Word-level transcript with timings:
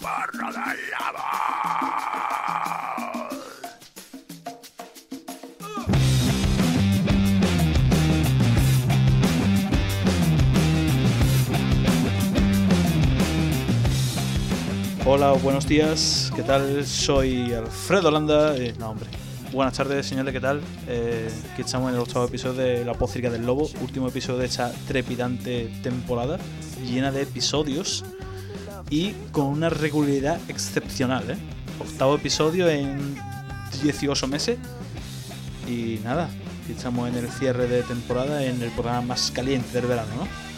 gobierno 0.00 0.52
del. 0.52 0.62
Hola, 15.04 15.32
buenos 15.32 15.66
días, 15.66 16.32
¿qué 16.34 16.42
tal? 16.42 16.86
Soy 16.86 17.52
Alfredo 17.52 18.10
Landa. 18.10 18.56
eh, 18.56 18.74
no, 18.78 18.90
hombre. 18.90 19.08
Buenas 19.52 19.76
tardes, 19.76 20.06
señores, 20.06 20.32
¿qué 20.32 20.40
tal? 20.40 20.62
Eh, 20.88 21.28
aquí 21.52 21.60
estamos 21.60 21.90
en 21.90 21.96
el 21.96 22.00
octavo 22.00 22.24
episodio 22.24 22.54
de 22.54 22.84
La 22.86 22.94
Pócica 22.94 23.28
del 23.28 23.44
Lobo, 23.44 23.68
último 23.82 24.08
episodio 24.08 24.38
de 24.38 24.46
esta 24.46 24.72
trepidante 24.88 25.70
temporada, 25.82 26.38
llena 26.82 27.12
de 27.12 27.22
episodios 27.22 28.02
y 28.92 29.14
con 29.32 29.46
una 29.46 29.70
regularidad 29.70 30.38
excepcional, 30.48 31.30
¿eh? 31.30 31.36
Octavo 31.80 32.14
episodio 32.16 32.68
en 32.68 33.16
18 33.82 34.26
meses 34.28 34.58
y 35.66 35.98
nada, 36.04 36.28
estamos 36.68 37.08
en 37.08 37.16
el 37.16 37.28
cierre 37.30 37.66
de 37.68 37.82
temporada, 37.84 38.44
en 38.44 38.60
el 38.62 38.70
programa 38.72 39.00
más 39.00 39.30
caliente 39.30 39.72
del 39.72 39.86
verano, 39.86 40.10
¿no? 40.16 40.26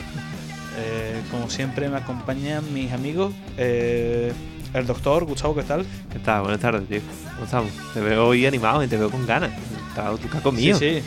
Eh, 0.76 1.22
como 1.30 1.48
siempre 1.48 1.88
me 1.88 1.98
acompañan 1.98 2.64
mis 2.74 2.90
amigos, 2.90 3.32
eh, 3.56 4.32
el 4.72 4.84
doctor 4.88 5.24
Gustavo, 5.24 5.54
¿qué 5.54 5.62
tal? 5.62 5.86
¿Qué 6.12 6.18
tal? 6.18 6.40
Buenas 6.42 6.58
tardes, 6.58 6.88
tío. 6.88 6.98
¿Cómo 7.34 7.44
estamos? 7.44 7.70
Te 7.94 8.00
veo 8.00 8.26
hoy 8.26 8.44
animado 8.44 8.82
y 8.82 8.88
te 8.88 8.96
veo 8.96 9.08
con 9.08 9.24
ganas. 9.24 9.52
Está- 9.90 10.10
¿Tú 10.16 10.28
qué 10.28 10.36
has 10.38 10.42
comido? 10.42 10.76
Sí, 10.76 10.98
sí, 11.00 11.02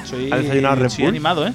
¿Has 0.00 0.08
soy, 0.08 0.30
desayunado 0.30 0.76
Red 0.76 0.88
soy 0.88 1.04
Bull? 1.04 1.10
animado, 1.10 1.46
¿eh? 1.46 1.52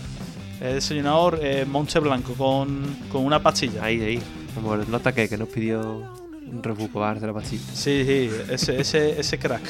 He 0.62 0.74
desayunado 0.76 1.34
eh, 1.42 1.66
Monche 1.68 1.98
Blanco 2.00 2.34
con, 2.36 2.96
con 3.12 3.26
una 3.26 3.42
pastilla. 3.42 3.86
Ahí, 3.86 4.00
ahí. 4.04 4.22
Como 4.56 4.76
el 4.76 4.90
nota 4.90 5.14
que, 5.14 5.30
que 5.30 5.38
nos 5.38 5.48
pidió 5.48 5.82
un 6.52 6.62
rebuco 6.64 7.00
bar 7.00 7.20
de 7.20 7.28
la 7.28 7.34
pastilla. 7.34 7.64
Sí, 7.74 8.04
sí, 8.06 8.30
ese, 8.50 8.80
ese, 8.82 9.20
ese 9.20 9.40
crack. 9.40 9.62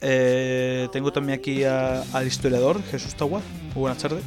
Eh, 0.00 0.88
tengo 0.92 1.12
también 1.12 1.38
aquí 1.38 1.64
a- 1.64 2.02
al 2.12 2.26
historiador 2.26 2.82
Jesús 2.90 3.14
Tawar. 3.14 3.42
Muy 3.74 3.80
buenas 3.82 3.98
tardes. 3.98 4.22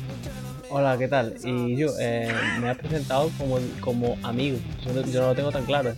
Hola, 0.71 0.97
¿qué 0.97 1.07
tal? 1.07 1.35
Y 1.43 1.77
yo, 1.77 1.87
eh, 1.99 2.31
me 2.61 2.69
has 2.69 2.77
presentado 2.77 3.31
como, 3.37 3.57
como 3.79 4.17
amigo. 4.23 4.57
Yo 4.85 4.93
no, 4.93 5.01
yo 5.05 5.21
no 5.21 5.27
lo 5.27 5.35
tengo 5.35 5.51
tan 5.51 5.65
claro. 5.65 5.93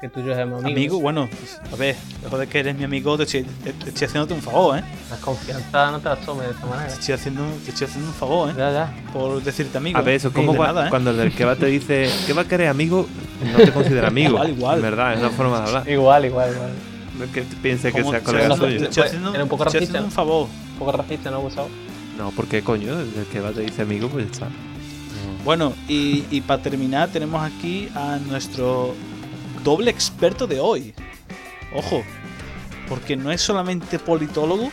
Que 0.00 0.10
tú 0.10 0.20
y 0.20 0.24
yo 0.26 0.34
somos 0.34 0.62
amigos. 0.62 0.72
Amigo, 0.72 1.00
bueno, 1.00 1.26
a 1.72 1.76
ver, 1.76 1.96
lejos 2.22 2.38
de 2.38 2.46
que 2.48 2.58
eres 2.58 2.76
mi 2.76 2.84
amigo, 2.84 3.16
te 3.16 3.22
estoy, 3.22 3.44
te- 3.64 3.72
te 3.72 3.88
estoy 3.88 4.06
haciéndote 4.06 4.34
un 4.34 4.42
favor, 4.42 4.78
¿eh? 4.78 4.82
La 5.10 5.16
confianza 5.16 5.90
no 5.90 6.00
te 6.00 6.08
la 6.10 6.16
tomes 6.16 6.46
de 6.48 6.52
esta 6.52 6.66
manera. 6.66 6.88
Te 6.88 7.00
estoy 7.00 7.14
haciendo, 7.14 7.42
te 7.64 7.70
estoy 7.70 7.86
haciendo 7.86 8.08
un 8.10 8.14
favor, 8.14 8.50
¿eh? 8.50 8.54
Ya, 8.58 8.72
ya. 8.72 8.94
Por 9.14 9.42
decirte 9.42 9.78
amigo. 9.78 9.98
A 9.98 10.02
ver, 10.02 10.16
eso 10.16 10.28
es 10.28 10.34
Ni 10.34 10.40
como 10.40 10.52
de 10.52 10.58
cua- 10.58 10.66
nada, 10.66 10.86
¿eh? 10.88 10.90
cuando 10.90 11.10
el 11.12 11.16
del 11.16 11.32
kebab 11.32 11.56
te 11.56 11.66
dice 11.66 12.10
¿Qué 12.26 12.34
va 12.34 12.42
a 12.42 12.44
querer 12.44 12.68
amigo? 12.68 13.06
No 13.52 13.56
te 13.64 13.72
considera 13.72 14.08
amigo. 14.08 14.32
Igual, 14.32 14.50
igual. 14.50 14.76
En 14.76 14.82
verdad, 14.82 15.14
es 15.14 15.20
una 15.20 15.30
forma 15.30 15.60
de 15.60 15.66
hablar. 15.66 15.88
Igual, 15.88 16.24
igual, 16.26 16.50
igual. 16.52 16.70
No 17.18 17.24
es 17.24 17.30
que 17.30 17.42
piense 17.62 17.90
que 17.90 18.00
Como- 18.00 18.10
sea 18.10 18.20
te- 18.20 18.26
colega 18.26 18.48
no, 18.48 18.56
suyo. 18.58 18.78
te 18.78 18.84
estoy 18.84 19.02
haciendo, 19.04 19.32
Era 19.34 19.44
un 19.44 19.48
poco 19.48 19.64
racista, 19.64 19.78
haciendo 19.84 20.00
¿no? 20.00 20.06
un 20.06 20.12
favor. 20.12 20.48
Un 20.72 20.78
poco 20.78 20.92
racista, 20.92 21.30
¿no, 21.30 21.40
Gustavo? 21.40 21.68
No, 22.18 22.30
porque 22.32 22.60
coño, 22.62 23.00
el 23.00 23.14
del 23.14 23.24
kebab 23.26 23.54
te 23.54 23.62
dice 23.62 23.80
amigo, 23.80 24.08
pues 24.08 24.26
ya 24.26 24.32
está. 24.32 24.48
Bueno, 25.42 25.72
y, 25.88 26.24
y 26.30 26.42
para 26.42 26.60
terminar 26.60 27.08
tenemos 27.08 27.42
aquí 27.42 27.88
a 27.94 28.18
nuestro 28.28 28.94
doble 29.66 29.90
experto 29.90 30.46
de 30.46 30.60
hoy. 30.60 30.94
Ojo, 31.74 32.02
porque 32.88 33.16
no 33.16 33.32
es 33.32 33.40
solamente 33.40 33.98
politólogo, 33.98 34.70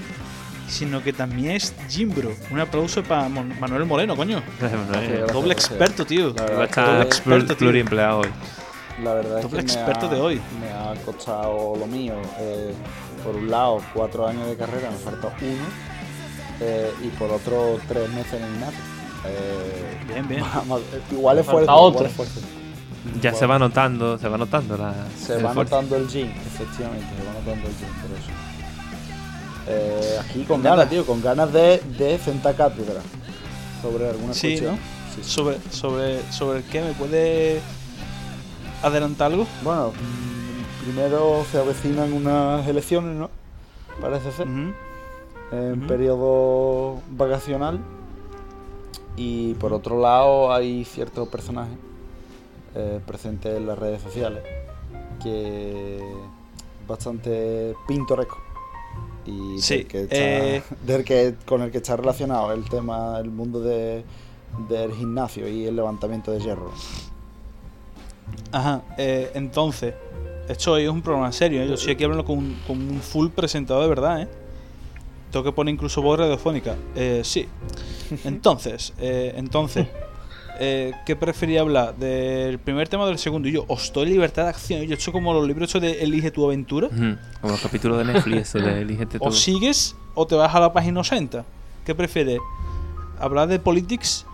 sino 0.70 1.02
que 1.02 1.12
también 1.14 1.52
es 1.56 1.74
Jimbro. 1.90 2.32
Un 2.52 2.60
aplauso 2.60 3.02
para 3.04 3.28
Mon- 3.28 3.60
Manuel 3.60 3.86
Moreno, 3.86 4.16
coño. 4.16 4.42
Doble 5.34 5.54
experto, 5.54 6.06
tío. 6.06 6.32
La 6.36 6.44
verdad, 6.46 6.70
doble 6.76 7.00
es 7.00 7.06
experto, 7.08 7.48
tío. 7.48 7.58
pluriempleado 7.58 8.20
hoy. 8.20 8.30
la 9.04 9.14
verdad 9.16 9.38
es 9.40 9.44
Doble 9.44 9.58
que 9.58 9.64
me 9.66 9.74
experto 9.74 10.06
ha- 10.06 10.10
de 10.14 10.22
hoy. 10.22 10.42
Me 10.62 10.70
ha 10.70 10.94
costado 11.04 11.76
lo 11.76 11.88
mío. 11.88 12.14
Eh, 12.40 12.74
por 13.24 13.36
un 13.36 13.50
lado, 13.50 13.82
cuatro 13.96 14.28
años 14.28 14.48
de 14.48 14.56
carrera, 14.56 14.92
me 14.92 14.98
falta 14.98 15.28
uno. 15.42 15.66
eh, 16.62 16.92
y 17.04 17.08
por 17.18 17.32
otro, 17.32 17.80
tres 17.88 18.08
meses 18.12 18.34
en 18.34 18.44
el 18.44 18.56
INAP. 18.58 18.74
Eh, 19.26 19.98
Bien, 20.08 20.28
bien. 20.28 20.44
igual 21.12 21.40
es 21.40 21.46
fuerte. 21.48 21.68
otro. 21.72 21.90
Igual 22.02 22.06
es 22.06 22.14
fuerte. 22.14 22.40
Ya 23.22 23.34
se 23.34 23.46
va 23.46 23.60
notando, 23.60 24.18
se 24.18 24.30
va 24.30 24.38
notando 24.38 24.78
la. 24.78 24.94
Se 25.18 25.34
va 25.42 25.50
esfuerzo. 25.50 25.76
notando 25.76 25.96
el 25.98 26.08
gym, 26.08 26.30
efectivamente, 26.30 27.06
se 27.18 27.26
va 27.26 27.34
notando 27.34 27.68
el 27.68 27.76
gym, 27.76 27.90
por 28.02 28.18
eso. 28.18 28.32
Eh, 29.68 30.18
aquí 30.22 30.44
con 30.44 30.62
Nada. 30.64 30.76
ganas, 30.78 30.90
tío, 30.90 31.06
con 31.06 31.22
ganas 31.22 31.52
de, 31.54 31.80
de 31.98 32.18
sentar 32.20 32.56
cátedra 32.56 33.02
sobre 33.82 34.10
alguna 34.10 34.34
Sí, 34.34 34.50
cuestión. 34.50 34.76
¿no? 34.76 34.80
Sí, 35.16 35.22
sí. 35.24 35.30
Sobre, 35.32 35.58
sobre, 35.72 36.32
sobre 36.32 36.58
el 36.60 36.64
qué, 36.66 36.82
¿me 36.82 36.94
puede 36.94 37.62
adelantar 38.82 39.32
algo? 39.32 39.48
Bueno, 39.64 39.90
mm, 39.92 40.84
primero 40.86 41.46
se 41.52 41.60
avecinan 41.60 42.12
unas 42.14 42.66
elecciones, 42.68 43.16
¿no? 43.18 43.30
Parece 44.02 44.32
ser. 44.32 44.48
En 45.52 45.82
periodo 45.88 47.02
vacacional. 47.12 47.80
Y 49.16 49.54
por 49.56 49.72
otro 49.74 50.02
lado 50.02 50.52
hay 50.54 50.84
ciertos 50.86 51.28
personajes 51.28 51.78
eh, 52.76 53.00
presentes 53.06 53.56
en 53.58 53.68
las 53.68 53.78
redes 53.78 54.02
sociales 54.02 54.44
que 55.22 56.00
bastante 56.88 57.76
pintoresco. 57.88 58.38
Y 59.26 59.60
Sí, 59.62 59.78
del 59.78 59.88
que 59.88 60.02
está- 60.04 60.16
eh, 60.16 60.64
del 60.86 61.04
que, 61.04 61.36
con 61.46 61.62
el 61.62 61.72
que 61.72 61.78
está 61.78 61.96
relacionado 61.96 62.52
el 62.52 62.68
tema, 62.70 63.18
el 63.20 63.30
mundo 63.32 63.60
de, 63.62 64.04
del 64.70 64.92
gimnasio 64.94 65.48
y 65.48 65.66
el 65.66 65.76
levantamiento 65.76 66.32
de 66.32 66.40
hierro. 66.42 66.72
Ajá, 68.52 68.82
eh, 68.98 69.32
entonces, 69.34 69.94
esto 70.48 70.74
hoy 70.74 70.84
es 70.84 70.90
un 70.90 71.02
programa 71.02 71.32
serio, 71.32 71.62
¿eh? 71.62 71.68
yo 71.68 71.74
estoy 71.76 71.94
aquí 71.94 72.04
hablando 72.04 72.26
con 72.26 72.38
un, 72.40 72.58
con 72.68 72.78
un 72.78 73.00
full 73.02 73.30
presentador 73.30 73.84
de 73.84 73.90
verdad, 73.90 74.22
¿eh? 74.24 74.28
Tengo 75.32 75.44
que 75.46 75.52
poner 75.52 75.74
incluso 75.74 76.02
voz 76.02 76.20
radiofónica. 76.20 76.76
Eh, 76.96 77.22
sí. 77.24 77.48
Entonces, 78.24 78.94
eh, 79.00 79.34
entonces, 79.38 79.88
eh, 80.60 80.94
¿qué 81.06 81.16
prefería 81.16 81.62
hablar? 81.62 81.96
¿Del 81.96 82.60
primer 82.60 82.88
tema 82.90 83.04
o 83.04 83.08
del 83.08 83.18
segundo? 83.18 83.48
Y 83.48 83.52
yo, 83.54 83.66
os 83.68 83.92
doy 83.94 84.06
libertad 84.08 84.44
de 84.44 84.50
acción. 84.50 84.82
Y 84.84 84.88
yo 84.88 84.94
he 84.94 84.96
hecho 84.96 85.12
como 85.12 85.34
los 85.34 85.48
libros 85.48 85.72
de 85.74 86.04
Elige 86.04 86.32
tu 86.32 86.46
aventura. 86.46 86.90
Como 86.90 87.52
los 87.54 87.62
capítulos 87.62 87.98
de 87.98 88.06
Netflix, 88.14 88.56
eso 88.56 88.60
de 88.60 88.82
tú. 89.20 89.26
O 89.26 89.32
sigues 89.32 89.96
o 90.16 90.28
te 90.28 90.36
vas 90.36 90.54
a 90.54 90.60
la 90.60 90.72
página 90.74 91.00
80. 91.02 91.44
¿Qué 91.86 91.96
prefieres? 91.96 92.40
¿Hablar 93.20 93.48
de 93.48 93.60
politics 93.60 94.26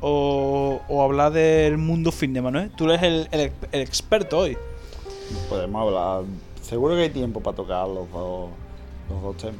o, 0.00 0.80
o 0.88 1.02
hablar 1.02 1.32
del 1.32 1.78
mundo 1.78 2.10
fitness, 2.12 2.42
Manuel? 2.42 2.70
Tú 2.76 2.84
eres 2.90 3.02
el, 3.02 3.28
el- 3.32 3.52
el 3.72 3.80
experto 3.80 4.38
hoy. 4.38 4.56
Podemos 5.48 5.82
hablar. 5.86 6.22
Seguro 6.62 6.94
que 6.94 7.02
hay 7.02 7.10
tiempo 7.10 7.40
para 7.40 7.56
tocar 7.56 7.86
los 7.88 8.10
dos, 8.10 8.50
los 9.08 9.22
dos 9.22 9.36
temas. 9.36 9.56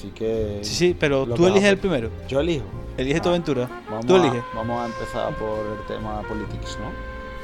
Así 0.00 0.08
que. 0.14 0.60
Sí, 0.62 0.74
sí, 0.74 0.96
pero 0.98 1.26
tú 1.26 1.46
eliges 1.46 1.64
el 1.68 1.76
primero. 1.76 2.08
Yo 2.26 2.40
elijo. 2.40 2.64
Elige 2.96 3.20
tu 3.20 3.28
Ah, 3.28 3.32
aventura. 3.32 3.68
Vamos 3.90 4.06
Tú 4.06 4.14
a, 4.16 4.18
eliges. 4.18 4.42
Vamos 4.54 4.80
a 4.82 4.86
empezar 4.86 5.34
por 5.36 5.58
el 5.58 5.86
tema 5.86 6.22
politics, 6.22 6.78
¿no? 6.80 6.86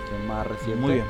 Que 0.09 0.17
es 0.17 0.25
más 0.29 0.47
reciente. 0.47 0.81
Muy 0.81 0.95
bien. 0.95 1.05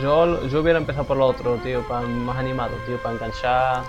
Yo, 0.00 0.46
yo 0.48 0.60
hubiera 0.60 0.78
empezado 0.78 1.04
por 1.04 1.16
lo 1.16 1.26
otro, 1.26 1.56
tío, 1.56 1.82
para 1.88 2.06
más 2.06 2.36
animado, 2.38 2.72
tío, 2.86 2.96
para 3.02 3.14
enganchar 3.16 3.82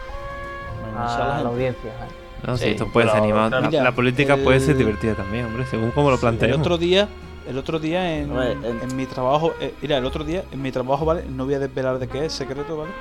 la 0.95 1.37
a 1.37 1.43
la 1.43 1.49
audiencia. 1.49 1.91
¿eh? 1.91 2.45
No, 2.45 2.57
sí, 2.57 2.65
Sí, 2.65 2.69
esto 2.71 2.87
puede 2.87 3.07
ser 3.07 3.17
animado. 3.21 3.49
claro. 3.49 3.63
La, 3.63 3.69
Mira, 3.69 3.83
la 3.83 3.91
política 3.93 4.35
puede 4.37 4.59
ser 4.59 4.71
el- 4.71 4.79
divertida 4.79 5.13
también, 5.15 5.45
hombre, 5.45 5.65
según 5.67 5.91
cómo 5.91 6.09
lo 6.09 6.15
El 6.15 6.19
planteemos. 6.21 6.59
otro 6.59 6.77
día, 6.77 7.07
el 7.47 7.57
otro 7.57 7.79
día 7.79 8.17
en, 8.17 8.31
A 8.31 8.39
ver, 8.39 8.57
en- 8.63 8.81
en 8.81 8.95
mi 8.97 9.05
trabajo, 9.05 9.53
eh, 9.61 9.73
mira, 9.81 9.97
el 9.97 10.05
otro 10.05 10.23
día 10.25 10.43
en 10.51 10.61
mi 10.61 10.71
trabajo, 10.71 11.05
¿vale? 11.05 11.23
No 11.29 11.45
voy 11.45 11.53
a 11.53 11.59
desvelar 11.59 11.99
de 11.99 12.07
qué 12.07 12.25
es, 12.25 12.33
secreto, 12.33 12.75
¿vale? 12.77 12.91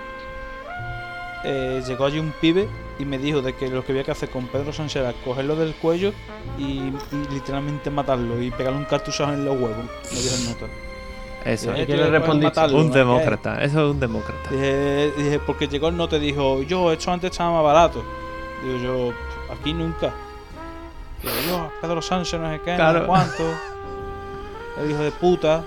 Eh, 1.44 1.82
llegó 1.86 2.04
allí 2.06 2.18
un 2.20 2.32
pibe 2.40 2.68
y 2.98 3.04
me 3.04 3.18
dijo 3.18 3.42
de 3.42 3.54
que 3.54 3.68
lo 3.68 3.84
que 3.84 3.92
había 3.92 4.04
que 4.04 4.12
hacer 4.12 4.28
con 4.30 4.46
Pedro 4.46 4.72
Sánchez 4.72 5.02
era 5.02 5.12
cogerlo 5.24 5.56
del 5.56 5.74
cuello 5.74 6.12
y, 6.56 6.62
y 6.62 6.94
literalmente 7.32 7.90
matarlo 7.90 8.40
y 8.40 8.50
pegarle 8.50 8.78
un 8.78 8.84
cartuchazo 8.84 9.32
en 9.32 9.44
los 9.44 9.54
huevos. 9.56 9.84
Me 10.12 10.18
dijo 10.20 10.34
el 10.36 10.44
nota. 10.44 10.66
Eso, 11.44 11.70
Dije, 11.70 11.80
es. 11.82 11.86
¿qué 11.88 11.94
"Tío, 11.94 12.10
le 12.10 12.20
matarlo, 12.20 12.78
un 12.78 12.86
¿no? 12.86 12.92
¿Qué?". 12.92 12.98
demócrata, 13.00 13.64
eso 13.64 13.84
es 13.86 13.90
un 13.92 13.98
demócrata. 13.98 14.50
Dije, 14.50 15.12
dije, 15.16 15.40
porque 15.40 15.66
llegó 15.66 15.88
el 15.88 15.96
nota 15.96 16.16
y 16.16 16.20
dijo, 16.20 16.62
yo, 16.62 16.92
esto 16.92 17.10
antes 17.10 17.32
estaba 17.32 17.50
más 17.54 17.64
barato. 17.64 18.04
Digo 18.64 18.78
yo, 18.78 19.12
aquí 19.52 19.74
nunca. 19.74 20.12
Digo 21.20 21.34
yo, 21.48 21.70
Pedro 21.80 22.00
Sánchez 22.00 22.38
no 22.38 22.48
sé 22.52 22.60
qué, 22.64 22.76
no 22.76 22.92
sé 23.00 23.06
cuánto. 23.06 23.42
El 24.80 24.90
hijo 24.92 25.02
de 25.02 25.10
puta, 25.10 25.64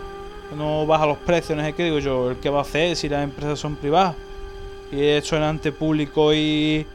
no 0.57 0.85
baja 0.85 1.05
los 1.05 1.17
precios, 1.17 1.57
no 1.57 1.63
sé 1.65 1.73
qué. 1.73 1.83
Digo 1.83 1.99
yo, 1.99 2.31
¿el 2.31 2.37
qué 2.37 2.49
va 2.49 2.59
a 2.59 2.61
hacer 2.61 2.95
si 2.95 3.09
las 3.09 3.23
empresas 3.25 3.59
son 3.59 3.75
privadas? 3.75 4.15
Y 4.95 5.03
eso 5.03 5.35
en 5.37 5.43
ante 5.43 5.71
público 5.71 6.33
y 6.33 6.85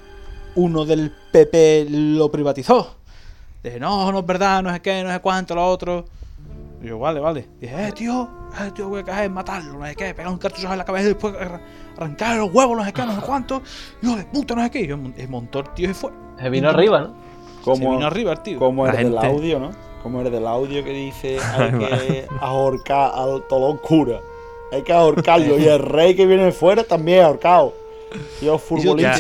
uno 0.54 0.84
del 0.84 1.12
PP 1.32 1.86
lo 1.90 2.30
privatizó. 2.30 2.96
Dije, 3.62 3.78
no, 3.78 4.10
no 4.10 4.20
es 4.20 4.26
verdad, 4.26 4.62
no 4.62 4.72
sé 4.72 4.80
qué, 4.80 5.02
no 5.04 5.12
sé 5.12 5.20
cuánto, 5.20 5.54
lo 5.54 5.66
otro. 5.66 6.04
Y 6.82 6.86
yo, 6.86 6.98
vale, 6.98 7.20
vale. 7.20 7.46
Dije, 7.60 7.88
eh, 7.88 7.92
tío, 7.92 8.28
eh, 8.58 8.70
tío, 8.74 8.88
voy 8.88 9.00
a 9.00 9.04
caer, 9.04 9.28
matarlo, 9.30 9.74
no 9.74 9.86
sé 9.86 9.94
qué, 9.94 10.14
pegar 10.14 10.32
un 10.32 10.38
cartucho 10.38 10.72
en 10.72 10.78
la 10.78 10.84
cabeza 10.84 11.04
y 11.04 11.08
después 11.08 11.34
arran- 11.34 11.60
arrancar 11.96 12.36
los 12.38 12.50
huevos, 12.54 12.74
no 12.76 12.84
sé 12.84 12.92
qué, 12.94 13.02
no 13.04 13.14
sé 13.14 13.20
cuánto. 13.20 13.60
Hijo 14.02 14.16
de 14.16 14.24
puta, 14.24 14.54
no 14.54 14.64
sé 14.64 14.70
qué. 14.70 14.80
Y 14.80 14.86
yo, 14.86 14.94
el 15.16 15.28
montón, 15.28 15.66
tío, 15.74 15.90
y 15.90 15.94
fue. 15.94 16.10
Se 16.40 16.48
vino 16.48 16.70
arriba, 16.70 17.00
¿no? 17.00 17.14
Se 17.74 17.80
vino 17.96 18.06
arriba, 18.06 18.32
el 18.32 18.40
tío. 18.40 18.58
como 18.58 18.86
el 18.86 18.96
del 18.96 19.18
audio, 19.18 19.58
¿no? 19.58 19.70
Como 20.02 20.22
el 20.22 20.30
del 20.32 20.46
audio 20.46 20.82
que 20.82 20.90
dice 20.92 21.36
hay 21.58 21.70
que 21.78 22.26
ahorcar 22.40 23.12
al 23.14 23.42
tolón 23.46 23.76
cura. 23.76 24.20
Hay 24.72 24.80
que 24.82 24.92
ahorcarlo. 24.94 25.58
y 25.58 25.66
el 25.66 25.78
rey 25.82 26.14
que 26.16 26.24
viene 26.24 26.44
de 26.44 26.52
fuera 26.52 26.82
también 26.84 27.24
ahorcado. 27.24 27.74
Yo- 28.40 28.58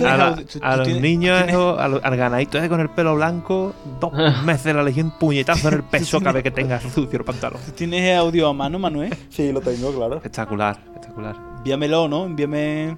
a, 0.08 0.16
la- 0.16 0.36
a 0.62 0.76
los 0.76 0.86
tienes- 0.88 1.02
niños, 1.02 1.36
tienes- 1.38 1.54
esos, 1.54 1.78
a 1.78 1.88
los- 1.88 2.04
al 2.04 2.16
ganadito 2.16 2.58
ese 2.58 2.68
con 2.68 2.80
el 2.80 2.88
pelo 2.90 3.14
blanco, 3.14 3.72
dos 4.00 4.12
meses 4.44 4.64
de 4.64 4.74
la 4.74 4.82
legión, 4.82 5.12
puñetazo 5.18 5.68
en 5.68 5.74
el 5.74 5.82
pecho 5.90 6.18
cada 6.20 6.32
vez 6.32 6.42
que 6.42 6.50
tenga 6.50 6.80
sucio 6.80 7.18
el 7.18 7.24
pantalón. 7.24 7.60
¿Tú 7.64 7.72
¿Tienes 7.72 8.16
audio 8.18 8.48
a 8.48 8.52
mano, 8.52 8.78
Manuel? 8.78 9.14
Sí, 9.28 9.52
lo 9.52 9.60
tengo, 9.60 9.92
claro. 9.92 10.16
Espectacular, 10.16 10.78
espectacular. 10.86 11.36
Envíamelo, 11.58 12.08
¿no? 12.08 12.24
Envíame, 12.26 12.96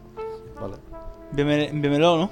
Vale. 0.61 0.75
envíame- 1.33 1.69
envíamelo, 1.71 2.17
¿no? 2.17 2.31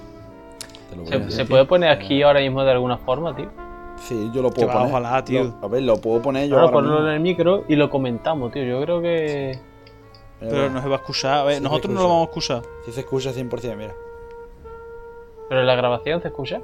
Te 0.91 0.97
lo 0.97 1.03
voy 1.05 1.13
a 1.13 1.31
¿Se, 1.31 1.45
puede 1.45 1.65
poner 1.67 1.91
aquí 1.91 2.23
ahora 2.23 2.41
mismo 2.41 2.65
de 2.65 2.71
alguna 2.73 2.97
forma, 2.99 3.35
tío? 3.37 3.51
Sí, 3.99 4.31
yo 4.35 4.41
lo 4.43 4.51
puedo 4.51 4.69
poner. 4.73 4.89
ojalá, 4.89 5.23
tío. 5.25 5.45
Lo- 5.45 5.59
a 5.63 5.69
ver, 5.69 5.83
lo 5.83 6.01
puedo 6.01 6.23
poner 6.23 6.45
yo. 6.45 6.55
Claro, 6.57 6.63
ahora 6.69 6.73
ponlo 6.73 6.93
mismo. 6.95 7.09
en 7.09 7.15
el 7.15 7.21
micro 7.21 7.65
y 7.69 7.77
lo 7.77 7.91
comentamos, 7.91 8.51
tío. 8.53 8.65
Yo 8.65 8.81
creo 8.83 9.03
que. 9.03 9.59
Pero 10.41 10.53
mira. 10.53 10.69
no 10.71 10.83
se 10.83 10.89
va 10.89 10.95
a 10.97 10.99
excusar. 10.99 11.39
A 11.39 11.45
ver, 11.45 11.57
Sí 11.59 11.63
nosotros 11.63 11.95
no 11.95 12.01
lo 12.03 12.09
vamos 12.09 12.21
a 12.23 12.25
excusar. 12.25 12.63
Sí 12.87 12.93
se 12.93 13.01
escucha 13.01 13.33
100%, 13.33 13.77
mira. 13.77 13.95
Pero 15.49 15.61
en 15.61 15.67
la 15.67 15.75
grabación 15.75 16.23
se 16.23 16.29
escucha. 16.29 16.61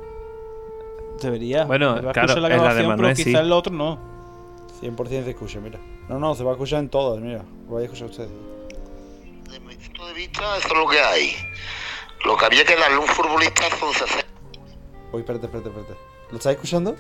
Debería. 1.20 1.64
Bueno, 1.64 1.96
Se 1.96 2.02
va 2.02 2.10
a 2.10 2.12
claro, 2.12 2.26
excusar 2.32 2.42
la 2.42 2.48
en 2.48 2.52
la 2.52 2.56
de 2.56 2.62
grabación, 2.62 2.88
Manuel 2.88 3.06
pero 3.06 3.16
sí. 3.16 3.24
quizás 3.24 3.40
el 3.42 3.52
otro 3.52 3.72
no. 3.72 3.98
100% 4.82 5.06
se 5.24 5.30
escucha, 5.30 5.60
mira. 5.60 5.78
No, 6.08 6.18
no, 6.18 6.34
se 6.34 6.44
va 6.44 6.50
a 6.50 6.54
escuchar 6.54 6.80
en 6.80 6.88
todas, 6.88 7.20
mira. 7.20 7.44
Lo 7.68 7.74
vais 7.74 7.82
a 7.82 7.84
escuchar 7.92 8.08
ustedes. 8.08 8.30
Desde 9.44 9.60
mi 9.60 9.74
punto 9.74 10.06
de 10.06 10.12
vista, 10.14 10.56
eso 10.58 10.68
es 10.68 10.74
lo 10.74 10.86
que 10.88 11.00
hay. 11.00 11.32
Lo 12.24 12.36
que 12.36 12.44
había 12.44 12.64
que 12.64 12.76
darle 12.76 12.96
a 12.96 13.00
un 13.00 13.06
futbolista 13.06 13.62
son 13.78 13.92
60 13.92 14.26
Uy, 15.12 15.20
espérate, 15.20 15.46
espérate, 15.46 15.68
espérate. 15.68 15.94
¿Lo 16.30 16.38
estáis 16.38 16.56
escuchando? 16.56 16.96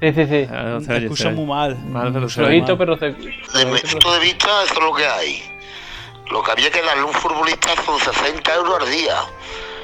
Sí, 0.00 0.12
sí, 0.12 0.26
sí. 0.26 0.48
Ah, 0.50 0.62
no 0.70 0.80
se 0.80 0.96
escucha 0.96 1.30
muy 1.30 1.44
mal. 1.44 1.76
Mal, 1.86 2.12
se. 2.30 2.40
Flojito, 2.40 2.68
mal. 2.68 2.78
pero 2.78 2.98
se. 2.98 3.06
Desde 3.10 3.66
mi 3.70 3.80
punto 3.80 4.12
de 4.12 4.20
vista, 4.20 4.48
eso 4.64 4.74
es 4.74 4.80
lo 4.80 4.94
que 4.94 5.06
hay. 5.06 5.57
Lo 6.30 6.42
que 6.42 6.50
había 6.50 6.70
que 6.70 6.82
darle 6.82 7.02
a 7.02 7.06
un 7.06 7.14
futbolista 7.14 7.74
son 7.84 7.98
60 7.98 8.54
euros 8.54 8.82
al 8.82 8.90
día. 8.90 9.24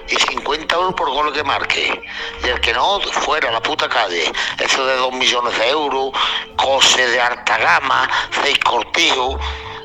Y 0.09 0.17
50 0.17 0.75
euros 0.75 0.95
por 0.95 1.09
gol 1.11 1.33
que 1.33 1.43
marque. 1.43 2.03
Y 2.43 2.49
el 2.49 2.61
que 2.61 2.75
no, 2.75 3.01
fuera 3.01 3.51
la 3.51 3.63
puta 3.63 3.89
calle. 3.89 4.31
Eso 4.59 4.85
de 4.85 4.97
2 4.97 5.13
millones 5.15 5.59
de 5.59 5.71
euros, 5.71 6.11
cose 6.57 7.07
de 7.09 7.21
alta 7.21 7.57
gama, 7.57 8.11
6 8.43 8.59
cortijos. 8.59 9.37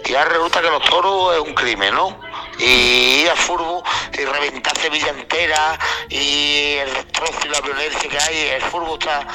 Y 0.06 0.16
ahora 0.16 0.32
resulta 0.32 0.62
que 0.62 0.70
los 0.70 0.84
toros 0.84 1.36
es 1.36 1.40
un 1.40 1.54
crimen, 1.54 1.94
¿no? 1.94 2.29
Y 2.60 3.22
ir 3.22 3.30
al 3.30 3.38
fútbol 3.38 3.82
y 4.14 4.26
reventar 4.26 4.78
Sevilla 4.78 5.10
entera 5.10 5.80
y 6.10 6.76
el 6.76 6.94
destrozo 6.94 7.40
y 7.46 7.50
la 7.50 7.62
violencia 7.62 8.10
que 8.10 8.20
hay. 8.20 8.38
El 8.50 8.62
fútbol 8.64 9.00
está. 9.00 9.26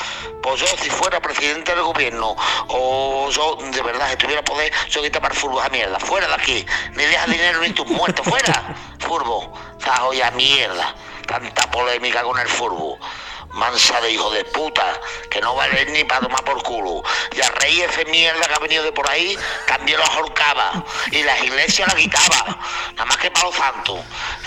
Pues 0.42 0.60
yo, 0.60 0.66
si 0.82 0.90
fuera 0.90 1.20
presidente 1.20 1.74
del 1.74 1.84
gobierno 1.84 2.36
o 2.68 3.30
yo 3.30 3.56
de 3.56 3.82
verdad 3.82 4.10
si 4.10 4.16
tuviera 4.16 4.42
poder, 4.42 4.70
yo 4.90 5.02
quitaba 5.02 5.28
el 5.28 5.34
fútbol 5.34 5.62
a 5.64 5.68
mierda. 5.70 5.98
Fuera 5.98 6.28
de 6.28 6.34
aquí. 6.34 6.66
Ni 6.92 7.04
deja 7.04 7.26
dinero 7.26 7.60
ni 7.60 7.70
tus 7.70 7.86
muertos. 7.86 8.26
Fuera. 8.26 8.76
Fútbol. 8.98 9.48
O 9.48 9.80
sea, 9.80 10.26
a 10.26 10.30
mierda. 10.32 10.94
Tanta 11.26 11.70
polémica 11.70 12.22
con 12.22 12.38
el 12.38 12.48
fútbol. 12.48 12.98
Mansa 13.54 14.00
de 14.00 14.10
hijo 14.10 14.30
de 14.30 14.44
puta, 14.46 15.00
que 15.30 15.40
no 15.40 15.54
vale 15.54 15.86
ni 15.86 16.02
para 16.02 16.22
tomar 16.22 16.42
por 16.44 16.60
culo. 16.64 17.04
Y 17.36 17.40
a 17.40 17.48
rey 17.50 17.82
ese 17.82 18.04
mierda 18.06 18.46
que 18.48 18.54
ha 18.54 18.58
venido 18.58 18.82
de 18.82 18.90
por 18.90 19.08
ahí, 19.08 19.38
también 19.66 19.98
lo 19.98 20.04
ahorcaba. 20.04 20.84
Y 21.12 21.22
las 21.22 21.40
iglesias 21.42 21.86
la 21.86 21.94
quitaba. 21.94 22.58
Nada 22.94 23.04
más 23.04 23.16
que 23.18 23.30
para 23.30 23.46
los 23.46 23.54
santos. 23.54 24.00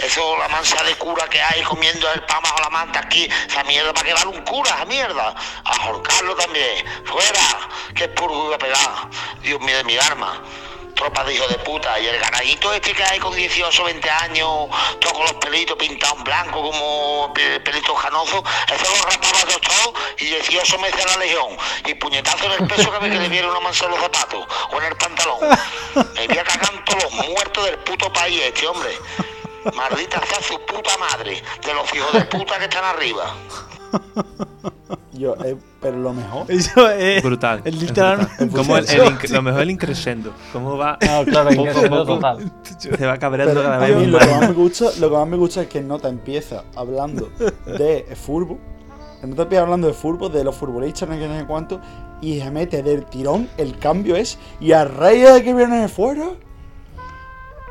Eso, 0.03 0.37
la 0.37 0.49
mansa 0.49 0.83
de 0.83 0.95
cura 0.95 1.25
que 1.29 1.41
hay 1.41 1.63
comiendo 1.63 2.11
el 2.11 2.21
pan 2.25 2.41
bajo 2.43 2.59
la 2.59 2.69
manta 2.69 2.99
aquí, 2.99 3.29
esa 3.47 3.63
mierda, 3.63 3.93
¿para 3.93 4.07
qué 4.07 4.13
vale 4.13 4.27
un 4.27 4.41
cura 4.43 4.71
esa 4.75 4.85
mierda? 4.85 5.33
A 5.63 5.75
ahorcarlo 5.83 6.35
también. 6.35 6.85
Fuera, 7.05 7.69
que 7.95 8.09
purgo 8.09 8.47
iba 8.47 8.55
a 8.55 8.59
pegar. 8.59 9.09
Dios 9.41 9.61
mío 9.61 9.77
de 9.77 9.83
mi 9.85 9.97
arma 9.97 10.43
tropa 10.97 11.23
de 11.23 11.33
hijos 11.35 11.47
de 11.49 11.55
puta. 11.59 11.97
Y 11.99 12.07
el 12.07 12.19
ganadito 12.19 12.73
este 12.73 12.93
que 12.93 13.03
hay 13.03 13.19
con 13.19 13.33
18 13.33 13.83
20 13.85 14.09
años, 14.09 14.67
todo 14.99 15.13
con 15.13 15.23
los 15.23 15.33
pelitos 15.35 15.77
pintados 15.77 16.17
en 16.17 16.23
blanco 16.25 16.61
como 16.61 17.31
pe- 17.33 17.59
pelitos 17.61 18.01
canosos, 18.01 18.43
eso 18.67 18.83
lo 18.97 19.09
rapaba 19.09 19.39
yo 19.49 19.59
todo 19.59 19.93
y 20.17 20.25
18 20.25 20.79
meses 20.79 21.05
a 21.05 21.09
la 21.09 21.17
legión. 21.17 21.57
Y 21.85 21.93
puñetazo 21.93 22.45
en 22.45 22.63
el 22.63 22.67
peso 22.67 22.87
cada 22.89 22.99
vez 22.99 23.11
que 23.13 23.19
le 23.19 23.29
viera 23.29 23.47
una 23.49 23.59
mancha 23.61 23.85
en 23.85 23.91
los 23.91 23.99
zapatos 24.01 24.45
o 24.71 24.77
en 24.81 24.83
el 24.85 24.95
pantalón. 24.97 25.39
Me 26.15 26.27
voy 26.27 26.37
a 26.37 26.43
cagar 26.43 26.83
todos 26.85 27.03
los 27.03 27.13
muertos 27.13 27.65
del 27.65 27.77
puto 27.79 28.11
país 28.11 28.41
este, 28.43 28.67
hombre. 28.67 28.97
Maldita 29.73 30.21
sea 30.25 30.41
su 30.41 30.59
puta 30.65 30.97
madre, 30.97 31.43
de 31.61 31.73
los 31.73 31.93
hijos 31.93 32.13
de 32.13 32.21
puta 32.25 32.57
que 32.57 32.65
están 32.65 32.83
arriba. 32.85 33.35
Yo, 35.13 35.35
eh, 35.43 35.57
pero 35.81 35.97
lo 35.97 36.13
mejor. 36.13 36.45
Eso 36.51 36.89
es. 36.91 37.23
Brutal. 37.23 37.61
El 37.65 37.73
es 37.75 37.81
literal. 37.81 38.17
brutal. 38.39 38.49
Como 38.51 38.77
el, 38.77 38.87
el 38.87 39.01
inc- 39.01 39.29
lo 39.29 39.41
mejor 39.41 39.61
el 39.61 39.71
increscendo. 39.71 40.31
Cómo 40.53 40.77
va. 40.77 40.97
No, 41.01 41.25
claro, 41.25 41.49
poco 41.55 42.05
total. 42.05 42.51
Se 42.77 43.05
va 43.05 43.17
cabreando 43.17 43.53
Pero 43.55 43.65
cada 43.67 43.79
vez 43.79 43.95
más. 43.95 44.07
lo 44.07 44.19
que 44.19 44.27
más 44.27 44.41
me 44.41 44.53
gusta, 44.53 44.85
lo 44.99 45.09
que 45.09 45.15
más 45.15 45.27
me 45.27 45.37
gusta 45.37 45.61
es 45.63 45.67
que 45.67 45.81
Nota 45.81 46.07
empieza 46.09 46.63
hablando 46.75 47.29
de 47.65 48.05
fútbol. 48.15 48.59
Nota 49.23 49.41
empieza 49.43 49.63
hablando 49.63 49.87
de 49.87 49.93
fútbol, 49.93 50.31
de 50.31 50.43
los 50.43 50.55
futbolistas, 50.55 51.09
no 51.09 51.15
sé 51.15 51.27
no 51.27 51.47
cuánto, 51.47 51.81
y 52.21 52.39
se 52.39 52.51
mete 52.51 52.83
del 52.83 53.05
tirón. 53.05 53.49
El 53.57 53.79
cambio 53.79 54.15
es. 54.15 54.37
Y 54.59 54.71
a 54.73 54.85
Reyes 54.85 55.41
que 55.41 55.53
viene 55.55 55.81
de 55.81 55.87
fuera. 55.87 56.27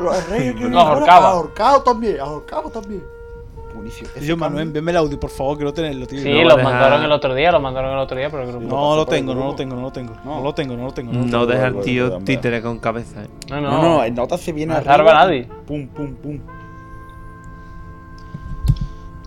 Los 0.00 0.28
Reyes 0.28 0.52
que 0.54 0.58
vienen 0.58 0.72
de 0.72 0.78
ahorcaba. 0.80 1.28
Ahorcado 1.30 1.82
también, 1.82 2.18
ahorcado 2.18 2.70
también. 2.70 3.04
Buenísimo. 3.76 4.08
Ese 4.16 4.26
Yo, 4.26 4.36
Manuel, 4.36 4.68
envíame 4.68 4.90
el 4.90 4.96
audio, 4.96 5.20
por 5.20 5.30
favor, 5.30 5.56
quiero 5.56 5.72
tenerlo, 5.72 6.06
tío. 6.06 6.20
Sí, 6.20 6.32
No, 6.32 6.42
lo 6.48 6.56
deja- 6.56 6.68
mandaron 6.70 7.04
el 7.04 7.12
otro 7.12 7.34
día, 7.34 7.52
lo 7.52 7.60
mandaron 7.60 7.92
el 7.92 7.98
otro 7.98 8.16
día 8.16 8.30
por 8.30 8.40
el 8.40 8.48
grupo. 8.48 8.66
No 8.66 8.96
lo 8.96 9.06
tengo, 9.06 9.34
no 9.34 9.44
lo 9.46 9.54
tengo, 9.54 9.76
no 9.76 9.82
lo 9.82 9.92
tengo. 9.92 10.14
No 10.24 10.36
No. 10.38 10.42
lo 10.42 10.54
tengo, 10.54 10.76
no 10.76 10.84
lo 10.86 10.92
tengo. 10.92 11.12
no 11.12 11.18
lo 11.20 11.24
No 11.24 11.30
tengo. 11.30 11.46
deja 11.46 11.66
al 11.66 11.80
tío 11.82 12.18
títere 12.24 12.62
con 12.62 12.78
cabeza. 12.78 13.22
eh. 13.24 13.28
No, 13.50 13.60
No, 13.60 13.70
no, 13.70 13.82
no, 13.82 14.04
el 14.04 14.14
Nota 14.14 14.38
se 14.38 14.52
viene 14.52 14.72
No 14.72 14.78
arriba. 14.90 15.14
nadie. 15.14 15.46
Pum, 15.66 15.86
pum, 15.88 16.14
pum. 16.16 16.40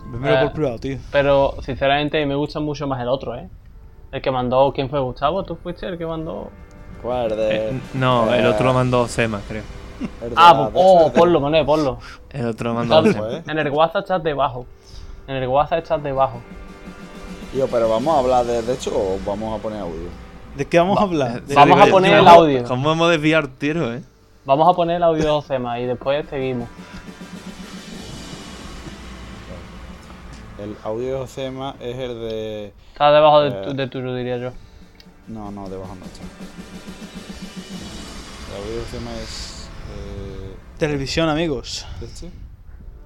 Envíamelo 0.06 0.34
Eh, 0.40 0.42
por 0.44 0.52
privado, 0.52 0.78
tío. 0.78 0.98
Pero 1.12 1.54
sinceramente 1.62 2.24
me 2.26 2.34
gusta 2.34 2.58
mucho 2.60 2.86
más 2.86 3.00
el 3.00 3.08
otro, 3.08 3.36
¿eh? 3.36 3.48
El 4.12 4.20
que 4.20 4.30
mandó, 4.30 4.72
¿quién 4.74 4.90
fue 4.90 4.98
Gustavo? 4.98 5.44
¿Tú 5.44 5.56
fuiste 5.62 5.86
el 5.86 5.96
que 5.96 6.04
mandó? 6.04 6.50
¿Cuál? 7.00 7.30
De, 7.30 7.68
Eh, 7.68 7.80
no, 7.94 8.32
el 8.34 8.44
eh, 8.44 8.48
otro 8.48 8.66
lo 8.66 8.74
mandó 8.74 9.06
Sema, 9.06 9.40
creo. 9.48 9.62
De 10.00 10.32
Ah, 10.36 10.54
pues, 10.72 10.74
de 10.74 10.80
oh, 10.82 11.04
de- 11.04 11.10
ponlo, 11.18 11.40
Manuel, 11.40 11.64
ponlo. 11.66 11.98
El 12.30 12.46
otro 12.46 12.70
Sema. 12.82 13.02
pues. 13.02 13.42
En 13.48 13.58
el 13.58 13.70
WhatsApp 13.70 14.02
estás 14.02 14.22
debajo. 14.22 14.66
En 15.26 15.36
el 15.36 15.48
WhatsApp 15.48 15.78
estás 15.82 16.02
debajo. 16.02 16.40
Tío, 17.52 17.66
pero 17.68 17.88
vamos 17.88 18.14
a 18.14 18.18
hablar 18.20 18.44
de, 18.46 18.62
de 18.62 18.72
hecho 18.74 18.90
o 18.94 19.18
vamos 19.26 19.58
a 19.58 19.62
poner 19.62 19.80
audio. 19.80 20.08
¿De 20.56 20.66
qué 20.66 20.78
vamos 20.78 20.98
a 20.98 21.02
hablar? 21.02 21.42
De- 21.42 21.54
Vamos 21.54 21.80
a 21.80 21.86
poner 21.86 22.10
¿cómo- 22.18 22.22
el 22.22 22.28
audio. 22.28 22.64
¿Cómo 22.64 22.92
hemos 22.92 23.10
desviado 23.10 23.46
el 23.46 23.52
tiro, 23.54 23.92
eh? 23.92 24.02
Vamos 24.44 24.68
a 24.68 24.72
poner 24.74 24.96
el 24.96 25.02
audio 25.02 25.22
de 25.22 25.30
Josema 25.30 25.78
y 25.80 25.86
después 25.86 26.26
seguimos. 26.28 26.68
El 30.58 30.76
audio 30.84 31.12
de 31.14 31.18
Josema 31.20 31.74
es 31.80 31.96
el 31.98 32.14
de. 32.20 32.72
Está 32.92 33.10
debajo 33.12 33.40
de, 33.42 33.48
Eh. 33.48 33.62
tu, 33.64 33.74
de 33.74 33.86
tuyo, 33.86 34.14
diría 34.14 34.36
yo. 34.36 34.50
No, 35.28 35.50
no, 35.50 35.68
debajo 35.68 35.94
no 35.94 36.04
está. 36.04 36.20
El 38.50 38.62
audio 38.62 38.76
de 38.78 38.84
Josema 38.84 39.10
es. 39.22 39.49
Televisión, 40.80 41.28
amigos. 41.28 41.86
¿Este? 42.00 42.30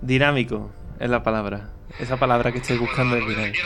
Dinámico 0.00 0.70
es 1.00 1.10
la 1.10 1.24
palabra. 1.24 1.70
Esa 1.98 2.16
palabra 2.16 2.52
que 2.52 2.58
estoy 2.58 2.78
buscando 2.78 3.16
es 3.16 3.26
dinámico. 3.26 3.58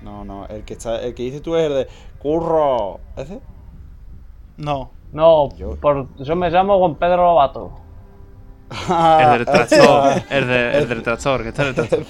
No, 0.00 0.24
no, 0.24 0.46
el 0.46 0.64
que 0.64 0.72
está, 0.72 1.00
el 1.02 1.14
que 1.14 1.24
dices 1.24 1.42
tú 1.42 1.56
es 1.56 1.66
el 1.66 1.74
de 1.74 1.88
Curro. 2.18 3.00
¿Ese? 3.16 3.38
No. 4.56 4.90
No, 5.12 5.54
Yo- 5.56 5.76
por, 5.76 6.08
yo 6.16 6.34
me 6.36 6.48
llamo 6.48 6.78
Juan 6.78 6.94
Pedro 6.94 7.18
Lobato. 7.18 7.70
El 8.70 9.30
del 9.38 9.44
tractor. 9.44 10.22
El, 10.30 10.46
de- 10.48 10.78
el 10.78 10.88
del 10.88 11.02
tractor, 11.02 11.42
que 11.42 11.48
está 11.50 11.62
en 11.62 11.68
el 11.68 11.74
tractor. 11.74 12.02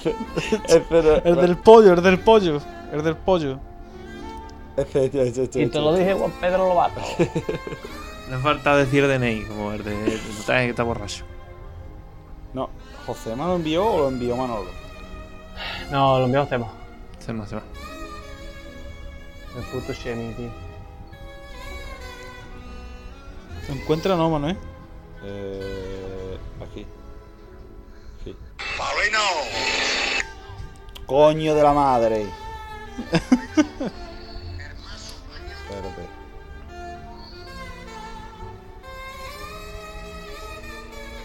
El 1.25 1.37
del 1.37 1.57
pollo, 1.59 1.93
el 1.95 2.03
del 2.03 2.21
pollo. 2.21 2.61
El 2.93 3.03
del 3.03 3.17
pollo. 3.17 3.59
Y 4.79 5.67
te 5.67 5.79
lo 5.81 5.95
dije 5.97 6.15
Juan 6.15 6.31
Pedro 6.41 6.69
Lobato. 6.69 7.01
Le 8.31 8.39
falta 8.39 8.77
decir 8.77 9.07
DNI, 9.07 9.45
como 9.45 9.73
el 9.73 9.85
de. 9.85 10.15
El 10.15 10.21
que 10.47 10.71
está 10.71 10.83
borracho. 10.83 11.25
No, 12.53 12.71
¿Josema 13.07 13.47
lo 13.47 13.57
envió 13.57 13.87
o 13.87 13.99
lo 13.99 14.09
envió 14.09 14.37
Manolo? 14.37 14.71
No, 15.91 16.19
lo 16.19 16.25
envió 16.25 16.43
Josema. 16.45 16.73
Sema, 17.19 17.47
Sema. 17.47 17.63
El 19.57 19.63
puto 19.65 19.93
Shemi, 19.93 20.33
tío. 20.35 20.51
¿Se 23.67 23.73
encuentra 23.73 24.17
no, 24.17 24.31
Manuel? 24.31 24.59
Eh, 25.23 26.39
aquí. 26.63 26.87
Sí. 28.25 28.37
Paulino, 28.77 29.19
Coño 31.07 31.55
de 31.55 31.63
la 31.63 31.73
madre. 31.73 32.27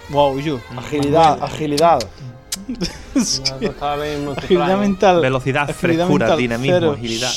Wow, 0.10 0.40
yo. 0.40 0.60
Agilidad, 0.78 1.42
agilidad. 1.44 2.00
No, 2.70 3.22
eso 3.22 3.44
estaba 3.60 3.96
bien 3.98 4.26
muy 4.26 4.34
Agilidad 4.38 4.78
mental. 4.78 5.22
Velocidad, 5.22 5.64
Agilidad 5.70 5.80
frescura, 6.06 6.26
mental, 6.26 6.38
dinamismo, 6.38 6.76
cero. 6.80 6.92
agilidad. 6.94 7.32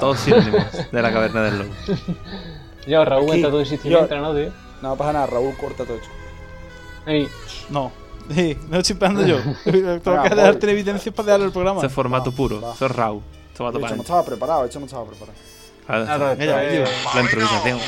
Todos 0.00 0.20
sinónimos 0.20 0.66
de 0.90 1.02
la 1.02 1.12
caverna 1.12 1.42
del 1.42 1.58
lobo. 1.58 1.70
Yo, 2.86 3.04
Raúl, 3.04 3.24
Aquí, 3.30 3.32
entre 3.36 3.50
tu 3.50 3.56
yo- 3.56 3.60
insistimiento, 3.60 4.16
¿no, 4.18 4.34
tío? 4.34 4.50
No 4.82 4.96
pasa 4.96 5.12
nada, 5.12 5.26
Raúl 5.26 5.54
corta 5.56 5.84
todo. 5.84 5.98
Ey, 7.06 7.28
No. 7.68 7.92
Sí, 8.34 8.56
no 8.70 8.78
estoy 8.78 8.94
esperando 8.94 9.24
yo. 9.26 9.36
Tengo 9.64 10.22
que 10.22 10.28
dejar 10.30 10.52
voy. 10.52 10.56
televidencias 10.60 11.14
para 11.14 11.28
darle 11.32 11.46
el 11.46 11.52
programa. 11.52 11.78
Eso 11.80 11.86
es 11.86 11.92
formato 11.92 12.32
puro. 12.32 12.60
va. 12.60 12.72
Eso 12.74 12.86
es 12.86 12.92
RAW. 12.92 13.20
Esto 13.52 13.64
va 13.64 13.70
a 13.70 13.72
De 13.72 13.78
hecho, 13.78 13.96
no 13.96 14.02
estaba 14.02 14.24
preparado, 14.24 14.62
de 14.62 14.66
hecho, 14.68 14.80
no 14.80 14.86
estaba 14.86 15.04
preparado. 15.04 15.36
claro, 15.86 16.34
Mira, 16.38 16.64
es- 16.64 16.88
La 17.14 17.20
improvisación. 17.20 17.78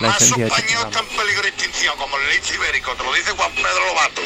La 0.00 0.08
esencia 0.16 0.36
de 0.36 0.44
español 0.46 0.86
está 0.88 1.00
en 1.00 1.06
peligro 1.16 1.42
de 1.42 1.48
extinción, 1.48 1.94
como 1.98 2.16
el 2.16 2.22
lince 2.32 2.54
ibérico, 2.54 2.92
te 2.96 3.04
lo 3.04 3.12
dice 3.12 3.30
Juan 3.32 3.50
Pedro 3.54 3.84
Lobato. 3.88 4.22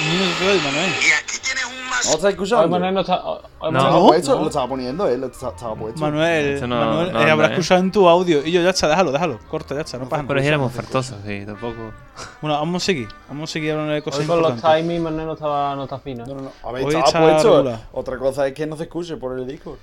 No 0.00 0.64
Manuel. 0.64 0.90
Y 0.90 1.12
aquí 1.12 1.38
tienes 1.42 1.64
un 1.66 1.84
¿No 1.84 1.90
mazo. 1.90 2.08
lo 2.10 2.14
estás 2.16 2.30
escuchando? 2.30 2.68
Manuel 2.68 2.94
no 2.94 3.00
está. 3.00 3.22
hoy 3.24 3.40
No. 3.60 3.70
Manuel- 3.70 3.76
¿Estaba 3.84 4.06
puesto? 4.06 4.34
No. 4.34 4.40
Lo 4.42 4.46
estaba 4.48 4.68
poniendo 4.68 5.08
él, 5.08 5.20
lo 5.20 5.26
estaba, 5.26 5.52
estaba 5.52 5.74
puesto. 5.74 6.00
Manuel, 6.00 6.60
no- 6.60 6.68
Manuel 6.68 7.12
no 7.12 7.20
eh, 7.20 7.30
habrá 7.30 7.46
¿eh? 7.48 7.50
escuchado 7.52 7.80
en 7.80 7.92
tu 7.92 8.08
audio. 8.08 8.46
Y 8.46 8.52
yo, 8.52 8.62
ya 8.62 8.70
está, 8.70 8.88
déjalo, 8.88 9.12
déjalo. 9.12 9.38
Corta, 9.50 9.74
ya 9.74 9.82
está, 9.82 9.98
no 9.98 10.08
pasa 10.08 10.22
Pero 10.22 10.34
nada. 10.34 10.42
si 10.42 10.48
éramos 10.48 10.72
fartosos, 10.72 11.16
sí, 11.26 11.42
tampoco. 11.44 11.92
Bueno, 12.40 12.56
vamos 12.58 12.82
a 12.82 12.86
seguir. 12.86 13.08
Vamos 13.28 13.50
a 13.50 13.52
seguir 13.52 13.72
hablando 13.72 13.92
de 13.92 14.02
cosas 14.02 14.20
Hoy 14.20 14.26
con 14.26 14.40
los 14.40 14.62
timings 14.62 15.02
Manuel 15.02 15.26
no, 15.26 15.32
estaba, 15.34 15.74
no 15.76 15.84
está 15.84 15.98
fino. 15.98 16.24
No, 16.24 16.34
no, 16.34 16.42
no. 16.42 16.48
Estaba 16.78 16.80
echa 16.80 17.20
puesto. 17.20 17.56
regula. 17.58 17.80
Otra 17.92 18.16
cosa 18.18 18.46
es 18.46 18.54
que 18.54 18.66
no 18.66 18.76
se 18.78 18.84
escuche 18.84 19.16
por 19.16 19.38
el 19.38 19.46
disco. 19.46 19.76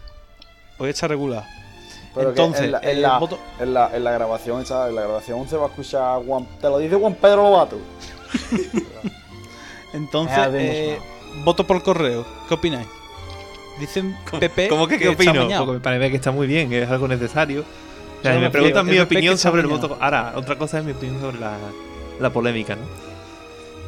Hoy 0.79 0.89
está 0.89 1.07
regular. 1.07 1.43
Pero 2.18 2.30
Entonces, 2.30 2.62
en 2.66 2.72
la, 2.72 2.80
en, 2.80 3.02
la, 3.02 3.20
voto- 3.20 3.40
en, 3.60 3.74
la, 3.74 3.96
en 3.96 4.04
la 4.04 4.12
grabación, 4.12 4.66
¿sabes? 4.66 4.90
En 4.90 4.96
la 4.96 5.04
grabación 5.04 5.48
se 5.48 5.58
va 5.58 5.66
a 5.66 5.70
escuchar 5.70 6.22
Juan, 6.26 6.48
te 6.60 6.68
lo 6.70 6.80
dice 6.80 6.96
Juan 6.96 7.14
Pedro 7.16 7.44
Lobato. 7.44 7.78
Entonces, 9.94 10.38
eh, 10.54 11.00
voto 11.44 11.66
por 11.66 11.82
correo. 11.82 12.26
¿Qué 12.48 12.54
opináis? 12.54 12.88
Dicen 13.80 14.16
PP. 14.40 14.68
¿Cómo 14.70 14.88
que 14.88 14.98
qué 14.98 15.10
opino? 15.10 15.48
Porque 15.58 15.72
me 15.74 15.80
parece 15.80 16.10
que 16.10 16.16
está 16.18 16.32
muy 16.32 16.48
bien, 16.48 16.72
es 16.74 16.90
algo 16.90 17.08
necesario. 17.08 17.64
O 18.20 18.24
sea, 18.24 18.34
Yo 18.34 18.42
me 18.42 18.50
preguntan 18.50 18.86
mi 18.88 19.00
opinión 19.00 19.38
sobre 19.38 19.62
el 19.62 19.68
voto. 19.68 19.98
Ahora, 20.00 20.34
otra 20.36 20.58
cosa 20.58 20.80
es 20.80 20.86
mi 20.86 20.92
opinión 20.92 21.22
sobre 21.22 21.40
la, 21.40 21.58
la 22.20 22.30
polémica, 22.32 22.76
¿no? 22.76 22.82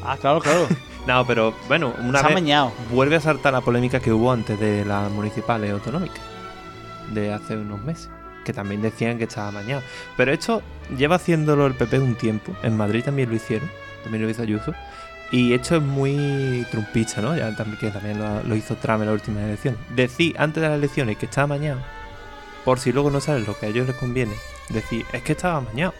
Ah, 0.06 0.18
claro, 0.18 0.40
claro. 0.40 0.68
No, 1.08 1.26
pero 1.26 1.56
bueno, 1.68 1.94
una 2.04 2.22
vez 2.22 2.44
vuelve 2.92 3.16
a 3.16 3.22
saltar 3.22 3.54
la 3.54 3.62
polémica 3.62 4.00
que 4.00 4.12
hubo 4.12 4.32
antes 4.32 4.60
de 4.60 4.86
las 4.86 5.10
municipales 5.10 5.72
autonómicas 5.72 6.20
de 7.12 7.34
hace 7.34 7.56
unos 7.58 7.82
meses, 7.82 8.10
que 8.50 8.54
también 8.54 8.82
decían 8.82 9.20
que 9.20 9.26
estaba 9.26 9.50
amañado. 9.50 9.84
Pero 10.18 10.34
esto 10.34 10.64
lleva 10.98 11.18
haciéndolo 11.18 11.68
el 11.68 11.76
PP 11.76 12.00
un 12.00 12.16
tiempo. 12.16 12.52
En 12.64 12.76
Madrid 12.76 13.04
también 13.04 13.30
lo 13.30 13.36
hicieron, 13.36 13.70
también 14.02 14.24
lo 14.24 14.30
hizo 14.30 14.42
Ayuso. 14.42 14.74
Y 15.32 15.54
esto 15.54 15.76
es 15.76 15.84
muy 15.84 16.66
trumpista, 16.72 17.22
¿no? 17.22 17.38
Ya 17.38 17.56
también, 17.56 17.78
que 17.78 17.92
también 17.92 18.18
lo, 18.18 18.56
hizo 18.56 18.76
Trump 18.78 19.02
en 19.02 19.06
la 19.06 19.14
última 19.14 19.44
elección. 19.44 19.78
Decir 19.96 20.36
antes 20.40 20.64
de 20.64 20.68
las 20.68 20.80
elecciones 20.80 21.18
que 21.18 21.28
estaba 21.28 21.44
amañado, 21.44 21.80
por 22.66 22.80
si 22.80 22.92
luego 22.92 23.12
no 23.12 23.22
sale 23.22 23.42
lo 23.42 23.56
que 23.56 23.68
a 23.68 23.70
ellos 23.70 23.86
les 23.86 23.96
conviene, 23.96 24.34
decir, 24.70 25.06
es 25.14 25.22
que 25.22 25.34
estaba 25.34 25.58
amañado. 25.58 25.94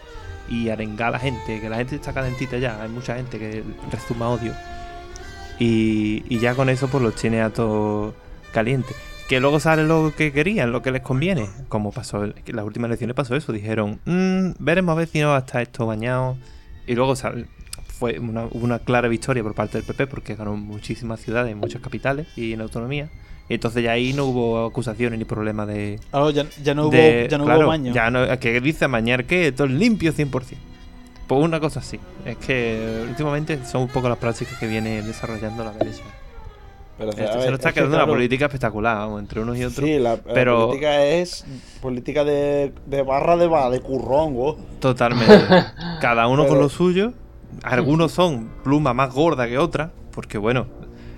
Y 0.48 0.70
arengar 0.70 1.10
a 1.10 1.12
la 1.12 1.18
gente, 1.20 1.60
que 1.60 1.68
la 1.68 1.76
gente 1.76 1.94
está 1.94 2.12
calentita 2.12 2.58
ya, 2.58 2.82
hay 2.82 2.88
mucha 2.88 3.14
gente 3.14 3.38
que 3.38 3.62
rezuma 3.92 4.28
odio. 4.28 4.52
Y, 5.60 6.24
y 6.28 6.40
ya 6.40 6.56
con 6.56 6.68
eso 6.68 6.88
pues 6.88 7.00
los 7.00 7.14
tiene 7.14 7.42
a 7.42 7.50
todos 7.50 8.12
calientes. 8.52 8.96
Que 9.30 9.38
luego 9.38 9.60
sale 9.60 9.84
lo 9.84 10.12
que 10.16 10.32
querían, 10.32 10.72
lo 10.72 10.82
que 10.82 10.90
les 10.90 11.02
conviene. 11.02 11.46
Como 11.68 11.92
pasó, 11.92 12.24
en 12.24 12.34
las 12.46 12.64
últimas 12.64 12.88
elecciones 12.88 13.14
pasó 13.14 13.36
eso. 13.36 13.52
Dijeron, 13.52 14.00
"Mm, 14.04 14.54
veremos 14.58 14.92
a 14.92 14.96
ver 14.96 15.06
si 15.06 15.20
no 15.20 15.28
va 15.28 15.36
a 15.36 15.38
estar 15.38 15.62
esto 15.62 15.86
bañado. 15.86 16.36
Y 16.88 16.96
luego 16.96 17.14
sal- 17.14 17.46
fue 17.86 18.18
una, 18.18 18.78
clara 18.80 19.06
victoria 19.06 19.42
por 19.44 19.54
parte 19.54 19.78
del 19.78 19.86
PP 19.86 20.08
porque 20.08 20.34
ganó 20.34 20.56
muchísimas 20.56 21.20
ciudades, 21.20 21.54
muchas 21.54 21.80
capitales 21.80 22.26
y 22.34 22.54
en 22.54 22.60
autonomía. 22.60 23.08
Y 23.48 23.54
entonces 23.54 23.84
ya 23.84 23.92
ahí 23.92 24.12
no 24.14 24.24
hubo 24.24 24.66
acusaciones 24.66 25.16
ni 25.18 25.24
problemas 25.24 25.68
de... 25.68 26.00
Ya, 26.34 26.46
ya 26.62 26.74
no 26.74 26.86
hubo, 26.86 26.90
de- 26.90 27.28
ya 27.30 27.38
no 27.38 27.44
claro, 27.44 27.60
hubo 27.60 27.68
maño. 27.68 27.92
Ya 27.92 28.10
no, 28.10 28.26
que 28.40 28.60
dice 28.60 28.84
amañar 28.86 29.26
que 29.26 29.52
todo 29.52 29.68
es 29.68 29.72
limpio 29.74 30.12
100%. 30.12 30.58
Pues 31.28 31.40
una 31.44 31.60
cosa 31.60 31.78
así. 31.78 32.00
Es 32.24 32.36
que 32.38 33.04
últimamente 33.08 33.64
son 33.64 33.82
un 33.82 33.88
poco 33.88 34.08
las 34.08 34.18
prácticas 34.18 34.58
que 34.58 34.66
viene 34.66 35.02
desarrollando 35.02 35.62
la 35.62 35.70
derecha. 35.72 36.02
Pero, 37.00 37.10
Esto 37.12 37.38
a 37.38 37.42
se 37.42 37.50
nos 37.50 37.58
está 37.58 37.68
es 37.70 37.74
que, 37.74 37.80
quedando 37.80 37.96
una 37.96 38.04
claro, 38.04 38.12
política 38.12 38.44
espectacular, 38.44 38.96
vamos, 38.98 39.20
entre 39.20 39.40
unos 39.40 39.56
y 39.56 39.64
otros. 39.64 39.86
Sí, 39.88 39.98
la, 39.98 40.10
la 40.16 40.16
pero- 40.34 40.66
política 40.66 41.04
es 41.06 41.46
política 41.80 42.24
de, 42.24 42.72
de 42.86 43.02
barra 43.02 43.36
de, 43.38 43.46
ba- 43.46 43.70
de 43.70 43.80
currón, 43.80 44.34
vos. 44.34 44.56
Totalmente. 44.80 45.34
Cada 46.02 46.26
uno 46.28 46.46
con 46.46 46.58
lo 46.58 46.68
suyo. 46.68 47.14
Algunos 47.62 48.12
son 48.12 48.50
pluma 48.62 48.92
más 48.94 49.12
gorda 49.14 49.48
que 49.48 49.56
otra, 49.58 49.90
porque 50.12 50.36
bueno, 50.38 50.66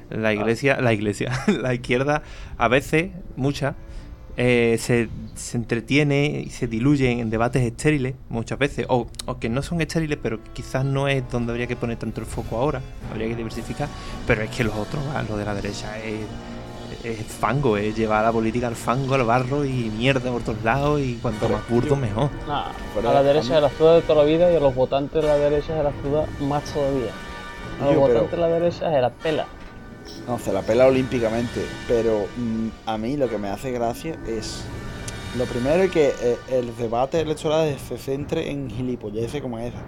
la 0.08 0.32
iglesia, 0.32 0.80
la 0.80 0.92
iglesia, 0.92 1.32
la 1.48 1.74
izquierda 1.74 2.22
a 2.58 2.68
veces, 2.68 3.10
muchas, 3.36 3.74
eh, 4.36 4.76
se, 4.80 5.08
se 5.34 5.56
entretiene 5.56 6.42
y 6.46 6.50
se 6.50 6.66
diluye 6.66 7.10
en 7.10 7.28
debates 7.30 7.62
estériles, 7.62 8.14
muchas 8.30 8.58
veces, 8.58 8.86
o, 8.88 9.06
o 9.26 9.38
que 9.38 9.48
no 9.48 9.62
son 9.62 9.80
estériles, 9.80 10.18
pero 10.22 10.38
quizás 10.54 10.84
no 10.84 11.08
es 11.08 11.22
donde 11.30 11.52
habría 11.52 11.66
que 11.66 11.76
poner 11.76 11.98
tanto 11.98 12.20
el 12.20 12.26
foco 12.26 12.56
ahora, 12.58 12.80
habría 13.10 13.28
que 13.28 13.36
diversificar, 13.36 13.88
pero 14.26 14.42
es 14.42 14.50
que 14.50 14.64
los 14.64 14.74
otros, 14.74 15.02
ah, 15.14 15.22
lo 15.28 15.36
de 15.36 15.44
la 15.44 15.54
derecha 15.54 15.98
es, 15.98 16.20
es 17.04 17.18
fango, 17.26 17.76
es 17.76 17.96
llevar 17.96 18.24
la 18.24 18.32
política 18.32 18.68
al 18.68 18.76
fango, 18.76 19.14
al 19.14 19.24
barro 19.24 19.64
y 19.64 19.90
mierda 19.96 20.30
por 20.30 20.42
todos 20.42 20.62
lados 20.62 21.00
y 21.00 21.14
cuanto 21.20 21.46
Pero 21.46 21.58
más 21.58 21.68
burdo 21.68 21.88
yo- 21.90 21.96
mejor. 21.96 22.30
Nah, 22.46 22.66
a 23.08 23.12
la 23.12 23.22
derecha 23.22 23.56
de 23.56 23.60
la 23.62 23.68
ciudad 23.70 23.96
de 23.96 24.02
toda 24.02 24.22
la 24.24 24.30
vida 24.30 24.52
y 24.52 24.56
a 24.56 24.60
los 24.60 24.74
votantes 24.74 25.20
de 25.20 25.26
la 25.28 25.36
derecha 25.36 25.74
de 25.74 25.82
la 25.84 25.92
ciudad 26.02 26.26
más 26.40 26.62
todavía. 26.64 27.10
A 27.80 27.84
los 27.84 27.88
pero- 27.94 28.00
votantes 28.00 28.30
de 28.30 28.36
la 28.38 28.48
derecha 28.48 28.90
se 28.90 29.00
la 29.00 29.10
pela. 29.10 29.46
No, 30.26 30.38
se 30.38 30.52
la 30.52 30.62
pela 30.62 30.86
olímpicamente. 30.86 31.60
Pero 31.88 32.26
mm, 32.36 32.68
a 32.86 32.98
mí 32.98 33.16
lo 33.16 33.28
que 33.28 33.38
me 33.38 33.48
hace 33.48 33.72
gracia 33.72 34.16
es. 34.26 34.64
Lo 35.36 35.46
primero 35.46 35.82
es 35.82 35.90
que 35.90 36.12
eh, 36.20 36.36
el 36.50 36.76
debate 36.76 37.20
electoral 37.20 37.76
se 37.78 37.96
centre 37.96 38.50
en 38.50 38.68
gilipolleces 38.70 39.40
como 39.40 39.58
esa. 39.58 39.78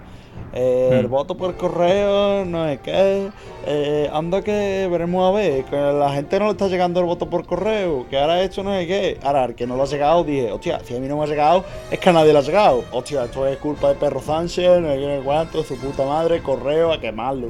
Eh, 0.54 0.97
El 1.00 1.09
Hmm. 1.09 1.11
voto 1.11 1.37
por 1.37 1.57
correo, 1.57 2.45
no 2.45 2.66
es 2.66 2.81
qué. 2.81 3.31
Eh, 3.66 4.09
anda 4.12 4.43
que 4.43 4.88
veremos 4.90 5.28
a 5.28 5.37
ver. 5.37 5.64
Que 5.66 5.76
la 5.76 6.12
gente 6.12 6.38
no 6.38 6.47
le 6.47 6.52
está 6.52 6.66
llegando 6.69 6.99
el 7.00 7.07
voto 7.07 7.28
por 7.28 7.45
correo. 7.47 8.07
Que 8.09 8.19
ahora 8.19 8.43
esto 8.43 8.62
no 8.62 8.75
es 8.75 8.87
qué. 8.87 9.19
Ahora, 9.23 9.45
al 9.45 9.54
que 9.54 9.66
no 9.66 9.76
lo 9.76 9.83
ha 9.83 9.87
llegado, 9.87 10.25
dije, 10.25 10.50
hostia, 10.50 10.81
si 10.83 10.97
a 10.97 11.00
mí 11.00 11.07
no 11.09 11.19
me 11.19 11.25
ha 11.25 11.26
llegado, 11.26 11.64
es 11.90 11.99
que 11.99 12.09
a 12.09 12.12
nadie 12.12 12.33
le 12.33 12.38
ha 12.38 12.43
llegado. 12.43 12.85
Hostia, 12.93 13.25
esto 13.25 13.47
es 13.47 13.59
culpa 13.59 13.88
de 13.90 13.95
Perro 13.97 14.23
Sánchez, 14.23 14.81
no 14.81 14.88
sé 14.88 15.21
cuánto, 15.25 15.62
su 15.62 15.76
puta 15.76 16.04
madre, 16.07 16.43
correo, 16.43 16.93
a 16.93 16.99
quemarlo. 17.00 17.49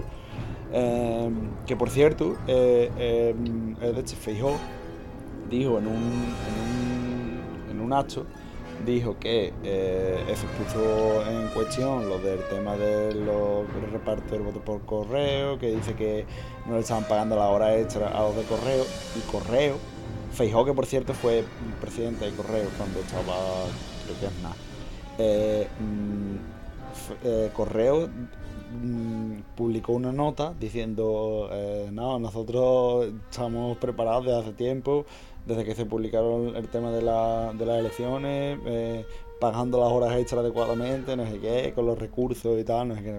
Eh, 0.77 1.31
que 1.67 1.77
por 1.77 1.89
cierto, 1.89 2.37
eh, 2.49 2.91
eh, 2.99 3.35
el 3.81 3.95
de 3.95 4.01
este 4.01 4.17
Feijó 4.17 4.57
dijo 5.49 5.79
en 5.79 5.87
un, 5.87 6.35
en 7.71 7.81
un, 7.81 7.93
acto, 7.93 8.27
dijo 8.85 9.17
que 9.21 9.53
eh, 9.63 10.35
puso 10.59 11.25
en 11.31 11.47
cuestión 11.55 12.09
lo 12.09 12.19
del 12.19 12.41
tema 12.49 12.77
de 12.77 13.15
los 13.15 13.67
reparto 13.93 14.35
del 14.35 14.43
voto 14.43 14.61
por 14.61 14.81
correo, 14.85 15.61
que 15.61 15.77
dice 15.77 15.95
que 15.95 16.27
no 16.67 16.75
le 16.75 16.81
estaban 16.81 17.05
pagando 17.05 17.37
la 17.37 17.49
hora 17.51 17.77
extra 17.79 18.09
a 18.09 18.23
los 18.23 18.37
de 18.37 18.43
correo, 18.43 18.85
y 19.17 19.21
correo, 19.31 19.77
Feijó 20.33 20.65
que 20.65 20.73
por 20.73 20.87
cierto 20.87 21.15
fue 21.15 21.45
presidente 21.81 22.25
de 22.25 22.33
correo 22.33 22.69
cuando 22.77 22.99
estaba, 22.99 23.37
creo 24.05 24.19
que 24.19 24.27
es 24.27 24.43
nada. 24.43 24.57
Eh, 25.19 25.69
mm, 25.79 26.37
eh, 27.23 27.51
correo 27.55 28.09
mm, 28.83 29.41
publicó 29.57 29.93
una 29.93 30.13
nota 30.13 30.55
diciendo 30.59 31.49
eh, 31.53 31.89
no 31.93 32.19
nosotros 32.19 33.09
estamos 33.31 33.77
preparados 33.79 34.25
desde 34.27 34.39
hace 34.41 34.53
tiempo 34.53 35.05
desde 35.47 35.65
que 35.65 35.75
se 35.75 35.85
publicaron 35.87 36.57
el 36.57 36.69
tema 36.69 36.91
de, 36.91 37.03
la- 37.03 37.53
de 37.53 37.67
las 37.67 37.79
elecciones 37.79 38.59
eh, 38.67 39.05
pagando 39.41 39.79
las 39.81 39.91
horas 39.93 40.17
extras 40.17 40.41
adecuadamente 40.41 41.17
no 41.17 41.27
sé 41.27 41.39
qué 41.39 41.73
con 41.75 41.87
los 41.87 41.99
recursos 41.99 42.59
y 42.59 42.65
tal 42.65 42.89
no 42.89 42.95
sé 42.97 43.03
qué 43.03 43.15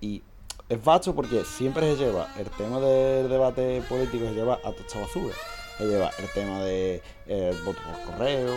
y 0.00 0.22
es 0.68 0.84
vasto 0.84 1.14
porque 1.14 1.44
siempre 1.44 1.94
se 1.96 2.04
lleva 2.04 2.28
el 2.38 2.46
tema 2.50 2.78
del 2.80 3.28
debate 3.28 3.82
político 3.88 4.24
se 4.26 4.34
lleva 4.34 4.54
a 4.64 4.72
toda 4.72 5.00
basura. 5.02 5.34
Se 5.78 5.86
lleva 5.86 6.10
el 6.18 6.26
tema 6.34 6.60
de 6.60 7.02
eh, 7.26 7.52
voto 7.64 7.78
por 7.82 8.14
correo 8.14 8.52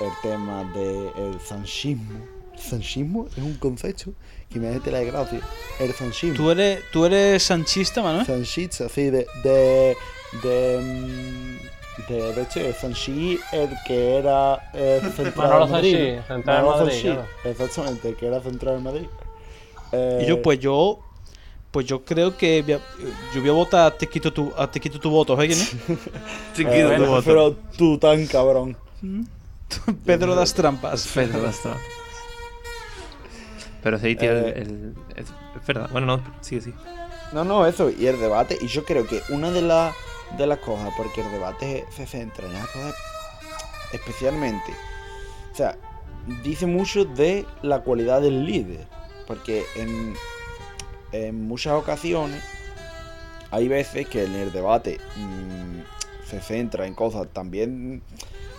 el 0.00 0.10
tema 0.22 0.64
del 0.72 1.38
sanchismo. 1.40 2.18
El 2.54 2.58
sanchismo 2.58 3.26
es 3.36 3.38
un 3.38 3.54
concepto 3.58 4.12
que 4.52 4.58
me 4.60 4.68
hace 4.68 4.90
la 4.90 4.98
desgracia 4.98 5.40
el 5.80 5.92
sanchismo 5.94 6.36
¿Tú 6.36 6.50
eres, 6.50 6.80
¿Tú 6.92 7.04
eres 7.06 7.42
sanchista, 7.42 8.02
Manuel? 8.02 8.26
Sanchista, 8.26 8.86
así 8.86 9.04
de. 9.10 9.26
de. 9.42 9.96
de. 10.42 10.78
mm, 10.80 11.72
de, 12.08 12.32
de 12.34 12.42
hecho, 12.42 12.60
el 12.60 12.74
Sanchi, 12.74 13.38
el 13.52 13.68
que 13.86 14.16
era 14.16 14.70
eh, 14.72 15.00
central 15.16 15.34
Manolo 15.48 15.66
de 15.66 15.72
Madrid. 15.72 15.92
Sanchi, 16.16 16.26
central 16.26 16.56
de 16.56 16.62
Manolo 16.62 16.76
Madrid, 16.84 16.92
Sanchi, 16.92 17.02
claro. 17.08 17.26
Exactamente, 17.44 18.08
el 18.08 18.16
que 18.16 18.26
era 18.26 18.40
central 18.40 18.76
de 18.76 18.80
Madrid. 18.82 19.06
Eh, 19.92 20.20
Y 20.22 20.26
yo, 20.26 20.40
pues 20.42 20.58
yo. 20.58 20.98
Pues 21.70 21.86
yo 21.86 22.04
creo 22.04 22.36
que 22.36 22.60
voy 22.62 22.74
a- 22.74 22.80
yo 23.34 23.40
voy 23.40 23.48
a 23.48 23.52
votar 23.54 23.86
a 23.86 23.96
te 23.96 24.06
quito 24.06 24.30
tu, 24.32 24.52
a 24.58 24.70
te 24.70 24.78
quito 24.78 24.98
tu 25.00 25.08
voto, 25.10 25.34
¿sabes 25.34 25.56
quién 25.56 25.98
es? 25.98 25.98
Chiquito 26.54 26.92
eh, 26.92 26.96
tu 26.98 27.06
voto. 27.06 27.22
Pero 27.24 27.56
tú 27.78 27.96
tan 27.98 28.26
cabrón. 28.26 28.76
Pedro 30.04 30.34
das 30.34 30.52
Trampas. 30.52 31.08
Pedro 31.14 31.42
Bastón. 31.42 31.76
Pero 33.82 33.98
sí, 33.98 34.14
tío, 34.16 34.30
el- 34.30 34.44
Eh. 34.46 34.52
el- 34.62 34.94
es, 35.16 35.26
es 35.60 35.66
verdad. 35.66 35.88
Bueno, 35.90 36.06
no, 36.18 36.22
sí, 36.40 36.60
sí. 36.60 36.72
No, 37.32 37.44
no, 37.44 37.66
eso, 37.66 37.90
y 37.90 38.06
el 38.06 38.20
debate, 38.20 38.58
y 38.60 38.66
yo 38.66 38.84
creo 38.84 39.06
que 39.06 39.22
una 39.30 39.50
de, 39.50 39.62
las 39.62 39.94
de 40.36 40.46
las 40.46 40.58
cosas, 40.58 40.90
porque 40.96 41.22
el 41.22 41.30
debate 41.30 41.84
se 41.94 42.06
centra 42.06 42.46
en 42.46 42.52
las 42.52 42.66
cosas 42.68 42.94
especialmente, 43.92 44.72
o 45.52 45.54
sea, 45.56 45.76
dice 46.42 46.66
mucho 46.66 47.04
de 47.04 47.44
la 47.62 47.80
cualidad 47.80 48.20
del 48.22 48.44
líder. 48.44 48.86
Porque 49.26 49.64
en, 49.76 50.14
en 51.12 51.46
muchas 51.46 51.74
ocasiones 51.74 52.42
hay 53.50 53.68
veces 53.68 54.06
que 54.08 54.24
en 54.24 54.34
el 54.34 54.52
debate 54.52 54.98
mm, 55.16 56.26
se 56.28 56.40
centra 56.40 56.86
en 56.86 56.94
cosas 56.94 57.28
también 57.32 58.02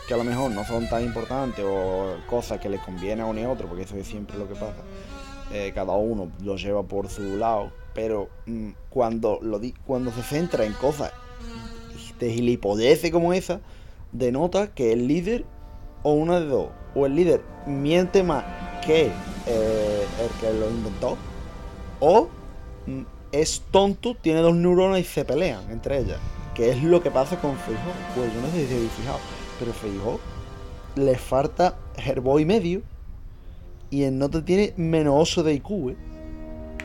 que 0.08 0.14
a 0.14 0.18
lo 0.18 0.24
mejor 0.24 0.52
no 0.52 0.66
son 0.66 0.88
tan 0.90 1.04
importantes 1.04 1.64
o 1.68 2.16
cosas 2.30 2.60
que 2.60 2.70
les 2.70 2.80
conviene 2.82 3.22
a 3.22 3.26
uno 3.26 3.40
y 3.40 3.44
a 3.44 3.50
otro, 3.50 3.68
porque 3.68 3.84
eso 3.84 3.96
es 3.98 4.08
siempre 4.08 4.38
lo 4.38 4.48
que 4.48 4.56
pasa. 4.56 4.76
Eh, 5.54 5.72
cada 5.76 5.94
uno 5.94 6.32
lo 6.44 6.56
lleva 6.58 6.82
por 6.84 7.10
su 7.10 7.38
lado, 7.38 7.72
pero 7.94 8.28
mm, 8.48 8.70
cuando, 8.90 9.40
lo 9.42 9.60
di- 9.60 9.74
cuando 9.86 10.12
se 10.12 10.24
centra 10.24 10.66
en 10.66 10.74
cosas 10.74 11.12
de 12.20 12.32
gilipollece 12.32 13.12
como 13.12 13.34
esa, 13.34 13.62
denota 14.12 14.74
que 14.74 14.92
el 14.94 15.08
líder, 15.08 15.46
o 16.02 16.14
una 16.14 16.40
de 16.40 16.48
dos, 16.48 16.70
o 16.96 17.06
el 17.06 17.16
líder 17.16 17.42
miente 17.68 18.24
más 18.24 18.44
que 18.86 19.12
eh, 19.48 20.08
el 20.22 20.30
que 20.40 20.54
lo 20.60 20.70
inventó, 20.70 21.18
o 22.00 22.30
mm, 22.88 23.02
es 23.32 23.62
tonto, 23.72 24.16
tiene 24.16 24.40
dos 24.42 24.56
neuronas 24.56 25.00
y 25.00 25.04
se 25.04 25.24
pelean 25.26 25.70
entre 25.70 26.00
ellas. 26.00 26.20
Que 26.56 26.70
es 26.72 26.84
lo 26.84 27.02
que 27.02 27.10
pasa 27.10 27.40
con 27.42 27.58
Feijóo. 27.58 27.94
Pues 28.16 28.32
yo 28.34 28.42
no 28.42 28.48
sé 28.52 28.68
si 28.68 28.76
habéis 28.76 28.92
fijado, 28.92 29.20
pero 29.60 29.74
Feijóo 29.74 30.20
le 30.96 31.16
falta 31.18 31.76
herbo 31.98 32.40
y 32.40 32.46
medio 32.46 32.82
y 33.94 34.04
en 34.04 34.18
nota 34.20 34.44
tiene 34.44 34.74
menos 34.78 35.14
oso 35.18 35.44
de 35.44 35.54
IQ, 35.54 35.90
¿eh? 35.92 35.96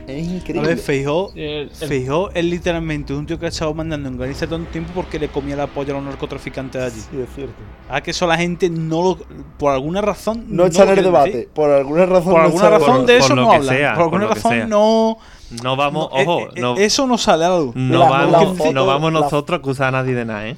Es 0.07 0.27
A 0.27 0.31
increíble. 0.31 0.69
ver, 0.69 0.77
Feijó, 0.79 1.31
El- 1.35 1.41
el- 1.43 1.69
Feijó 1.69 2.31
es 2.33 2.43
literalmente 2.43 3.13
un 3.13 3.27
tío 3.27 3.37
que 3.37 3.45
ha 3.45 3.49
estado 3.49 3.75
mandando 3.75 4.09
en 4.09 4.17
Galicia 4.17 4.47
todo 4.47 4.57
el 4.57 4.65
tiempo 4.67 4.91
porque 4.95 5.19
le 5.19 5.27
comía 5.27 5.55
la 5.55 5.67
polla 5.67 5.91
a 5.93 5.97
los 5.97 6.03
narcotraficantes 6.05 6.81
de 6.81 6.87
allí. 6.87 6.99
Sí, 6.99 7.21
es 7.21 7.29
cierto. 7.35 7.53
Ah, 7.87 8.01
que 8.01 8.09
eso 8.09 8.25
la 8.25 8.35
gente 8.35 8.71
no 8.71 9.03
lo. 9.03 9.17
Por 9.59 9.71
alguna 9.71 10.01
razón. 10.01 10.45
No 10.47 10.65
echan 10.65 10.87
lo 10.87 10.93
el 10.93 11.03
debate. 11.03 11.29
decir. 11.31 11.49
Por 11.53 11.69
alguna 11.69 12.07
razón. 12.07 12.31
Por 12.31 12.39
no 12.41 12.45
alguna 12.47 12.65
el 12.65 12.71
razón 12.71 12.87
Por- 12.97 13.05
de 13.05 13.13
por 13.13 13.23
eso 13.25 13.35
no 13.35 13.51
hablan. 13.51 13.75
sea, 13.77 13.93
por 13.93 14.03
alguna 14.03 14.27
razón 14.27 14.51
sea. 14.51 14.65
no. 14.67 15.17
No 15.63 15.75
vamos, 15.75 16.09
no, 16.11 16.17
eh, 16.19 16.25
ojo, 16.27 16.39
eh, 16.55 16.61
no, 16.61 16.77
Eso 16.77 17.05
no 17.07 17.17
sale 17.19 17.45
a 17.45 17.49
la 17.49 17.59
luz. 17.59 17.75
no, 17.75 17.99
La- 17.99 18.09
vamos, 18.09 18.57
la 18.59 18.71
no 18.71 18.85
vamos 18.87 19.13
la- 19.13 19.19
nosotros 19.21 19.57
a 19.57 19.59
acusar 19.59 19.87
a 19.89 19.91
nadie 19.91 20.13
de 20.15 20.25
nada, 20.25 20.47
¿eh? 20.47 20.55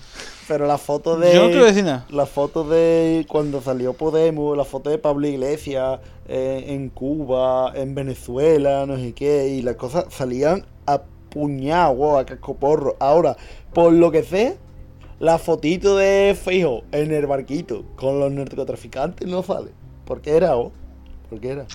Pero 0.48 0.68
la 0.68 0.78
foto 0.78 1.18
de. 1.18 1.34
Yo 1.34 1.44
no 1.44 1.50
quiero 1.50 1.66
decir 1.66 1.84
nada. 1.84 2.06
La 2.10 2.26
foto 2.26 2.64
de 2.64 3.26
cuando 3.28 3.62
salió 3.62 3.94
Podemos, 3.94 4.58
la 4.58 4.66
foto 4.66 4.90
de 4.90 4.98
Pablo 4.98 5.28
Iglesias 5.28 6.00
eh, 6.28 6.66
en 6.68 6.90
Cuba, 6.90 7.72
en 7.76 7.96
Venezuela, 7.96 8.86
no 8.86 8.98
sé 8.98 9.14
qué, 9.14 9.50
y 9.50 9.62
las 9.62 9.76
cosas 9.76 10.06
salían 10.10 10.66
a 10.86 11.02
puñado, 11.30 12.18
a 12.18 12.26
cascoporro. 12.26 12.96
Ahora, 13.00 13.38
por 13.74 13.94
lo 13.94 14.12
que 14.12 14.24
sé, 14.24 14.58
la 15.20 15.38
fotito 15.38 15.98
de 15.98 16.36
Feijo 16.42 16.82
en 16.92 17.12
el 17.12 17.28
barquito 17.28 17.84
con 17.96 18.20
los 18.20 18.32
narcotraficantes 18.32 19.28
no 19.28 19.44
sale. 19.44 19.72
¿Por 20.06 20.22
qué 20.22 20.36
era, 20.36 20.58
o? 20.58 20.72
¿Por 21.30 21.40
qué 21.40 21.50
era? 21.50 21.66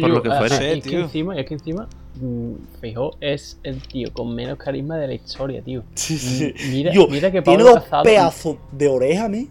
Por 0.00 0.10
lo 0.10 0.22
que 0.22 0.30
ah, 0.30 0.38
fuere. 0.38 0.54
ah, 0.54 0.58
Sí, 0.58 0.64
es 0.64 0.84
que 0.84 1.00
encima, 1.00 1.36
es 1.36 1.46
que 1.46 1.54
encima, 1.54 1.88
mm, 2.20 2.54
Feijóo 2.80 3.16
es 3.20 3.58
el 3.62 3.80
tío 3.86 4.12
con 4.12 4.34
menos 4.34 4.58
carisma 4.58 4.96
de 4.98 5.06
la 5.08 5.14
historia, 5.14 5.62
tío. 5.62 5.82
Sí, 5.94 6.18
sí. 6.18 6.54
Mm, 6.54 6.70
Mira, 6.70 6.92
Yo, 6.92 7.06
mira 7.08 7.30
que 7.30 7.42
tiene 7.42 7.58
Pablo 7.64 7.74
dos 7.74 7.84
Casado. 7.84 8.02
pedazos 8.04 8.56
de 8.72 8.88
oreja, 8.88 9.28
¿me? 9.28 9.46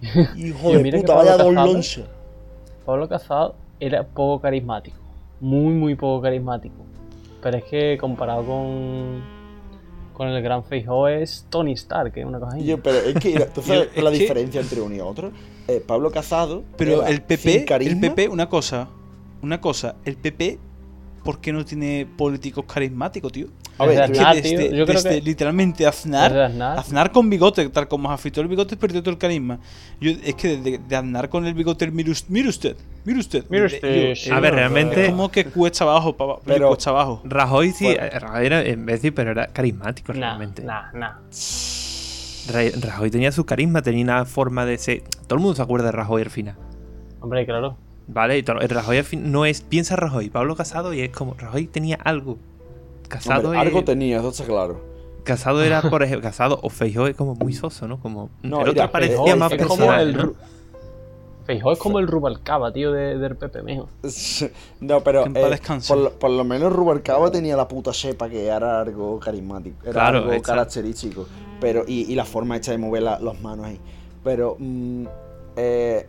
Hijo 0.36 0.72
Yo, 0.72 0.78
de 0.82 0.92
puta, 0.92 1.14
Pablo 1.14 1.30
vaya 1.30 1.36
don 1.44 1.54
loncho. 1.54 2.06
Pablo 2.86 3.08
Casado 3.08 3.54
era 3.78 4.02
poco 4.04 4.40
carismático. 4.40 4.96
Muy, 5.40 5.72
muy 5.74 5.94
poco 5.94 6.22
carismático. 6.22 6.74
Pero 7.42 7.56
es 7.58 7.64
que 7.64 7.96
comparado 7.98 8.44
con. 8.44 9.40
Con 10.12 10.28
el 10.28 10.42
gran 10.42 10.62
Feijóo 10.64 11.08
es 11.08 11.46
Tony 11.48 11.72
Stark, 11.72 12.12
que 12.12 12.20
es 12.20 12.26
una 12.26 12.38
cosa 12.38 12.54
así. 12.56 12.66
Yo, 12.66 12.82
pero 12.82 12.98
es 12.98 13.14
que, 13.14 13.30
mira, 13.30 13.46
¿tú 13.46 13.62
sabes 13.66 13.88
Yo- 13.96 14.02
la 14.02 14.10
que- 14.10 14.18
diferencia 14.18 14.60
entre 14.60 14.82
uno 14.82 14.94
y 14.94 15.00
otro? 15.00 15.32
Eh, 15.66 15.82
Pablo 15.86 16.10
Casado. 16.10 16.62
Pero 16.76 17.06
el 17.06 17.22
PP, 17.22 17.64
carisma. 17.64 17.94
el 17.94 18.00
PP, 18.12 18.28
una 18.28 18.48
cosa, 18.50 18.88
una 19.40 19.60
cosa, 19.62 19.96
el 20.04 20.16
PP, 20.16 20.58
¿por 21.24 21.40
qué 21.40 21.52
no 21.52 21.64
tiene 21.64 22.06
políticos 22.16 22.64
carismáticos, 22.72 23.32
tío? 23.32 23.46
A 23.78 23.86
ver, 23.86 23.96
Desde 23.98 24.02
te 24.02 24.08
voy 24.12 24.18
Que 24.18 24.20
a- 24.24 24.28
Aznar, 24.30 24.42
tío, 24.42 24.58
desde, 24.58 24.76
yo 24.76 24.84
creo 24.86 25.02
desde 25.02 25.08
que- 25.20 25.20
literalmente 25.22 25.86
Aznar, 25.86 26.30
Desde 26.32 26.44
Aznar. 26.44 26.78
Aznar 26.78 27.12
con 27.12 27.30
bigote, 27.30 27.68
tal 27.70 27.88
como 27.88 28.08
se 28.08 28.14
afeitó 28.14 28.40
el 28.42 28.48
bigote, 28.48 28.76
perdió 28.76 29.02
todo 29.02 29.10
el 29.12 29.18
carisma. 29.18 29.58
Yo, 30.00 30.10
es 30.10 30.34
que 30.34 30.56
de, 30.58 30.78
de 30.78 30.96
Aznar 30.96 31.28
con 31.30 31.46
el 31.46 31.54
bigote, 31.54 31.90
mire 31.90 32.10
usted, 32.10 32.28
mire 32.30 32.48
usted. 32.50 32.76
Mire 33.04 33.62
de- 33.62 33.74
usted, 33.76 34.08
yo- 34.10 34.16
sí. 34.16 34.30
A 34.30 34.40
ver, 34.40 34.52
es 34.52 34.56
realmente 34.58 35.06
como 35.10 35.30
que 35.30 35.46
cuesta 35.46 35.84
abajo, 35.84 36.14
pa- 36.16 36.40
Pero- 36.44 36.68
cuesta 36.68 36.90
abajo. 36.90 37.22
Rajoy 37.24 37.70
sí, 37.72 37.84
Bueno. 37.84 38.02
eh, 38.04 38.18
Rajoy 38.18 38.46
era 38.46 38.68
imbécil, 38.68 39.14
pero 39.14 39.30
era 39.30 39.46
carismático 39.46 40.12
Nah, 40.12 40.18
realmente. 40.36 40.62
nah, 40.62 40.92
nah. 40.92 41.12
Ra- 42.52 42.70
Rajoy 42.80 43.10
tenía 43.10 43.32
su 43.32 43.44
carisma, 43.46 43.82
tenía 43.82 44.02
una 44.04 44.24
forma 44.24 44.64
de 44.66 44.76
ser. 44.78 45.02
Todo 45.26 45.36
el 45.36 45.40
mundo 45.40 45.54
se 45.56 45.62
acuerda 45.62 45.86
de 45.86 45.92
Rajoy 45.92 46.22
al 46.22 46.30
final. 46.30 46.56
Hombre, 47.20 47.44
claro. 47.46 47.76
¿Vale? 48.12 48.38
Y 48.38 48.42
Rajoy 48.42 48.98
al 48.98 49.04
fin 49.04 49.30
no 49.30 49.44
es. 49.46 49.60
Piensa 49.60 49.96
Rajoy, 49.96 50.30
Pablo 50.30 50.56
Casado, 50.56 50.92
y 50.94 51.00
es 51.00 51.10
como. 51.10 51.34
Rajoy 51.34 51.66
tenía 51.66 51.96
algo. 52.02 52.38
Casado, 53.08 53.48
Hombre, 53.50 53.60
es- 53.60 53.66
algo 53.66 53.84
tenía, 53.84 54.18
eso 54.18 54.28
está 54.30 54.44
claro. 54.44 54.80
Casado 55.24 55.62
era, 55.62 55.82
por 55.82 56.02
ejemplo, 56.02 56.22
Casado 56.28 56.58
o 56.62 56.70
Feijóo 56.70 57.06
es 57.06 57.16
como 57.16 57.34
muy 57.34 57.52
soso, 57.52 57.86
¿no? 57.88 58.00
Como. 58.00 58.30
No, 58.42 58.56
el 58.62 58.70
otro 58.70 58.72
mira, 58.74 58.90
parecía 58.92 59.36
más 59.36 59.52
es 59.52 59.66
como 59.66 59.86
Feijóo 61.46 61.72
es 61.72 61.78
como 61.78 61.98
el 61.98 62.06
Rubalcaba, 62.06 62.72
tío, 62.72 62.92
de, 62.92 63.18
del 63.18 63.34
Pepe 63.36 63.62
Mejo. 63.62 63.88
No, 64.80 65.00
pero 65.02 65.24
eh, 65.34 65.58
por, 65.88 65.98
lo- 65.98 66.12
por 66.12 66.30
lo 66.30 66.44
menos 66.44 66.72
Rubalcaba 66.72 67.30
tenía 67.30 67.56
la 67.56 67.66
puta 67.66 67.92
sepa 67.92 68.28
que 68.28 68.46
era 68.46 68.80
algo 68.82 69.18
carismático, 69.18 69.76
era 69.82 69.92
Claro, 69.92 70.18
algo 70.18 70.30
exacto. 70.32 70.52
característico. 70.52 71.26
Pero, 71.60 71.84
y, 71.88 72.10
y 72.10 72.14
la 72.14 72.24
forma 72.24 72.56
hecha 72.56 72.70
de 72.72 72.78
mover 72.78 73.02
la- 73.02 73.18
las 73.18 73.40
manos 73.40 73.66
ahí. 73.66 73.80
Pero 74.22 74.56
mm, 74.58 75.04
eh, 75.56 76.06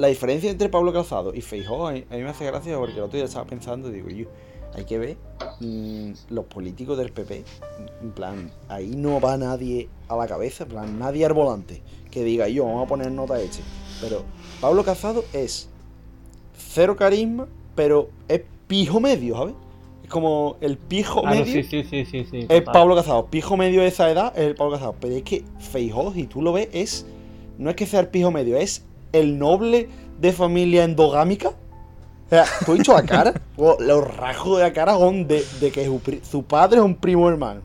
la 0.00 0.08
diferencia 0.08 0.50
entre 0.50 0.68
Pablo 0.68 0.92
Calzado 0.92 1.34
y 1.34 1.42
Feijóo 1.42 1.86
a 1.88 1.92
mí, 1.92 2.04
me 2.10 2.28
hace 2.28 2.46
gracia 2.46 2.76
porque 2.78 2.94
el 2.94 3.02
otro 3.02 3.16
día 3.16 3.26
estaba 3.26 3.44
pensando, 3.44 3.90
digo 3.90 4.08
yo, 4.08 4.26
hay 4.74 4.84
que 4.84 4.98
ver 4.98 5.16
mm, 5.60 6.12
los 6.30 6.46
políticos 6.46 6.96
del 6.96 7.12
PP. 7.12 7.44
En 8.02 8.12
plan, 8.12 8.50
ahí 8.68 8.94
no 8.96 9.20
va 9.20 9.36
nadie 9.36 9.88
a 10.08 10.16
la 10.16 10.26
cabeza, 10.26 10.64
en 10.64 10.70
plan, 10.70 10.98
nadie 10.98 11.26
al 11.26 11.34
volante 11.34 11.82
que 12.10 12.24
diga 12.24 12.48
yo, 12.48 12.64
vamos 12.64 12.84
a 12.84 12.88
poner 12.88 13.12
nota 13.12 13.40
este. 13.40 13.60
Pero 14.00 14.22
Pablo 14.60 14.82
Casado 14.84 15.24
es 15.32 15.68
cero 16.56 16.96
carisma, 16.96 17.46
pero 17.74 18.08
es 18.28 18.40
pijo 18.66 19.00
medio, 19.00 19.36
¿sabes? 19.36 19.54
Es 20.02 20.08
como 20.08 20.56
el 20.62 20.78
pijo 20.78 21.22
Ah, 21.26 21.30
medio. 21.32 21.62
sí, 21.62 21.62
sí, 21.62 21.84
sí. 21.84 22.26
Es 22.48 22.48
total. 22.48 22.64
Pablo 22.72 22.96
Casado. 22.96 23.26
Pijo 23.26 23.56
medio 23.56 23.82
de 23.82 23.88
esa 23.88 24.10
edad 24.10 24.32
es 24.36 24.44
el 24.46 24.54
Pablo 24.54 24.72
Casado. 24.74 24.94
Pero 25.00 25.14
es 25.14 25.22
que 25.24 25.44
Feijóo, 25.58 26.12
si 26.14 26.26
tú 26.26 26.40
lo 26.42 26.52
ves, 26.52 26.68
es. 26.72 27.06
No 27.58 27.68
es 27.68 27.76
que 27.76 27.84
sea 27.86 28.00
el 28.00 28.08
pijo 28.08 28.30
medio, 28.30 28.56
es 28.56 28.86
el 29.12 29.38
noble 29.38 29.88
de 30.20 30.32
familia 30.32 30.84
endogámica. 30.84 31.48
O 31.48 32.28
sea, 32.30 32.44
tú 32.64 32.72
has 32.72 32.78
dicho 32.78 32.92
la 32.92 33.02
cara. 33.02 33.34
los 33.56 34.16
rasgos 34.16 34.58
de 34.58 34.64
la 34.64 34.72
cara 34.72 34.94
son 34.94 35.26
de, 35.26 35.44
de 35.60 35.72
que 35.72 35.84
su, 36.22 36.42
padre 36.44 36.78
es 36.78 36.84
un 36.84 36.94
primo 36.94 37.28
hermano. 37.28 37.62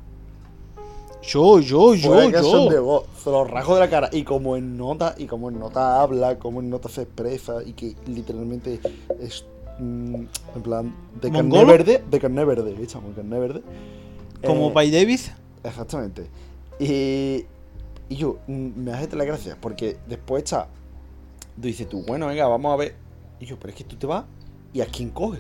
Yo, 1.22 1.60
yo, 1.60 1.96
yo, 1.96 2.16
de 2.16 2.32
yo. 2.32 3.06
los 3.26 3.50
rasgos 3.50 3.76
de 3.76 3.80
la 3.80 3.90
cara. 3.90 4.10
Y 4.12 4.24
como 4.24 4.58
en 4.58 4.78
nota, 4.78 5.16
y 5.18 5.26
como 5.26 5.50
en 5.50 5.60
nota 5.60 6.02
habla, 6.02 6.38
como 6.38 6.62
en 6.62 6.70
nota 6.70 6.90
se 6.90 7.04
expresa, 7.04 7.64
y 7.64 7.74
que 7.74 7.96
literalmente 8.08 8.80
es. 9.20 9.46
mm, 9.80 10.16
en 10.56 10.62
plan, 10.64 10.96
de 11.22 11.32
carne 11.32 11.44
¿Mongolo? 11.44 11.68
verde, 11.68 12.04
de 12.10 12.20
carne 12.20 12.46
verde. 12.46 12.76
Como 12.92 13.14
carne 13.14 13.40
verde. 13.40 13.62
Como 14.46 14.70
Eh, 14.70 14.74
By 14.74 14.92
Davis. 14.92 15.32
Exactamente. 15.64 16.28
Y, 16.80 17.46
y 18.10 18.16
yo, 18.16 18.38
mm, 18.48 18.84
me 18.84 18.94
hace 18.94 19.16
la 19.16 19.26
gracia, 19.26 19.58
porque 19.60 19.98
después 20.08 20.44
está. 20.44 20.68
Dices 21.58 21.88
tú, 21.90 22.04
bueno, 22.06 22.28
venga, 22.28 22.48
vamos 22.48 22.74
a 22.74 22.76
ver. 22.78 22.96
Y 23.40 23.46
yo, 23.46 23.58
pero 23.58 23.70
es 23.72 23.76
que 23.76 23.84
tú 23.84 23.96
te 23.96 24.06
vas 24.08 24.26
y 24.74 24.82
a 24.82 24.86
quién 24.86 25.10
coge. 25.10 25.40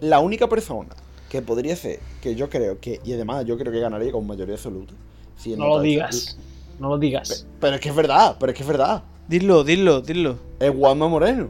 La 0.00 0.20
única 0.20 0.48
persona 0.48 0.90
que 1.28 1.40
podría 1.42 1.74
ser, 1.76 2.00
que 2.20 2.34
yo 2.34 2.48
creo 2.50 2.78
que, 2.80 3.00
y 3.04 3.12
además 3.12 3.44
yo 3.46 3.56
creo 3.58 3.72
que 3.72 3.80
ganaría 3.80 4.12
con 4.12 4.26
mayoría 4.26 4.54
absoluta. 4.54 4.94
si 5.36 5.56
No 5.56 5.68
lo 5.68 5.80
digas. 5.80 6.36
No 6.78 6.88
lo 6.88 6.98
digas. 6.98 7.46
Pero 7.60 7.76
es 7.76 7.80
que 7.80 7.88
es 7.88 7.94
verdad, 7.94 8.36
pero 8.38 8.50
es 8.52 8.56
que 8.56 8.62
es 8.62 8.68
verdad. 8.68 9.02
Dilo, 9.28 9.64
dilo, 9.64 10.00
dilo. 10.00 10.36
Es 10.60 10.70
Juanma 10.74 11.08
Moreno. 11.08 11.48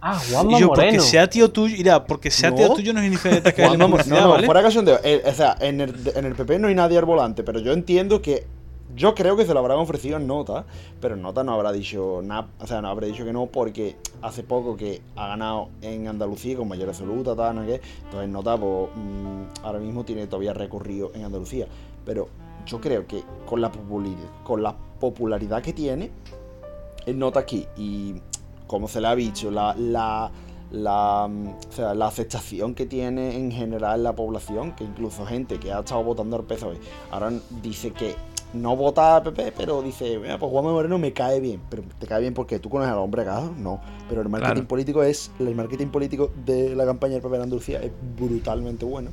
Ah, 0.00 0.20
Y 0.28 0.32
Juanma 0.32 0.58
yo, 0.60 0.66
Moreno. 0.68 0.90
porque 0.92 1.00
sea 1.00 1.28
tío 1.28 1.50
tuyo, 1.50 1.76
mira, 1.76 2.04
porque 2.04 2.30
sea 2.30 2.50
No. 2.50 2.56
tío 2.56 2.68
tuyo 2.74 2.92
no 2.92 3.00
significa 3.00 3.40
que 3.52 3.52
Juanma 3.66 3.88
no, 3.88 3.96
no, 4.20 4.28
¿vale? 4.30 4.46
fuera 4.46 4.62
cachondeo. 4.62 4.98
Eh, 5.02 5.22
o 5.24 5.32
sea, 5.32 5.56
en 5.60 5.80
el, 5.80 5.94
en 6.14 6.24
el 6.26 6.34
PP 6.34 6.58
no 6.58 6.68
hay 6.68 6.74
nadie 6.74 6.98
al 6.98 7.04
volante, 7.06 7.42
pero 7.42 7.60
yo 7.60 7.72
entiendo 7.72 8.20
que. 8.20 8.46
Yo 8.94 9.14
creo 9.14 9.36
que 9.36 9.44
se 9.44 9.52
lo 9.52 9.60
habrán 9.60 9.78
ofrecido 9.78 10.16
en 10.16 10.26
nota, 10.26 10.64
pero 11.00 11.16
nota 11.16 11.42
no 11.44 11.52
habrá 11.52 11.72
dicho 11.72 12.20
nada. 12.22 12.48
O 12.60 12.66
sea, 12.66 12.80
no 12.80 12.88
habrá 12.88 13.06
dicho 13.06 13.24
que 13.24 13.32
no 13.32 13.46
porque 13.46 13.96
hace 14.22 14.42
poco 14.42 14.76
que 14.76 15.02
ha 15.16 15.28
ganado 15.28 15.68
en 15.82 16.08
Andalucía 16.08 16.56
con 16.56 16.68
mayor 16.68 16.88
absoluta, 16.88 17.34
tal, 17.34 17.56
no 17.56 17.66
qué. 17.66 17.80
Entonces, 18.04 18.28
nota, 18.30 18.56
pues, 18.56 18.90
mm, 18.94 19.64
ahora 19.64 19.80
mismo 19.80 20.04
tiene 20.04 20.26
todavía 20.26 20.54
recorrido 20.54 21.10
en 21.14 21.24
Andalucía. 21.24 21.66
Pero 22.04 22.28
yo 22.64 22.80
creo 22.80 23.06
que 23.06 23.22
con 23.44 23.60
la 23.60 23.70
popularidad, 25.00 25.62
que 25.62 25.72
tiene, 25.72 26.10
nota 27.14 27.40
aquí 27.40 27.66
y 27.76 28.14
como 28.66 28.88
se 28.88 29.00
le 29.00 29.08
ha 29.08 29.14
dicho, 29.14 29.50
la, 29.50 30.30
mm, 30.70 31.48
la 31.78 32.06
aceptación 32.06 32.74
que 32.74 32.86
tiene 32.86 33.36
en 33.36 33.52
general 33.52 34.02
la 34.02 34.14
población, 34.14 34.74
que 34.74 34.84
incluso 34.84 35.26
gente 35.26 35.58
que 35.58 35.72
ha 35.72 35.80
estado 35.80 36.02
votando 36.02 36.36
al 36.36 36.44
PSOE, 36.44 36.78
ahora 37.10 37.32
dice 37.62 37.92
que 37.92 38.14
no 38.56 38.74
vota 38.76 39.16
a 39.16 39.22
PP, 39.22 39.52
pero 39.56 39.82
dice, 39.82 40.18
"Mira, 40.18 40.38
pues 40.38 40.50
Juanma 40.50 40.72
Moreno 40.72 40.98
me 40.98 41.12
cae 41.12 41.40
bien. 41.40 41.60
Pero 41.70 41.82
te 41.98 42.06
cae 42.06 42.20
bien 42.20 42.34
porque 42.34 42.58
tú 42.58 42.68
conoces 42.68 42.92
al 42.92 42.98
hombre 42.98 43.22
acaso, 43.22 43.52
no. 43.56 43.80
Pero 44.08 44.22
el 44.22 44.28
marketing 44.28 44.52
Claro. 44.54 44.68
político 44.68 45.02
es, 45.02 45.30
el 45.38 45.54
marketing 45.54 45.88
político 45.88 46.30
de 46.44 46.74
la 46.74 46.84
campaña 46.86 47.14
del 47.14 47.22
PP 47.22 47.36
en 47.36 47.42
Andalucía 47.42 47.80
es 47.80 47.92
brutalmente 48.18 48.84
bueno. 48.84 49.10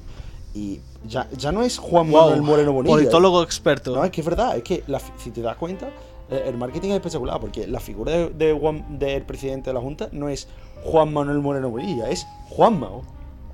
Y 0.56 0.80
ya, 1.08 1.28
ya 1.38 1.52
no 1.52 1.64
es 1.64 1.78
Juan 1.80 2.12
Wow, 2.12 2.22
Manuel 2.26 2.42
Moreno 2.44 2.74
Bonilla. 2.74 2.96
politólogo 2.96 3.42
experto. 3.44 3.96
No, 3.96 4.04
es 4.04 4.12
que 4.12 4.22
es 4.22 4.26
verdad, 4.28 4.56
es 4.56 4.64
que 4.64 4.84
la 4.88 5.00
si 5.18 5.32
te 5.32 5.42
das 5.42 5.58
cuenta, 5.58 5.90
eh, 6.30 6.44
el 6.46 6.58
marketing 6.58 6.90
es 6.90 6.96
espectacular, 6.96 7.40
porque 7.40 7.66
la 7.68 7.80
figura 7.80 8.12
de, 8.12 8.30
de 8.30 8.54
Juan- 8.54 9.00
del 9.00 9.24
presidente 9.24 9.72
de 9.72 9.74
la 9.74 9.82
Junta 9.82 10.10
no 10.12 10.30
es 10.30 10.48
Juan 10.84 11.12
Manuel 11.12 11.40
Moreno 11.40 11.70
Bonilla, 11.72 12.10
es 12.10 12.28
Juanma. 12.50 12.90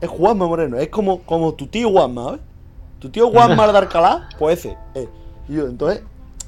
Es 0.01 0.09
Juanma 0.09 0.45
Moreno, 0.47 0.77
es 0.77 0.89
como, 0.89 1.19
como 1.21 1.53
tu 1.53 1.67
tío 1.67 1.89
Juanma, 1.89 2.23
¿sabes? 2.25 2.41
Tu 2.99 3.09
tío 3.09 3.29
Juanma 3.29 3.65
de 3.71 3.77
Alcalá, 3.77 4.27
pues 4.37 4.59
ese. 4.59 4.77
eh. 4.95 5.07
Y 5.49 5.55
yo, 5.55 5.65
entonces, 5.67 6.03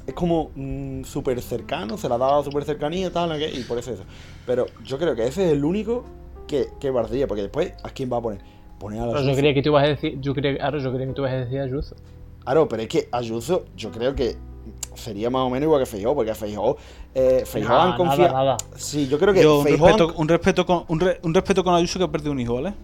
es 0.06 0.14
como 0.14 0.50
mm, 0.54 1.02
súper 1.04 1.40
cercano, 1.42 1.98
se 1.98 2.08
la 2.08 2.14
ha 2.14 2.18
dado 2.18 2.42
súper 2.44 2.64
cercanía 2.64 3.08
y 3.08 3.10
tal, 3.10 3.28
¿no? 3.28 3.36
y 3.38 3.64
por 3.68 3.78
eso 3.78 3.90
eso. 3.92 4.04
Pero 4.46 4.66
yo 4.84 4.98
creo 4.98 5.14
que 5.14 5.26
ese 5.26 5.46
es 5.46 5.52
el 5.52 5.64
único 5.64 6.04
que, 6.46 6.68
que 6.80 6.90
valdría, 6.90 7.26
porque 7.26 7.42
después, 7.42 7.72
¿a 7.82 7.90
quién 7.90 8.10
va 8.12 8.18
a 8.18 8.20
poner? 8.22 8.40
Poner 8.78 9.00
a 9.00 9.06
la 9.06 9.12
Pero 9.12 9.24
yo 9.24 9.34
creía 9.36 9.54
que 9.54 9.62
tú 9.62 9.68
ibas 9.70 9.84
a 9.84 9.88
decir, 9.88 10.18
yo 10.20 10.34
creía, 10.34 10.56
claro, 10.58 10.78
yo 10.78 10.90
creía 10.92 11.06
que 11.08 11.12
tú 11.14 11.22
ibas 11.22 11.32
a 11.32 11.36
decir 11.36 11.60
Ayuso. 11.60 11.96
Claro, 12.44 12.68
pero 12.68 12.82
es 12.82 12.88
que 12.88 13.08
Ayuso, 13.12 13.64
yo 13.76 13.90
creo 13.92 14.14
que 14.14 14.36
sería 14.94 15.30
más 15.30 15.42
o 15.42 15.50
menos 15.50 15.66
igual 15.66 15.80
que 15.80 15.86
Feijóo, 15.86 16.14
porque 16.14 16.34
Feijóo, 16.34 16.76
eh, 17.14 17.44
Feijóo 17.46 17.70
Nada, 17.70 17.90
han 17.92 17.96
confiado. 17.96 18.32
nada, 18.32 18.44
nada. 18.44 18.56
Sí, 18.76 19.06
yo 19.08 19.18
creo 19.18 19.32
que 19.32 19.42
Yo 19.42 19.58
un 19.60 19.66
han- 19.66 19.72
respeto, 19.80 20.14
un 20.16 20.28
respeto 20.28 20.66
con 20.66 20.84
un, 20.88 21.00
re- 21.00 21.20
un 21.22 21.32
respeto 21.34 21.62
con 21.64 21.74
Ayuso 21.74 21.98
que 21.98 22.04
ha 22.04 22.10
perdido 22.10 22.32
un 22.32 22.40
hijo, 22.40 22.54
¿vale? 22.54 22.74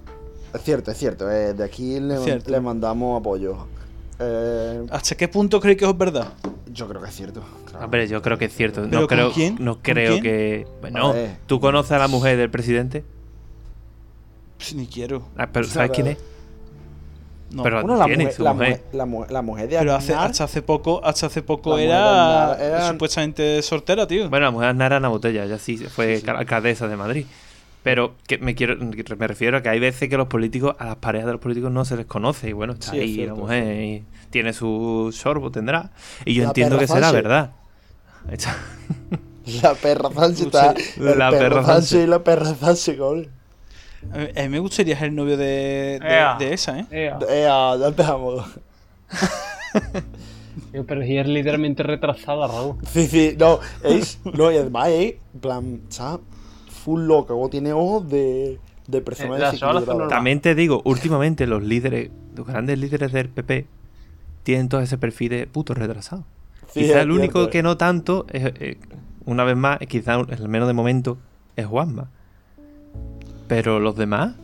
Es 0.54 0.62
cierto, 0.62 0.90
es 0.92 0.96
cierto. 0.96 1.30
eh, 1.30 1.52
de 1.54 1.64
aquí 1.64 1.98
le, 2.00 2.16
Cierto. 2.18 2.50
le 2.50 2.60
mandamos 2.60 3.20
apoyo. 3.20 3.56
Eh, 4.20 4.86
¿Hasta 4.90 5.16
qué 5.16 5.28
punto 5.28 5.60
creéis 5.60 5.78
que 5.78 5.84
es 5.84 5.96
verdad? 5.96 6.32
yo 6.72 6.88
creo 6.88 7.00
que 7.02 7.08
es 7.08 7.14
cierto. 7.14 7.42
claro. 7.66 7.84
Hombre, 7.84 8.06
yo 8.08 8.20
creo 8.22 8.36
que 8.38 8.46
es 8.46 8.54
cierto. 8.54 8.82
¿Pero 8.82 9.00
No 9.02 9.06
con 9.06 9.16
creo, 9.16 9.32
quién? 9.32 9.56
no 9.60 9.74
¿Con 9.74 9.82
creo 9.82 10.10
quién? 10.12 10.22
que. 10.22 10.66
Bueno. 10.80 11.14
¿tú 11.46 11.60
conoces 11.60 11.92
a 11.92 11.98
la 11.98 12.08
mujer 12.08 12.36
del 12.36 12.50
presidente? 12.50 13.04
Pues 14.56 14.74
ni 14.74 14.86
quiero. 14.86 15.22
Ah, 15.36 15.48
pero 15.52 15.66
¿sabes 15.66 15.90
quién 15.92 16.08
es? 16.08 16.18
No. 17.50 17.62
Pero 17.62 17.80
Bueno, 17.80 17.96
la 17.96 18.06
mujer, 18.08 18.32
su 18.32 18.42
la, 18.42 18.52
mujer. 18.52 18.84
la, 18.92 19.06
mu- 19.06 19.24
la 19.28 19.40
mujer 19.42 19.68
de 19.70 19.78
Pero 19.78 19.94
hace, 19.94 20.12
Aznar, 20.12 20.30
hasta 20.32 20.44
hace 20.44 20.60
poco, 20.62 21.00
hasta 21.02 21.26
hace 21.26 21.40
poco 21.42 21.76
de 21.76 21.84
era, 21.86 22.52
Aznar 22.52 22.66
era- 22.66 22.88
supuestamente 22.90 23.62
soltera, 23.62 24.06
tío. 24.06 24.28
Bueno, 24.28 24.44
la 24.46 24.50
mujer 24.50 24.68
Aznar 24.68 24.92
era 24.92 24.98
una 24.98 25.08
botella, 25.08 25.46
ya 25.46 25.58
sí 25.58 25.78
fue 25.78 26.16
Sí, 26.16 26.24
sí. 26.26 26.30
alcaldesa 26.30 26.88
de 26.88 26.96
Madrid. 26.96 27.24
Pero 27.82 28.14
que 28.26 28.38
me 28.38 28.54
quiero 28.54 28.76
me 28.76 29.26
refiero 29.26 29.56
a 29.56 29.62
que 29.62 29.68
hay 29.68 29.78
veces 29.80 30.08
que 30.08 30.16
los 30.16 30.26
políticos, 30.28 30.74
a 30.78 30.84
las 30.86 30.96
parejas 30.96 31.26
de 31.26 31.32
los 31.32 31.40
políticos 31.40 31.70
no 31.70 31.84
se 31.84 31.96
les 31.96 32.06
conoce. 32.06 32.50
Y 32.50 32.52
bueno, 32.52 32.74
está 32.74 32.90
Sí, 32.90 32.96
es 32.98 33.02
ahí 33.04 33.14
cierto, 33.14 33.34
la 33.36 33.40
mujer 33.40 33.82
y 33.82 34.04
tiene 34.30 34.52
su 34.52 35.10
sorbo, 35.16 35.50
tendrá. 35.50 35.90
Y 36.24 36.34
yo 36.34 36.42
La 36.42 36.48
entiendo 36.48 36.78
que 36.78 36.86
será 36.86 37.12
verdad. 37.12 37.52
Está- 38.30 38.56
la 39.62 39.74
perra 39.74 40.10
Sánchez 40.12 40.46
está. 40.46 40.74
La 40.98 41.30
perra 41.30 41.64
Sánchez 41.64 42.04
y 42.04 42.06
la 42.06 42.22
perra 42.22 42.54
Sánchez, 42.54 42.98
coño. 42.98 43.26
A 44.12 44.42
mí- 44.42 44.48
me 44.50 44.58
gustaría 44.58 44.96
ser 44.98 45.08
el 45.08 45.14
novio 45.14 45.36
de, 45.36 45.98
de, 46.00 46.08
Ea. 46.08 46.36
de 46.38 46.52
esa, 46.52 46.78
¿eh? 46.80 46.86
Ea. 46.90 47.18
Eh, 47.28 47.42
ya 47.80 47.86
empezamos. 47.88 48.44
Tío, 50.72 50.84
Pero 50.86 51.02
si 51.02 51.16
es 51.16 51.26
literalmente 51.26 51.82
retrasada, 51.82 52.46
Raúl. 52.46 52.76
Sí, 52.92 53.06
sí, 53.06 53.34
no, 53.38 53.60
es. 53.82 54.18
No, 54.24 54.50
y 54.52 54.56
además 54.56 54.88
es. 54.88 55.14
En 55.34 55.40
plan, 55.40 55.80
está 55.88 56.18
full 56.88 57.02
loca, 57.06 57.34
o 57.34 57.48
tiene 57.50 57.72
ojos 57.74 58.08
de. 58.08 58.58
De 58.86 59.02
persona 59.02 59.50
Eh. 59.50 59.58
También 60.08 60.40
te 60.40 60.54
digo, 60.54 60.80
últimamente 60.86 61.46
los 61.46 61.62
líderes, 61.62 62.10
los 62.34 62.46
grandes 62.46 62.78
líderes 62.78 63.12
del 63.12 63.28
PP, 63.28 63.66
tienen 64.44 64.70
todo 64.70 64.80
ese 64.80 64.96
perfil 64.96 65.28
de 65.28 65.46
puto 65.46 65.74
retrasado. 65.74 66.24
Sí, 66.72 66.80
quizá 66.80 66.96
es 66.96 67.02
el 67.02 67.10
único 67.10 67.40
cierto. 67.40 67.50
que 67.50 67.62
no 67.62 67.76
tanto, 67.76 68.24
es, 68.32 68.44
eh, 68.58 68.78
una 69.26 69.44
vez 69.44 69.56
más, 69.58 69.78
quizá 69.80 70.14
al 70.14 70.48
menos 70.48 70.66
de 70.68 70.72
momento, 70.72 71.18
es 71.54 71.66
Juanma. 71.66 72.08
Pero 73.46 73.78
los 73.78 73.94
demás, 73.94 74.36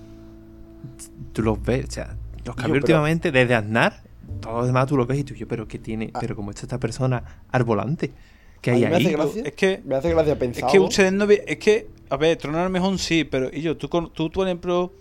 tú 1.33 1.42
los 1.42 1.62
ves, 1.62 1.87
o 1.88 1.90
sea, 1.90 2.16
los 2.44 2.54
cambios 2.54 2.72
pero- 2.72 2.74
últimamente, 2.85 3.33
desde 3.33 3.54
Aznar, 3.54 4.02
todos 4.40 4.57
los 4.59 4.66
demás 4.66 4.87
tú 4.88 4.96
los 4.98 5.07
ves 5.07 5.18
y 5.20 5.24
tú, 5.24 5.33
yo, 5.35 5.48
pero 5.48 5.66
que 5.66 5.78
tiene, 5.78 6.11
Ah. 6.12 6.18
pero 6.20 6.37
como 6.37 6.50
está 6.50 6.62
esta 6.62 6.78
persona 6.78 7.22
al 7.50 7.64
volante, 7.64 8.12
que 8.61 8.72
hay 8.72 8.80
mí 8.85 8.87
me 8.90 8.96
hace 8.96 9.07
ahí. 9.09 9.12
gracia. 9.14 9.42
Es 9.44 9.52
que, 9.54 9.83
Me 9.85 9.94
hace 9.94 10.11
gracia 10.11 10.33
es 10.35 10.38
pensar. 10.38 10.70
que 10.70 10.78
ustedes 10.80 11.12
no 11.14 11.26
vi- 11.26 11.40
Es 11.46 11.59
que, 11.59 11.88
a 12.14 12.16
ver, 12.16 12.37
Tronar 12.38 12.68
mejor 12.70 12.98
sí, 12.98 13.24
pero 13.24 13.50
y 13.53 13.61
yo, 13.62 13.77
tú, 13.77 13.88
con- 13.88 14.12
tú, 14.12 14.31
por 14.31 14.46
ejemplo, 14.46 14.92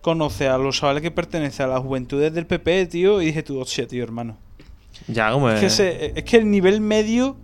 conoces 0.00 0.48
a 0.48 0.58
los 0.58 0.76
chavales 0.78 1.02
que 1.02 1.10
pertenecen 1.10 1.66
a 1.66 1.68
las 1.70 1.80
juventudes 1.80 2.32
del 2.32 2.46
PP, 2.46 2.86
tío, 2.86 3.20
y 3.22 3.26
dije 3.26 3.42
tú, 3.42 3.58
hostia, 3.60 3.86
tío, 3.86 4.02
hermano. 4.04 4.36
Ya, 5.08 5.30
como 5.32 5.50
Es 5.50 5.60
que, 5.60 5.66
ese- 5.66 6.12
es 6.16 6.24
que 6.24 6.36
el 6.38 6.50
nivel 6.50 6.80
medio. 6.80 7.36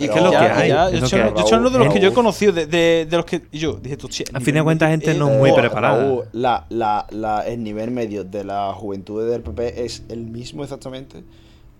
Y 0.00 0.06
que 0.08 0.14
es 0.16 0.22
lo 0.22 0.30
que 0.30 0.36
hay. 0.36 0.68
yo 0.70 0.86
es 0.88 1.00
lo 1.00 1.06
estoy 1.06 1.18
que 1.18 1.24
hay. 1.24 1.30
yo 1.32 1.38
estoy 1.40 1.54
hablando 1.56 1.70
de 1.78 1.84
los 1.84 1.92
que 1.92 2.00
yo 2.00 2.08
he 2.10 2.12
conocido, 2.12 2.52
de, 2.52 2.66
de, 2.66 3.06
de 3.10 3.16
los 3.16 3.26
que. 3.26 3.42
y 3.50 3.58
yo 3.58 3.72
dije 3.74 3.96
tú, 3.96 4.08
Al 4.32 4.42
fin 4.42 4.54
de 4.54 4.62
cuentas, 4.62 4.90
gente 4.90 5.12
no 5.14 5.28
es- 5.28 5.38
muy 5.38 5.52
preparada. 5.52 6.00
Raúl, 6.04 6.24
la, 6.32 6.66
la, 6.68 7.04
la- 7.10 7.44
el 7.48 7.64
nivel 7.64 7.90
medio 7.90 8.22
de 8.22 8.44
la 8.44 8.72
juventud 8.74 9.28
del 9.28 9.42
PP 9.42 9.84
es 9.84 10.04
el 10.08 10.20
mismo 10.20 10.62
exactamente. 10.62 11.24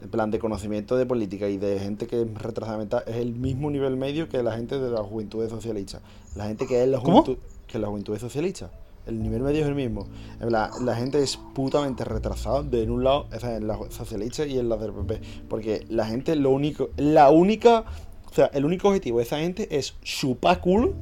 En 0.01 0.09
plan 0.11 0.31
de 0.31 0.39
conocimiento 0.39 0.97
de 0.97 1.07
política 1.07 1.49
y 1.49 1.57
de 1.59 1.79
gente 1.81 2.07
que 2.07 2.23
es 2.23 2.35
retrasada 2.35 2.79
mental 2.79 3.03
es 3.07 3.17
el 3.17 3.33
mismo 3.35 3.71
nivel 3.71 3.97
medio 3.97 4.29
que 4.29 4.43
la 4.43 4.53
gente 4.53 4.79
de 4.79 4.91
la 4.91 5.03
juventud 5.03 5.49
socialista. 5.49 6.01
La 6.37 6.47
gente 6.47 6.67
que 6.67 6.83
es 6.83 6.89
la 6.89 6.99
juventud 7.01 7.37
que 7.67 7.79
la 7.79 7.89
juventud 7.89 8.17
socialista. 8.19 8.71
El 9.07 9.23
nivel 9.23 9.43
medio 9.43 9.63
es 9.63 9.67
el 9.67 9.75
mismo. 9.75 10.07
La 10.39 10.71
gente 10.95 11.21
es 11.23 11.37
putamente 11.55 12.05
retrasada 12.05 12.63
de 12.63 12.83
en 12.83 12.91
un 12.91 13.03
lado, 13.05 13.27
o 13.35 13.41
sea, 13.41 13.57
en 13.57 13.67
la 13.67 13.79
socialista 13.91 14.45
y 14.47 14.59
en 14.59 14.69
la 14.69 14.77
del 14.77 14.93
PP. 14.93 15.21
Porque 15.49 15.85
la 15.89 16.07
gente 16.07 16.37
lo 16.37 16.51
único, 16.51 16.91
la 16.97 17.31
única, 17.31 17.85
o 18.31 18.35
sea, 18.35 18.47
el 18.53 18.65
único 18.65 18.89
objetivo 18.89 19.19
de 19.19 19.25
esa 19.25 19.39
gente 19.39 19.67
es 19.77 19.95
chupar 20.03 20.61
culo 20.61 20.93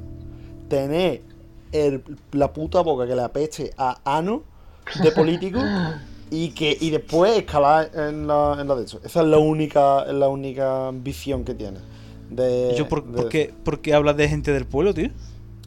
tener 0.69 1.21
el- 1.71 2.01
la 2.31 2.51
puta 2.53 2.81
boca 2.81 3.05
que 3.05 3.15
le 3.15 3.21
apeste 3.21 3.73
a 3.77 3.99
ano 4.05 4.43
de 5.03 5.11
político 5.11 5.59
y 6.31 6.49
que 6.49 6.77
y 6.79 6.89
después 6.89 7.37
escalar 7.37 7.89
en 7.95 8.27
la, 8.27 8.57
en 8.59 8.67
la 8.67 8.75
de 8.75 8.85
eso. 8.85 8.99
Esa 9.03 9.21
es 9.21 9.27
la 9.27 9.37
única, 9.37 10.03
es 10.03 10.13
la 10.13 10.27
única 10.29 10.91
visión 10.93 11.43
que 11.45 11.53
tiene. 11.53 11.79
De, 12.29 12.75
yo, 12.77 12.87
¿por, 12.89 13.05
de- 13.05 13.17
por 13.17 13.29
qué, 13.29 13.53
por 13.63 13.79
qué 13.79 13.93
hablas 13.93 14.17
de 14.17 14.27
gente 14.27 14.51
del 14.51 14.65
pueblo, 14.65 14.93
tío? 14.93 15.09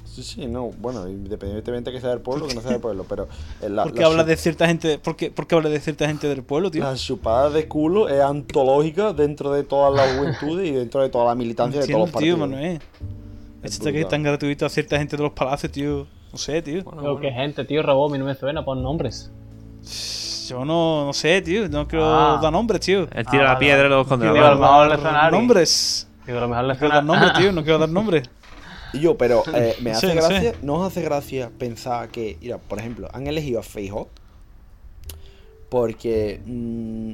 Sí, 0.04 0.24
sí, 0.24 0.46
no, 0.46 0.72
bueno, 0.80 1.08
independientemente 1.08 1.92
que 1.92 2.00
sea 2.00 2.10
del 2.10 2.20
pueblo 2.20 2.44
o 2.44 2.48
que 2.48 2.54
no 2.56 2.60
sea 2.60 2.72
del 2.72 2.80
pueblo, 2.80 3.06
pero 3.08 3.28
eh, 3.62 3.68
la, 3.68 3.84
¿Por 3.84 3.92
qué 3.94 4.00
la 4.00 4.08
hablas 4.08 4.26
de 4.26 4.36
cierta 4.36 4.66
gente, 4.66 4.98
por 4.98 5.14
qué, 5.16 5.30
por 5.30 5.46
qué 5.46 5.54
hablas 5.54 5.72
de 5.72 5.80
cierta 5.80 6.06
gente 6.08 6.26
del 6.28 6.42
pueblo, 6.42 6.70
tío? 6.70 6.82
la 6.82 6.96
chupada 6.96 7.48
de 7.48 7.68
culo 7.68 8.08
es 8.08 8.20
antológica 8.20 9.12
dentro 9.12 9.52
de 9.52 9.62
todas 9.62 9.94
las 9.94 10.18
juventudes 10.18 10.68
y 10.68 10.72
dentro 10.72 11.00
de 11.00 11.08
toda 11.10 11.26
la 11.26 11.34
militancia 11.36 11.80
de 11.80 11.86
todos 11.86 12.00
los 12.00 12.08
Entiendo, 12.14 12.44
partidos. 12.46 12.50
tío, 12.50 12.58
Manuel. 12.58 12.80
Es 13.62 13.72
Este 13.72 13.92
que 13.92 14.00
es 14.00 14.08
tan 14.08 14.22
gratuito 14.22 14.66
a 14.66 14.68
cierta 14.68 14.98
gente 14.98 15.16
de 15.16 15.22
los 15.22 15.32
palacios, 15.32 15.70
tío. 15.70 16.06
No 16.32 16.38
sé, 16.38 16.60
tío. 16.60 16.84
Pero 16.84 17.20
qué 17.20 17.30
gente, 17.30 17.64
tío, 17.64 17.82
mí 18.10 18.18
no 18.18 18.24
me 18.24 18.34
suena, 18.34 18.64
pon 18.64 18.82
nombres. 18.82 19.30
Yo 20.50 20.64
no, 20.64 21.06
no 21.06 21.12
sé, 21.12 21.40
tío. 21.42 21.68
No 21.68 21.86
quiero 21.88 22.04
Ah. 22.04 22.38
dar 22.42 22.52
nombres, 22.52 22.80
tío. 22.80 23.02
Él 23.12 23.26
tira 23.26 23.42
Ah, 23.42 23.46
la 23.46 23.54
vale, 23.54 23.58
piedra 23.66 23.84
y 23.84 23.88
luego 23.88 24.02
esconde 24.02 24.26
la 24.26 24.32
mano. 24.56 24.66
alguien. 24.66 25.30
nombres. 25.40 26.08
Digo, 26.26 26.38
a 26.38 26.40
lo 26.42 26.48
mejor 26.48 26.64
le 26.64 26.74
No 26.74 26.78
quiero 26.78 26.94
dar 26.94 27.04
nombres, 27.04 27.32
tío. 27.34 27.52
No 27.52 27.62
quiero 27.64 27.78
dar 27.78 27.88
nombres. 27.88 28.30
Y 28.92 29.00
yo, 29.00 29.16
pero 29.16 29.44
eh, 29.54 29.76
me 29.80 29.90
No 29.92 29.96
hace 29.96 30.08
no 30.08 30.14
gracia, 30.14 30.54
¿no 30.62 30.74
os 30.74 30.86
hace 30.88 31.02
gracia 31.02 31.50
pensar 31.58 32.08
que, 32.08 32.36
mira, 32.40 32.58
por 32.58 32.78
ejemplo, 32.80 33.08
han 33.12 33.26
elegido 33.28 33.60
a 33.60 33.62
Feijóo 33.62 34.08
porque 35.68 36.40
mm, 36.44 37.12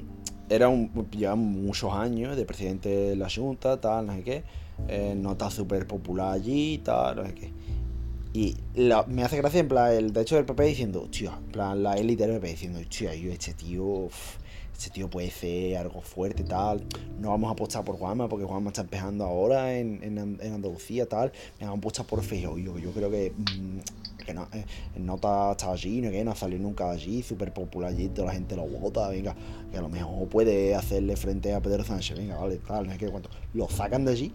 era 0.48 0.68
un, 0.68 0.90
lleva 1.10 1.34
muchos 1.34 1.92
años 1.92 2.36
de 2.36 2.44
presidente 2.46 2.88
de 2.88 3.16
la 3.16 3.28
Junta, 3.28 3.78
tal, 3.80 4.06
no 4.06 4.14
sé 4.14 4.22
qué, 4.22 4.44
eh, 4.88 5.14
no 5.16 5.32
está 5.32 5.50
súper 5.50 5.86
popular 5.86 6.32
allí, 6.32 6.78
tal, 6.78 7.16
no 7.16 7.24
sé 7.26 7.34
qué. 7.34 7.52
Y 8.36 8.54
me 9.06 9.22
hace 9.22 9.38
gracia, 9.38 9.60
en 9.60 9.68
plan, 9.68 9.90
el 9.94 10.12
de 10.12 10.20
hecho 10.20 10.36
del 10.36 10.44
PP 10.44 10.62
diciendo, 10.64 11.08
tío, 11.10 11.32
en 11.32 11.52
plan, 11.52 11.82
la 11.82 11.94
élite 11.96 12.26
del 12.26 12.36
PP 12.38 12.48
diciendo, 12.48 12.78
tío, 12.86 13.10
yo, 13.14 13.32
este 13.32 13.54
tío, 13.54 14.10
este 14.76 14.90
tío 14.90 15.08
puede 15.08 15.30
ser 15.30 15.78
algo 15.78 16.02
fuerte, 16.02 16.44
tal. 16.44 16.84
No 17.18 17.30
vamos 17.30 17.48
a 17.48 17.52
apostar 17.52 17.82
por 17.82 17.96
Juanma 17.96 18.28
porque 18.28 18.44
Juanma 18.44 18.68
está 18.68 18.82
empezando 18.82 19.24
ahora 19.24 19.78
en, 19.78 20.02
en, 20.02 20.18
An- 20.18 20.38
en 20.42 20.52
Andalucía, 20.52 21.06
tal. 21.08 21.32
Me 21.58 21.64
vamos 21.64 21.76
a 21.76 21.78
apostar 21.78 22.04
por 22.04 22.22
Feijóo. 22.22 22.58
Yo, 22.58 22.78
yo 22.78 22.90
creo 22.90 23.10
que, 23.10 23.32
mm, 23.34 24.22
que 24.26 24.34
no, 24.34 24.46
eh, 24.52 24.66
no 24.98 25.14
está, 25.14 25.52
allí, 25.72 26.02
no, 26.02 26.10
que 26.10 26.22
no 26.22 26.32
ha 26.32 26.36
salido 26.36 26.60
nunca 26.60 26.90
allí, 26.90 27.22
súper 27.22 27.54
popular 27.54 27.90
allí, 27.94 28.08
toda 28.10 28.26
la 28.26 28.34
gente 28.34 28.54
lo 28.54 28.66
vota, 28.66 29.08
venga, 29.08 29.34
que 29.72 29.78
a 29.78 29.80
lo 29.80 29.88
mejor 29.88 30.28
puede 30.28 30.74
hacerle 30.74 31.16
frente 31.16 31.54
a 31.54 31.62
Pedro 31.62 31.84
Sánchez, 31.84 32.18
venga, 32.18 32.36
vale, 32.36 32.56
tal, 32.58 32.84
no 32.86 32.92
sé 32.92 32.98
qué, 32.98 33.08
cuánto. 33.08 33.30
Lo 33.54 33.66
sacan 33.70 34.04
de 34.04 34.12
allí 34.12 34.32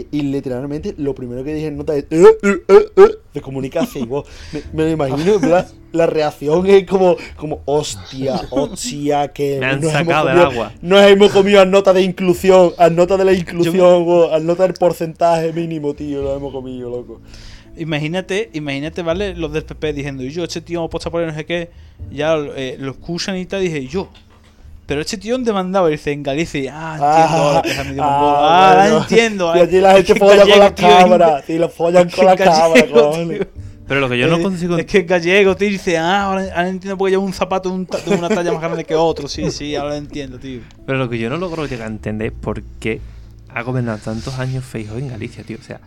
y, 0.00 0.06
y 0.18 0.22
literalmente 0.22 0.94
lo 0.98 1.14
primero 1.14 1.44
que 1.44 1.54
dije 1.54 1.66
en 1.68 1.76
nota 1.76 1.94
es 1.96 2.04
"Eh, 2.10 2.24
eh, 2.42 2.62
eh, 2.68 2.86
eh", 2.96 3.08
de 3.34 3.40
comunicación. 3.40 4.08
vos, 4.08 4.26
me, 4.52 4.62
me 4.72 4.82
lo 4.84 4.90
imagino, 4.90 5.32
la 5.92 6.06
reacción 6.06 6.66
es 6.66 6.86
como, 6.86 7.16
como 7.36 7.60
hostia, 7.66 8.40
hostia, 8.50 9.28
que 9.28 9.58
Me 9.60 9.66
han 9.66 9.80
nos 9.80 9.92
hemos 9.94 10.14
sacado 10.14 10.26
del 10.28 10.34
comido- 10.36 10.50
agua. 10.52 10.72
Nos 10.80 11.02
hemos 11.02 11.30
comido 11.32 11.60
a 11.60 11.64
nota 11.66 11.92
de 11.92 12.02
inclusión, 12.02 12.72
a 12.78 12.88
nota 12.88 13.16
de 13.16 13.24
la 13.26 13.32
inclusión, 13.32 14.04
vos, 14.04 14.32
a 14.32 14.38
nota 14.38 14.62
del 14.64 14.74
porcentaje 14.74 15.52
mínimo, 15.52 15.92
tío, 15.94 16.22
lo 16.22 16.34
hemos 16.36 16.52
comido, 16.52 16.88
loco. 16.90 17.20
Imagínate, 17.76 18.50
imagínate, 18.52 19.02
¿vale? 19.02 19.34
Los 19.34 19.52
del 19.52 19.64
PP 19.64 19.92
diciendo, 19.94 20.22
y 20.22 20.30
yo, 20.30 20.44
este 20.44 20.60
tío 20.60 20.80
me 20.80 20.86
apuesta 20.86 21.10
por 21.10 21.22
él, 21.22 21.28
no 21.28 21.34
sé 21.34 21.46
qué. 21.46 21.70
Ya 22.10 22.36
eh, 22.36 22.76
lo 22.78 22.90
escuchan 22.92 23.36
y 23.38 23.46
tal, 23.46 23.62
dije, 23.62 23.78
y 23.78 23.88
yo. 23.88 24.08
Pero 24.86 25.00
este 25.00 25.16
tío 25.16 25.34
donde 25.34 25.52
mandaba, 25.52 25.88
dice 25.88 26.12
en 26.12 26.22
Galicia, 26.22 26.72
ah, 26.74 26.98
Ah, 27.00 27.12
entiendo 27.14 27.42
ahora 27.44 27.62
que 27.62 28.00
ah. 28.00 28.04
Ah, 28.04 28.68
ahora 28.70 28.82
bueno. 28.82 28.98
entiendo. 29.02 29.56
Y 29.56 29.60
allí 29.60 29.80
la 29.80 29.94
gente 29.94 30.14
folla 30.16 30.42
con 30.46 30.58
la 30.58 30.74
cámara. 30.74 31.44
Y 31.48 31.58
lo 31.58 31.68
follan 31.68 32.10
con 32.10 32.26
la 32.26 32.36
cámara. 32.36 32.84
Pero 33.88 34.00
lo 34.00 34.08
que 34.08 34.18
yo 34.18 34.26
no 34.28 34.36
Eh, 34.36 34.42
consigo. 34.42 34.76
Es 34.78 34.86
que 34.86 34.98
es 34.98 35.06
gallego, 35.06 35.56
tío, 35.56 35.68
dice, 35.68 35.98
ah, 35.98 36.24
ahora, 36.24 36.42
ahora 36.54 36.68
entiendo 36.68 36.96
porque 36.98 37.10
lleva 37.12 37.22
un 37.22 37.32
zapato 37.32 37.68
de, 37.68 37.74
un 37.74 37.86
ta- 37.86 37.98
de 37.98 38.14
una 38.16 38.28
talla 38.28 38.52
más 38.52 38.60
grande 38.60 38.84
que 38.84 38.94
otro. 38.94 39.28
Sí, 39.28 39.50
sí, 39.50 39.74
ahora 39.76 39.90
lo 39.90 39.96
entiendo, 39.96 40.38
tío. 40.38 40.60
Pero 40.86 40.98
lo 40.98 41.08
que 41.08 41.18
yo 41.18 41.28
no 41.30 41.36
logro 41.36 41.66
llegar 41.66 41.88
a 41.88 41.90
entender 41.90 42.28
es 42.28 42.32
por 42.32 42.62
qué 42.80 43.00
ha 43.54 43.62
gobernado 43.62 43.98
tantos 43.98 44.38
años 44.38 44.64
Feijóo 44.64 44.98
en 44.98 45.08
Galicia, 45.08 45.44
tío. 45.44 45.58
O 45.60 45.64
sea, 45.64 45.80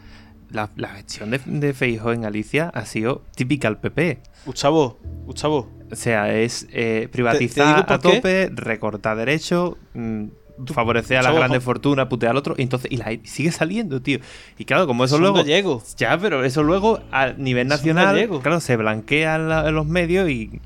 la, 0.56 0.70
la 0.76 0.90
gestión 0.90 1.30
de, 1.32 1.40
de 1.46 1.74
Feijóo 1.74 2.14
en 2.14 2.22
Galicia 2.22 2.72
ha 2.74 2.86
sido 2.86 3.24
típica 3.36 3.68
al 3.68 3.80
PP. 3.80 4.20
Gustavo, 4.46 5.00
Gustavo, 5.26 5.70
O 5.92 5.96
sea, 5.96 6.34
es 6.34 6.68
eh, 6.72 7.10
privatizar 7.12 7.86
a 7.92 8.00
tope, 8.00 8.50
recortar 8.54 9.18
derechos, 9.18 9.76
mm, 9.94 10.26
favorecer 10.74 11.18
a 11.18 11.22
las 11.22 11.28
Chavo, 11.30 11.38
grandes 11.38 11.60
jo- 11.60 11.66
fortunas, 11.66 12.08
putear 12.08 12.32
al 12.32 12.38
otro, 12.38 12.56
y 12.58 12.62
entonces, 12.64 12.92
y 12.92 12.98
la 12.98 13.12
y 13.14 13.22
sigue 13.26 13.52
saliendo, 13.52 14.02
tío. 14.02 14.20
Y 14.58 14.66
claro, 14.66 14.88
como 14.88 15.04
eso 15.06 15.16
son 15.16 15.22
luego. 15.22 15.38
gallegos. 15.38 15.96
Ya, 15.98 16.18
pero 16.18 16.44
eso 16.44 16.64
luego 16.64 17.00
a 17.12 17.34
nivel 17.34 17.68
nacional, 17.68 18.30
claro, 18.42 18.60
se 18.60 18.76
blanquea 18.78 19.36
en, 19.36 19.50
la- 19.50 19.68
en 19.70 19.76
los 19.76 19.86
medios 19.86 20.30
y 20.30 20.60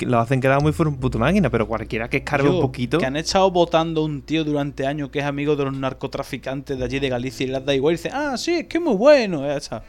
lo 0.00 0.18
hacen 0.18 0.40
quedar 0.40 0.62
muy 0.62 0.72
fuera 0.72 0.90
un 0.90 0.96
puto 0.98 1.18
máquina, 1.18 1.50
pero 1.50 1.66
cualquiera 1.68 2.08
que 2.08 2.18
escarbe 2.18 2.48
un 2.48 2.60
poquito. 2.60 2.98
Que 2.98 3.06
han 3.06 3.16
estado 3.16 3.50
votando 3.50 4.02
un 4.04 4.22
tío 4.22 4.44
durante 4.44 4.86
años 4.86 5.10
que 5.10 5.18
es 5.20 5.24
amigo 5.24 5.54
de 5.56 5.64
los 5.64 5.74
narcotraficantes 5.76 6.78
de 6.78 6.84
allí 6.84 6.98
de 6.98 7.08
Galicia 7.08 7.44
y 7.46 7.50
les 7.50 7.64
da 7.64 7.74
igual. 7.74 7.94
Y 7.94 7.96
dice, 7.96 8.10
ah, 8.12 8.36
sí, 8.36 8.52
es 8.54 8.66
que 8.66 8.78
es 8.78 8.82
muy 8.84 8.94
bueno. 8.94 9.46
ya 9.46 9.56
está. 9.56 9.82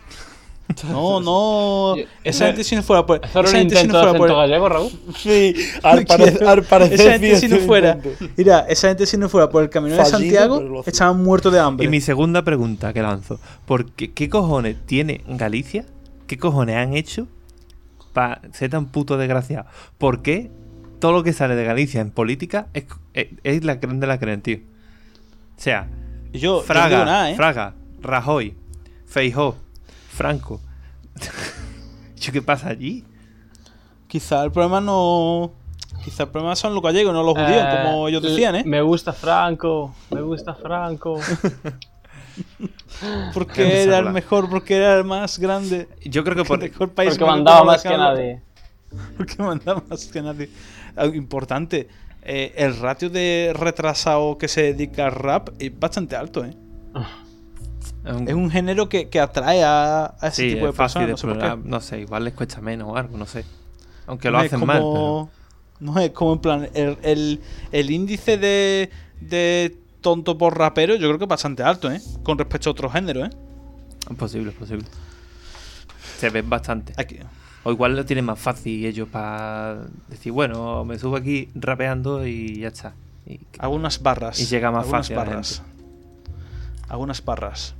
No, 0.89 1.19
no. 1.19 1.95
Esa 2.23 2.47
gente 2.47 2.63
si 2.63 2.75
no 2.75 2.83
fuera 2.83 3.05
por. 3.05 3.23
¿Eso 3.23 3.39
era 3.39 3.47
esa 3.49 3.57
gente 3.59 3.75
si 3.75 3.87
no 3.87 3.93
fuera 3.93 4.13
por. 4.13 4.27
acento 4.27 4.37
gallego, 4.37 4.69
Raúl? 4.69 4.91
Sí, 5.17 5.55
al, 5.83 5.99
No 6.01 6.05
pare- 6.05 6.31
quiero. 6.31 6.49
al 6.49 6.63
parecer. 6.63 6.99
Esa 6.99 7.11
gente 7.19 7.35
si 7.39 7.47
no 7.47 7.55
sí, 7.57 7.61
fuera. 7.65 7.99
Mira, 8.35 8.59
esa 8.67 8.87
gente 8.89 9.05
si 9.05 9.17
no 9.17 9.29
fuera 9.29 9.49
por 9.49 9.63
el 9.63 9.69
camino 9.69 9.95
de 9.95 10.05
Santiago, 10.05 10.83
estaban 10.85 11.21
muertos 11.23 11.53
de 11.53 11.59
hambre. 11.59 11.85
Y 11.85 11.89
mi 11.89 12.01
segunda 12.01 12.41
pregunta 12.43 12.93
que 12.93 13.01
lanzo, 13.01 13.39
¿por 13.65 13.91
qué, 13.91 14.11
qué 14.11 14.27
cojones 14.29 14.75
tiene 14.85 15.21
Galicia? 15.27 15.85
¿Qué 16.27 16.37
cojones 16.37 16.75
han 16.77 16.95
hecho 16.95 17.27
para 18.13 18.41
ser 18.51 18.71
tan 18.71 18.87
puto 18.87 19.17
desgraciado? 19.17 19.67
¿Por 19.99 20.21
qué 20.23 20.49
todo 20.99 21.11
lo 21.11 21.23
que 21.23 21.33
sale 21.33 21.55
de 21.55 21.63
Galicia 21.65 22.01
en 22.01 22.09
política 22.09 22.67
es, 22.73 22.85
es, 23.13 23.27
es 23.43 23.63
la 23.63 23.79
creen 23.79 23.99
de 23.99 24.07
la 24.07 24.17
creen, 24.19 24.41
tío? 24.41 24.57
O 25.57 25.61
sea, 25.61 25.87
yo, 26.33 26.39
yo 26.39 26.55
no 26.57 26.61
Fraga, 26.63 27.05
nada, 27.05 27.31
¿eh? 27.31 27.35
Fraga, 27.35 27.75
Rajoy, 28.01 28.55
Feijó, 29.05 29.55
Franco. 30.15 30.61
¿Yo 32.19 32.31
qué 32.31 32.41
pasa 32.41 32.69
allí? 32.69 33.03
Quizá 34.07 34.43
el 34.43 34.51
problema 34.51 34.81
no. 34.81 35.51
Quizá 36.03 36.23
el 36.23 36.29
problema 36.29 36.55
son 36.55 36.73
los 36.73 36.83
gallegos, 36.83 37.13
no 37.13 37.23
los 37.23 37.33
judíos, 37.33 37.63
Eh, 37.65 37.79
como 37.83 38.07
ellos 38.07 38.21
decían, 38.23 38.55
¿eh? 38.55 38.63
Me 38.65 38.81
gusta 38.81 39.11
Franco, 39.11 39.93
me 40.11 40.21
gusta 40.21 40.53
Franco. 40.53 41.19
Porque 43.33 43.83
era 43.83 43.99
el 43.99 44.09
mejor, 44.11 44.49
porque 44.49 44.75
era 44.75 44.97
el 44.97 45.05
más 45.05 45.39
grande. 45.39 45.87
Yo 46.03 46.23
creo 46.23 46.35
que 46.35 46.41
el 46.41 46.47
por, 46.47 46.59
mejor 46.59 46.93
país 46.93 47.11
Porque 47.11 47.25
mandaba 47.25 47.63
más 47.63 47.81
que 47.81 47.97
nadie. 47.97 48.41
Porque 49.17 49.41
mandaba 49.41 49.83
más 49.89 50.05
que 50.05 50.21
nadie. 50.21 50.49
Algo 50.95 51.15
importante. 51.15 51.87
eh, 52.23 52.53
el 52.57 52.77
ratio 52.77 53.09
de 53.09 53.51
retrasado 53.53 54.37
que 54.37 54.47
se 54.47 54.73
dedica 54.73 55.05
al 55.05 55.11
rap 55.13 55.49
es 55.59 55.77
bastante 55.77 56.15
alto, 56.15 56.43
¿eh? 56.43 56.53
Es 58.05 58.33
un 58.35 58.51
género 58.51 58.87
que, 58.89 59.09
que 59.09 59.19
atrae 59.19 59.63
a, 59.63 60.13
a 60.19 60.27
ese 60.27 60.43
sí, 60.43 60.53
tipo 60.53 60.65
de 60.65 60.71
es 60.71 60.75
fácil 60.77 61.05
personas. 61.07 61.37
de 61.37 61.41
No 61.57 61.61
sé 61.63 61.69
no 61.69 61.81
sé, 61.81 61.99
igual 62.01 62.23
les 62.25 62.33
cuesta 62.33 62.61
menos 62.61 62.87
o 62.89 62.95
algo, 62.97 63.17
no 63.17 63.25
sé. 63.25 63.43
Aunque 64.07 64.29
lo 64.29 64.37
No 64.37 64.43
hacen 64.43 64.59
como- 64.59 64.65
mal. 64.73 64.77
pero- 64.77 65.29
No 65.79 65.99
es 65.99 66.11
como 66.11 66.33
en 66.33 66.39
plan. 66.39 66.69
El, 66.73 66.97
el- 67.01 67.41
el 67.71 67.89
índice 67.91 68.37
de, 68.37 68.89
de 69.21 69.75
tonto 70.01 70.37
por 70.37 70.57
rapero, 70.57 70.93
yo 70.95 71.07
creo 71.07 71.17
que 71.17 71.25
es 71.25 71.29
bastante 71.29 71.63
alto, 71.63 71.91
¿eh? 71.91 71.99
Con 72.23 72.37
respecto 72.37 72.69
a 72.69 72.71
otros 72.71 72.91
géneros, 72.93 73.27
¿eh? 73.29 73.37
Es 74.09 74.15
posible, 74.17 74.51
es 74.51 74.55
posible. 74.55 74.85
Se 76.19 76.29
ven 76.29 76.49
bastante. 76.49 76.93
Aquí. 76.97 77.17
O 77.63 77.71
igual 77.71 77.95
lo 77.95 78.05
tienen 78.05 78.25
más 78.25 78.37
fácil 78.39 78.85
ellos 78.85 79.09
para 79.09 79.87
decir, 80.07 80.31
bueno, 80.31 80.85
me 80.85 80.99
subo 80.99 81.15
aquí 81.17 81.49
rapeando 81.55 82.25
y 82.27 82.59
ya 82.59 82.67
está. 82.67 82.93
Y 83.25 83.39
Algunas 83.57 84.01
barras. 84.03 84.39
Y 84.39 84.45
llega 84.45 84.69
más 84.69 84.83
algunas 84.83 85.07
fácil 85.07 85.15
barras. 85.15 85.63
Algunas 86.87 87.25
barras. 87.25 87.73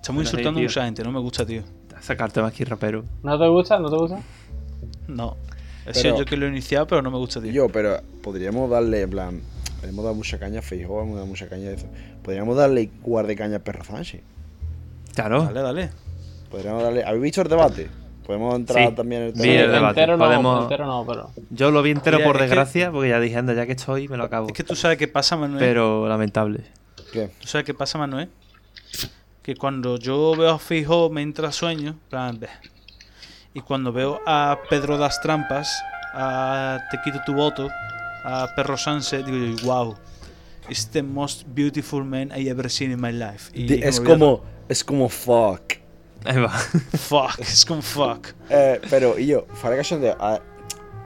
Estamos 0.00 0.22
sí, 0.22 0.28
insultando 0.30 0.60
a 0.60 0.62
mucha 0.62 0.84
gente, 0.84 1.04
no 1.04 1.12
me 1.12 1.20
gusta, 1.20 1.44
tío. 1.46 1.62
sacarte 2.00 2.40
más 2.40 2.52
aquí 2.52 2.64
rapero. 2.64 3.04
¿No 3.22 3.38
te 3.38 3.46
gusta? 3.48 3.78
¿No 3.78 3.90
te 3.90 3.96
gusta? 3.96 4.18
No. 5.08 5.36
He 5.86 5.94
sido 5.94 6.18
yo 6.18 6.24
que 6.24 6.36
lo 6.36 6.46
he 6.46 6.48
iniciado, 6.48 6.86
pero 6.86 7.02
no 7.02 7.10
me 7.10 7.18
gusta, 7.18 7.40
tío. 7.40 7.50
Yo, 7.52 7.68
pero 7.68 8.00
podríamos 8.22 8.70
darle, 8.70 9.02
en 9.02 9.10
plan, 9.10 9.40
hemos 9.82 10.02
dado 10.04 10.14
mucha 10.14 10.38
caña 10.38 10.60
a 10.60 10.62
Feijóo, 10.62 11.02
hemos 11.02 11.14
dado 11.16 11.26
mucha 11.26 11.48
caña 11.48 11.68
a 11.68 11.72
eso. 11.72 11.86
Podríamos 12.22 12.56
darle 12.56 12.82
igual 12.82 13.26
de 13.26 13.36
caña 13.36 13.56
a 13.56 13.60
Perro 13.60 13.84
Sánchez. 13.84 14.22
Claro. 15.14 15.44
Dale, 15.44 15.60
dale. 15.62 15.90
Podríamos 16.50 16.82
darle. 16.82 17.04
¿Habéis 17.04 17.22
visto 17.22 17.42
el 17.42 17.48
debate? 17.48 17.88
Podemos 18.26 18.54
entrar 18.54 18.88
Sí, 18.88 18.94
también 18.94 19.22
en 19.22 19.28
el 19.28 19.34
tema. 19.34 19.44
el 19.52 19.72
debate. 19.72 20.00
entero 20.00 20.16
no, 20.16 20.24
Podemos- 20.24 20.62
entero 20.62 20.86
no, 20.86 21.04
pero... 21.06 21.30
Yo 21.50 21.70
lo 21.70 21.82
vi 21.82 21.90
entero 21.90 22.18
Mira, 22.18 22.28
por 22.28 22.36
que- 22.36 22.42
desgracia, 22.44 22.92
porque 22.92 23.08
ya 23.08 23.18
dije, 23.20 23.36
anda, 23.36 23.54
ya 23.54 23.66
que 23.66 23.72
estoy, 23.72 24.06
me 24.08 24.16
lo 24.16 24.24
acabo. 24.24 24.46
Es 24.48 24.52
que 24.52 24.62
tú 24.64 24.76
sabes 24.76 24.96
qué 24.98 25.08
pasa, 25.08 25.36
Manuel. 25.36 25.58
Pero 25.58 26.08
lamentable. 26.08 26.60
¿Qué? 27.12 27.30
¿Tú 27.40 27.48
sabes 27.48 27.66
qué 27.66 27.74
pasa, 27.74 27.98
Manuel? 27.98 28.28
Que 29.50 29.56
cuando 29.56 29.96
yo 29.96 30.36
veo 30.36 30.50
a 30.50 30.58
Fijo 30.60 31.10
me 31.10 31.22
entra 31.22 31.50
sueño, 31.50 31.98
plan. 32.08 32.38
Y 33.52 33.58
cuando 33.58 33.92
veo 33.92 34.20
a 34.24 34.56
Pedro 34.70 34.96
das 34.96 35.20
Trampas, 35.22 35.82
a 36.14 36.78
Te 36.88 36.98
quito 37.02 37.18
tu 37.26 37.34
voto, 37.34 37.68
a 38.22 38.46
Perro 38.54 38.76
Sánchez, 38.76 39.26
digo 39.26 39.36
yo, 39.36 39.66
wow. 39.66 39.96
It's 40.68 40.88
the 40.92 41.02
most 41.02 41.46
beautiful 41.48 42.04
man 42.04 42.30
I 42.30 42.48
ever 42.48 42.70
seen 42.70 42.92
in 42.92 43.00
my 43.00 43.10
life. 43.10 43.50
Y 43.52 43.64
me 43.64 43.88
es 43.88 44.00
como. 44.00 44.44
Es 44.68 44.84
como 44.84 45.08
fuck. 45.08 45.80
Ahí 46.24 46.40
va. 46.40 46.52
todo. 46.52 46.98
Fuck, 47.00 47.40
es 47.40 47.66
como 47.66 47.82
fuck. 47.82 48.28
Eh, 48.50 48.80
pero, 48.88 49.18
y 49.18 49.26
yo, 49.26 49.46
fuera 49.54 49.74
de 49.74 49.82
cachondeo, 49.82 50.16
a 50.20 50.40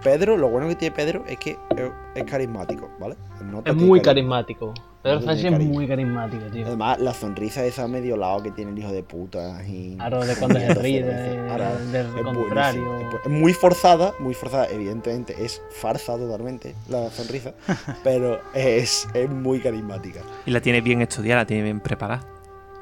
Pedro, 0.02 0.36
lo 0.36 0.50
bueno 0.50 0.68
que 0.68 0.76
tiene 0.76 0.94
Pedro 0.94 1.24
es 1.26 1.38
que 1.38 1.52
es, 1.52 1.90
es 2.14 2.24
carismático, 2.24 2.90
¿vale? 3.00 3.16
Es 3.64 3.74
muy 3.74 4.02
carismático. 4.02 4.74
Pedro 5.04 5.20
Sánchez 5.20 5.52
es 5.52 5.60
muy 5.66 5.86
carismático, 5.86 6.44
tío. 6.46 6.66
Además, 6.66 6.98
la 6.98 7.12
sonrisa 7.14 7.62
esa 7.64 7.86
medio 7.86 8.16
lado 8.16 8.42
que 8.42 8.50
tiene 8.50 8.70
el 8.72 8.78
hijo 8.78 8.90
de 8.90 9.02
puta. 9.02 9.62
Y, 9.66 9.94
Claro, 9.96 10.24
de 10.24 10.34
cuando 10.34 10.58
se 10.58 10.74
ríe, 10.82 11.04
cerveza. 11.04 11.22
de- 11.22 11.50
Ahora, 11.50 11.76
del 11.76 12.06
contrario. 12.24 12.98
Es, 12.98 13.06
es 13.26 13.30
muy 13.30 13.52
forzada, 13.52 14.14
muy 14.18 14.32
forzada, 14.34 14.66
evidentemente. 14.68 15.36
Es 15.44 15.60
farsa 15.70 16.16
totalmente 16.16 16.74
la 16.88 17.10
sonrisa, 17.10 17.52
pero 18.02 18.40
es, 18.54 19.06
es 19.12 19.28
muy 19.30 19.60
carismática. 19.60 20.20
Y 20.46 20.50
la 20.50 20.60
tiene 20.62 20.80
bien 20.80 21.02
estudiada, 21.02 21.42
la 21.42 21.46
tiene 21.46 21.62
bien 21.64 21.80
preparada. 21.80 22.26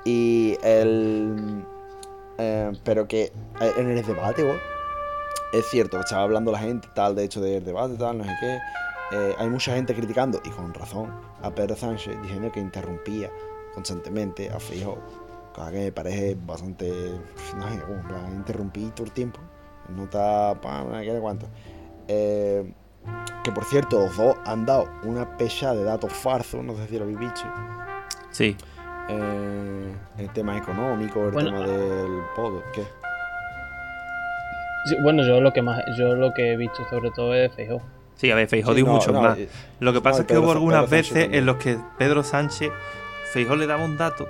Y 0.04 0.56
el. 0.62 1.64
eh, 2.38 2.70
pero 2.84 3.08
que 3.08 3.32
eh, 3.60 3.72
en 3.76 3.90
el 3.90 4.06
debate, 4.06 4.44
güey, 4.44 4.58
es 5.52 5.66
cierto, 5.70 5.98
estaba 5.98 6.22
hablando 6.22 6.52
la 6.52 6.58
gente, 6.60 6.86
tal, 6.94 7.16
de 7.16 7.24
hecho, 7.24 7.40
del 7.40 7.64
debate, 7.64 7.96
tal, 7.96 8.18
no 8.18 8.24
sé 8.24 8.30
qué. 8.40 8.58
Eh, 9.12 9.34
hay 9.38 9.48
mucha 9.48 9.74
gente 9.74 9.94
criticando, 9.94 10.40
y 10.44 10.48
con 10.50 10.72
razón, 10.72 11.12
a 11.42 11.50
Pedro 11.50 11.76
Sánchez 11.76 12.20
diciendo 12.22 12.50
que 12.50 12.60
interrumpía 12.60 13.30
constantemente 13.74 14.50
a 14.50 14.58
Fijo. 14.58 14.98
Cosa 15.54 15.70
que 15.70 15.78
me 15.78 15.92
parece 15.92 16.36
bastante. 16.46 16.90
No 17.56 17.68
sé, 17.68 17.80
como 17.80 18.02
plan, 18.08 18.32
interrumpí 18.36 18.90
todo 18.94 19.04
el 19.06 19.12
tiempo. 19.12 19.38
No 19.94 20.04
está. 20.04 20.56
Qué, 21.02 21.18
cuánto. 21.20 21.46
Eh, 22.08 22.72
que 23.44 23.52
por 23.52 23.64
cierto, 23.64 23.98
los 24.00 24.16
dos 24.16 24.36
han 24.46 24.64
dado 24.64 24.88
una 25.02 25.36
pecha 25.36 25.74
de 25.74 25.84
datos 25.84 26.12
falsos, 26.12 26.64
no 26.64 26.74
sé 26.76 26.86
si 26.88 26.96
lo 26.96 27.04
habéis 27.04 27.18
visto. 27.18 27.42
Sí. 28.30 28.56
Eh, 29.10 29.94
el 30.18 30.32
tema 30.32 30.56
económico, 30.56 31.24
el 31.24 31.32
Bueno, 31.32 31.50
tema 31.50 31.66
del 31.66 32.22
podo, 32.34 32.62
¿qué? 32.72 32.82
Sí, 34.86 34.96
bueno, 35.02 35.22
yo 35.26 35.40
lo 35.40 35.52
que 35.52 35.60
más, 35.60 35.82
yo 35.98 36.14
lo 36.14 36.32
que 36.32 36.52
he 36.52 36.56
visto 36.56 36.82
sobre 36.88 37.10
todo 37.10 37.34
es 37.34 37.52
Feijóo. 37.54 37.82
Sí, 38.22 38.30
a 38.30 38.36
ver, 38.36 38.46
Feijóo 38.46 38.70
Sí, 38.70 38.76
digo 38.76 38.86
no, 38.88 38.94
mucho 38.94 39.10
no, 39.10 39.20
más. 39.20 39.36
eh, 39.36 39.48
Lo 39.80 39.92
que 39.92 40.00
pasa 40.00 40.18
no, 40.18 40.20
es 40.20 40.26
que 40.28 40.34
Pedro 40.34 40.42
hubo 40.44 40.52
algunas 40.52 40.84
Pedro 40.84 40.96
veces 40.96 41.28
en 41.32 41.44
los 41.44 41.56
que 41.56 41.76
Pedro 41.98 42.22
Sánchez, 42.22 42.70
Feijóo 43.32 43.56
le 43.56 43.66
daba 43.66 43.84
un 43.84 43.96
dato 43.96 44.28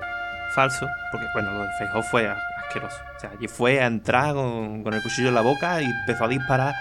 falso, 0.55 0.87
porque 1.11 1.27
bueno, 1.35 1.53
lo 1.53 1.59
de 1.65 1.69
Feijóo 1.79 2.03
fue 2.03 2.27
asqueroso. 2.27 2.97
O 3.17 3.21
sea, 3.21 3.31
allí 3.37 3.49
fue 3.49 3.83
a 3.83 3.87
entrar 3.87 4.33
con, 4.33 4.83
con 4.83 4.95
el 4.95 5.03
cuchillo 5.03 5.29
en 5.29 5.35
la 5.35 5.43
boca 5.43 5.83
y 5.83 5.85
empezó 5.85 6.25
a 6.25 6.29
disparar 6.29 6.75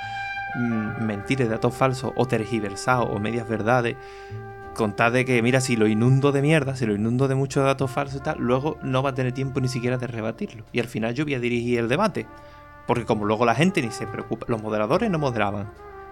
mm, 0.55 1.03
mentiras, 1.03 1.49
datos 1.49 1.75
falsos, 1.75 2.13
o 2.15 2.25
tergiversados, 2.25 3.09
o 3.11 3.19
medias 3.19 3.45
verdades. 3.45 3.97
Contar 4.73 5.11
de 5.11 5.25
que, 5.25 5.41
mira, 5.41 5.59
si 5.59 5.75
lo 5.75 5.87
inundo 5.87 6.31
de 6.31 6.41
mierda, 6.41 6.77
si 6.77 6.85
lo 6.85 6.95
inundo 6.95 7.27
de 7.27 7.35
muchos 7.35 7.65
datos 7.65 7.91
falsos 7.91 8.21
y 8.21 8.23
tal, 8.23 8.37
luego 8.39 8.77
no 8.83 9.03
va 9.03 9.09
a 9.09 9.13
tener 9.13 9.33
tiempo 9.33 9.59
ni 9.59 9.67
siquiera 9.67 9.97
de 9.97 10.07
rebatirlo. 10.07 10.63
Y 10.71 10.79
al 10.79 10.87
final 10.87 11.13
yo 11.13 11.25
voy 11.25 11.33
a 11.35 11.41
dirigir 11.41 11.77
el 11.79 11.89
debate. 11.89 12.25
Porque 12.87 13.03
como 13.03 13.25
luego 13.25 13.45
la 13.45 13.53
gente 13.53 13.81
ni 13.81 13.91
se 13.91 14.07
preocupa, 14.07 14.45
los 14.47 14.61
moderadores 14.61 15.09
no 15.11 15.19
moderaban, 15.19 15.67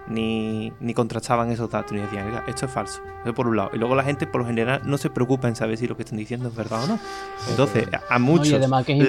ni, 0.08 0.74
ni 0.80 0.94
contrastaban 0.94 1.52
esos 1.52 1.70
datos, 1.70 1.92
ni 1.92 2.00
decían, 2.02 2.28
mira, 2.28 2.44
esto 2.48 2.66
es 2.66 2.72
falso. 2.72 3.02
Eso 3.24 3.34
por 3.34 3.48
un 3.48 3.58
lado. 3.58 3.70
Y 3.74 3.78
luego 3.78 3.96
la 3.96 4.04
gente 4.04 4.26
por 4.28 4.42
lo 4.42 4.48
general 4.48 4.82
no 4.86 4.98
se 4.98 5.10
preocupa 5.10 5.48
en 5.48 5.56
saber 5.56 5.78
si 5.78 5.88
lo 5.88 5.96
que 5.96 6.04
están 6.04 6.18
diciendo 6.18 6.48
es 6.50 6.56
verdad 6.56 6.84
o 6.84 6.88
no. 6.88 7.00
Entonces, 7.50 7.88
a- 8.10 8.16
muchos 8.20 8.48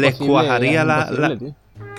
les 0.00 0.14
cuajaría 0.28 0.84
la, 0.84 1.10
la-. 1.20 1.28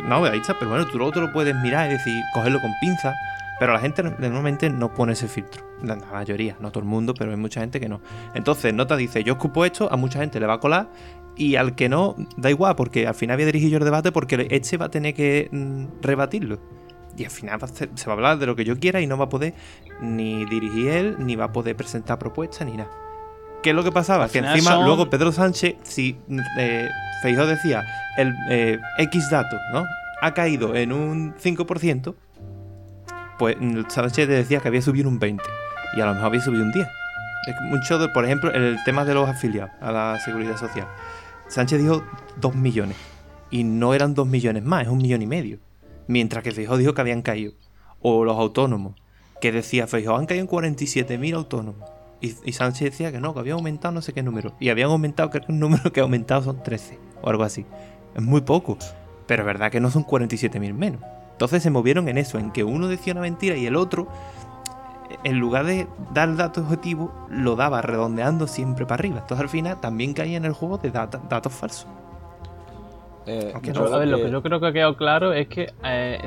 No, 0.07 0.25
ahí 0.25 0.39
está, 0.39 0.57
pero 0.59 0.69
bueno, 0.71 0.85
tú 0.87 0.97
luego 0.97 1.11
te 1.13 1.19
lo 1.21 1.31
puedes 1.33 1.55
mirar 1.55 1.89
y 1.89 1.93
decir, 1.93 2.13
cogerlo 2.33 2.59
con 2.61 2.71
pinzas. 2.81 3.15
Pero 3.59 3.73
la 3.73 3.79
gente 3.79 4.01
normalmente 4.01 4.69
no 4.71 4.91
pone 4.91 5.13
ese 5.13 5.27
filtro. 5.27 5.63
La, 5.83 5.95
la 5.95 6.05
mayoría, 6.07 6.55
no 6.59 6.71
todo 6.71 6.83
el 6.83 6.89
mundo, 6.89 7.13
pero 7.13 7.29
hay 7.29 7.37
mucha 7.37 7.61
gente 7.61 7.79
que 7.79 7.87
no. 7.87 8.01
Entonces, 8.33 8.73
Nota 8.73 8.95
dice, 8.95 9.23
yo 9.23 9.33
escupo 9.33 9.65
esto, 9.65 9.87
a 9.91 9.97
mucha 9.97 10.19
gente 10.19 10.39
le 10.39 10.47
va 10.47 10.55
a 10.55 10.59
colar, 10.59 10.89
y 11.35 11.55
al 11.57 11.75
que 11.75 11.87
no, 11.87 12.15
da 12.37 12.49
igual, 12.49 12.75
porque 12.75 13.05
al 13.07 13.13
final 13.13 13.37
voy 13.37 13.43
a 13.43 13.45
dirigir 13.45 13.69
yo 13.69 13.77
el 13.77 13.83
debate, 13.83 14.11
porque 14.11 14.47
este 14.49 14.77
va 14.77 14.87
a 14.87 14.89
tener 14.89 15.13
que 15.13 15.47
mm, 15.51 16.01
rebatirlo. 16.01 16.59
Y 17.17 17.25
al 17.25 17.31
final 17.31 17.61
va 17.61 17.65
a 17.67 17.69
ser- 17.71 17.89
se 17.95 18.05
va 18.05 18.13
a 18.13 18.15
hablar 18.15 18.37
de 18.39 18.45
lo 18.45 18.55
que 18.55 18.63
yo 18.63 18.79
quiera 18.79 19.01
y 19.01 19.07
no 19.07 19.17
va 19.17 19.25
a 19.25 19.29
poder 19.29 19.53
ni 19.99 20.45
dirigir 20.45 20.87
él, 20.89 21.15
ni 21.19 21.35
va 21.35 21.45
a 21.45 21.51
poder 21.51 21.75
presentar 21.75 22.17
propuestas, 22.19 22.65
ni 22.67 22.77
nada. 22.77 22.89
¿Qué 23.61 23.69
es 23.71 23.75
lo 23.75 23.83
que 23.83 23.91
pasaba? 23.91 24.23
Al 24.25 24.31
que 24.31 24.39
encima 24.39 24.71
son- 24.71 24.85
luego 24.85 25.09
Pedro 25.09 25.31
Sánchez, 25.31 25.75
si 25.83 26.17
eh, 26.57 26.89
Feijóo 27.21 27.45
decía 27.45 27.83
el 28.17 28.33
eh, 28.49 28.79
X 28.97 29.29
dato, 29.29 29.55
¿no? 29.73 29.83
Ha 30.21 30.33
caído 30.33 30.75
en 30.75 30.91
un 30.93 31.33
5%, 31.35 32.15
pues 33.37 33.57
Sánchez 33.89 34.27
decía 34.27 34.59
que 34.59 34.67
había 34.67 34.81
subido 34.81 35.09
un 35.09 35.19
20 35.19 35.43
y 35.97 36.01
a 36.01 36.05
lo 36.05 36.13
mejor 36.13 36.27
había 36.27 36.41
subido 36.41 36.63
un 36.63 36.71
10. 36.71 36.87
Es 37.47 37.55
que 37.55 37.61
mucho, 37.65 37.97
de- 37.99 38.07
por 38.09 38.23
ejemplo, 38.25 38.51
el 38.51 38.77
tema 38.85 39.03
de 39.03 39.13
los 39.15 39.27
afiliados 39.27 39.71
a 39.81 39.91
la 39.91 40.19
seguridad 40.23 40.57
social. 40.57 40.87
Sánchez 41.47 41.81
dijo 41.81 42.03
2 42.37 42.55
millones 42.55 42.95
y 43.49 43.63
no 43.63 43.93
eran 43.93 44.13
2 44.13 44.27
millones 44.27 44.63
más, 44.63 44.83
es 44.83 44.89
un 44.89 44.99
millón 44.99 45.21
y 45.21 45.27
medio. 45.27 45.57
Mientras 46.11 46.43
que 46.43 46.51
Feijóo 46.51 46.75
dijo 46.75 46.93
que 46.93 46.99
habían 46.99 47.21
caído. 47.21 47.53
O 48.01 48.25
los 48.25 48.37
autónomos, 48.37 48.95
que 49.39 49.53
decía 49.53 49.87
Feijóo, 49.87 50.17
han 50.17 50.25
caído 50.25 50.43
en 50.43 50.49
47.000 50.49 51.35
autónomos. 51.35 51.89
Y, 52.19 52.35
y 52.43 52.51
Sánchez 52.51 52.91
decía 52.91 53.13
que 53.13 53.21
no, 53.21 53.33
que 53.33 53.39
había 53.39 53.53
aumentado 53.53 53.93
no 53.93 54.01
sé 54.01 54.11
qué 54.11 54.21
número. 54.21 54.53
Y 54.59 54.67
habían 54.67 54.89
aumentado, 54.89 55.29
creo 55.29 55.45
que 55.45 55.53
el 55.53 55.59
número 55.59 55.93
que 55.93 56.01
ha 56.01 56.03
aumentado 56.03 56.43
son 56.43 56.61
13 56.61 56.99
o 57.21 57.29
algo 57.29 57.43
así. 57.43 57.65
Es 58.13 58.21
muy 58.21 58.41
poco. 58.41 58.77
Pero 59.25 59.43
es 59.43 59.45
verdad 59.45 59.71
que 59.71 59.79
no 59.79 59.89
son 59.89 60.05
47.000 60.05 60.73
menos. 60.73 61.01
Entonces 61.31 61.63
se 61.63 61.69
movieron 61.69 62.09
en 62.09 62.17
eso, 62.17 62.37
en 62.37 62.51
que 62.51 62.65
uno 62.65 62.89
decía 62.89 63.13
una 63.13 63.21
mentira 63.21 63.55
y 63.55 63.65
el 63.65 63.77
otro, 63.77 64.09
en 65.23 65.39
lugar 65.39 65.65
de 65.65 65.87
dar 66.13 66.27
el 66.27 66.35
dato 66.35 66.59
objetivo, 66.59 67.13
lo 67.29 67.55
daba 67.55 67.81
redondeando 67.81 68.47
siempre 68.47 68.85
para 68.85 68.99
arriba. 68.99 69.19
Entonces 69.19 69.43
al 69.43 69.49
final 69.49 69.79
también 69.79 70.13
caía 70.13 70.35
en 70.35 70.43
el 70.43 70.51
juego 70.51 70.77
de 70.77 70.91
datos 70.91 71.53
falsos. 71.53 71.87
Eh, 73.25 73.53
yo 73.63 73.73
no, 73.73 73.95
a 73.95 73.99
ver, 73.99 74.07
lo 74.07 74.17
que- 74.17 74.23
que 74.23 74.31
yo 74.31 74.41
creo 74.41 74.59
que 74.59 74.67
ha 74.67 74.73
quedado 74.73 74.95
claro 74.97 75.31
es 75.33 75.47
que 75.47 75.71
eh, 75.83 76.19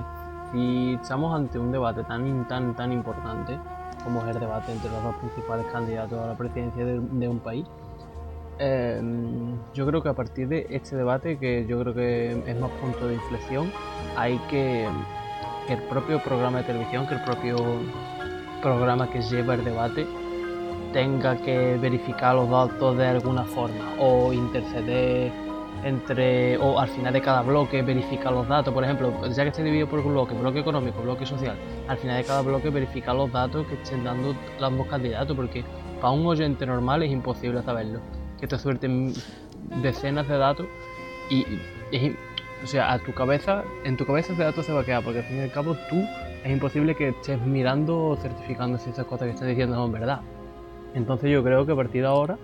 si 0.52 0.94
estamos 0.94 1.34
ante 1.34 1.58
un 1.58 1.72
debate 1.72 2.04
tan, 2.04 2.46
tan, 2.46 2.74
tan 2.76 2.92
importante 2.92 3.58
como 4.04 4.20
es 4.22 4.34
el 4.34 4.40
debate 4.40 4.70
entre 4.72 4.90
los 4.90 5.02
dos 5.02 5.14
principales 5.16 5.66
candidatos 5.72 6.18
a 6.20 6.26
la 6.28 6.34
presidencia 6.34 6.84
de, 6.84 7.00
de 7.00 7.28
un 7.28 7.38
país, 7.40 7.66
eh, 8.58 9.00
yo 9.74 9.86
creo 9.86 10.02
que 10.02 10.08
a 10.10 10.12
partir 10.12 10.46
de 10.48 10.66
este 10.70 10.94
debate, 10.96 11.38
que 11.38 11.66
yo 11.66 11.80
creo 11.80 11.94
que 11.94 12.42
es 12.46 12.60
más 12.60 12.70
punto 12.80 13.08
de 13.08 13.14
inflexión, 13.14 13.72
hay 14.16 14.38
que 14.50 14.86
que 15.66 15.72
el 15.72 15.82
propio 15.84 16.22
programa 16.22 16.58
de 16.58 16.64
televisión, 16.64 17.06
que 17.06 17.14
el 17.14 17.22
propio 17.22 17.56
programa 18.62 19.08
que 19.10 19.22
lleva 19.22 19.54
el 19.54 19.64
debate 19.64 20.06
tenga 20.92 21.36
que 21.38 21.78
verificar 21.80 22.34
los 22.34 22.48
datos 22.50 22.96
de 22.98 23.06
alguna 23.06 23.44
forma 23.44 23.94
o 23.98 24.32
interceder 24.32 25.32
entre 25.84 26.56
o 26.58 26.80
al 26.80 26.88
final 26.88 27.12
de 27.12 27.20
cada 27.20 27.42
bloque 27.42 27.82
verificar 27.82 28.32
los 28.32 28.48
datos. 28.48 28.72
Por 28.72 28.82
ejemplo 28.82 29.12
ya 29.28 29.42
que 29.42 29.50
esté 29.50 29.62
dividido 29.62 29.88
por 29.88 30.02
bloque 30.02 30.34
bloque 30.34 30.60
económico 30.60 31.02
bloque 31.02 31.26
social 31.26 31.56
al 31.86 31.98
final 31.98 32.16
de 32.16 32.24
cada 32.24 32.42
bloque 32.42 32.70
verificar 32.70 33.14
los 33.14 33.30
datos 33.30 33.66
que 33.66 33.74
estén 33.74 34.02
dando 34.02 34.34
ambos 34.60 34.86
candidatos 34.88 35.36
porque 35.36 35.64
para 36.00 36.12
un 36.12 36.26
oyente 36.26 36.66
normal 36.66 37.02
es 37.02 37.12
imposible 37.12 37.62
saberlo. 37.62 38.00
Que 38.40 38.46
te 38.46 38.58
suelten 38.58 39.12
decenas 39.82 40.26
de 40.28 40.38
datos 40.38 40.66
y 41.30 41.44
o 42.62 42.66
sea 42.66 42.92
a 42.92 42.98
tu 42.98 43.12
cabeza 43.12 43.62
en 43.84 43.96
tu 43.96 44.06
cabeza 44.06 44.32
ese 44.32 44.42
dato 44.42 44.62
se 44.62 44.72
va 44.72 44.80
a 44.80 44.84
quedar 44.84 45.04
porque 45.04 45.20
al 45.20 45.24
fin 45.24 45.38
y 45.38 45.40
al 45.40 45.52
cabo 45.52 45.76
tú 45.88 46.02
es 46.44 46.52
imposible 46.52 46.94
que 46.94 47.08
estés 47.08 47.40
mirando 47.40 48.08
o 48.08 48.16
certificando 48.16 48.78
si 48.78 48.90
esas 48.90 49.06
cosas 49.06 49.26
que 49.26 49.34
están 49.34 49.48
diciendo 49.48 49.76
son 49.76 49.92
verdad. 49.92 50.20
Entonces 50.94 51.30
yo 51.30 51.42
creo 51.42 51.64
que 51.64 51.72
a 51.72 51.76
partir 51.76 52.02
de 52.02 52.08
ahora 52.08 52.38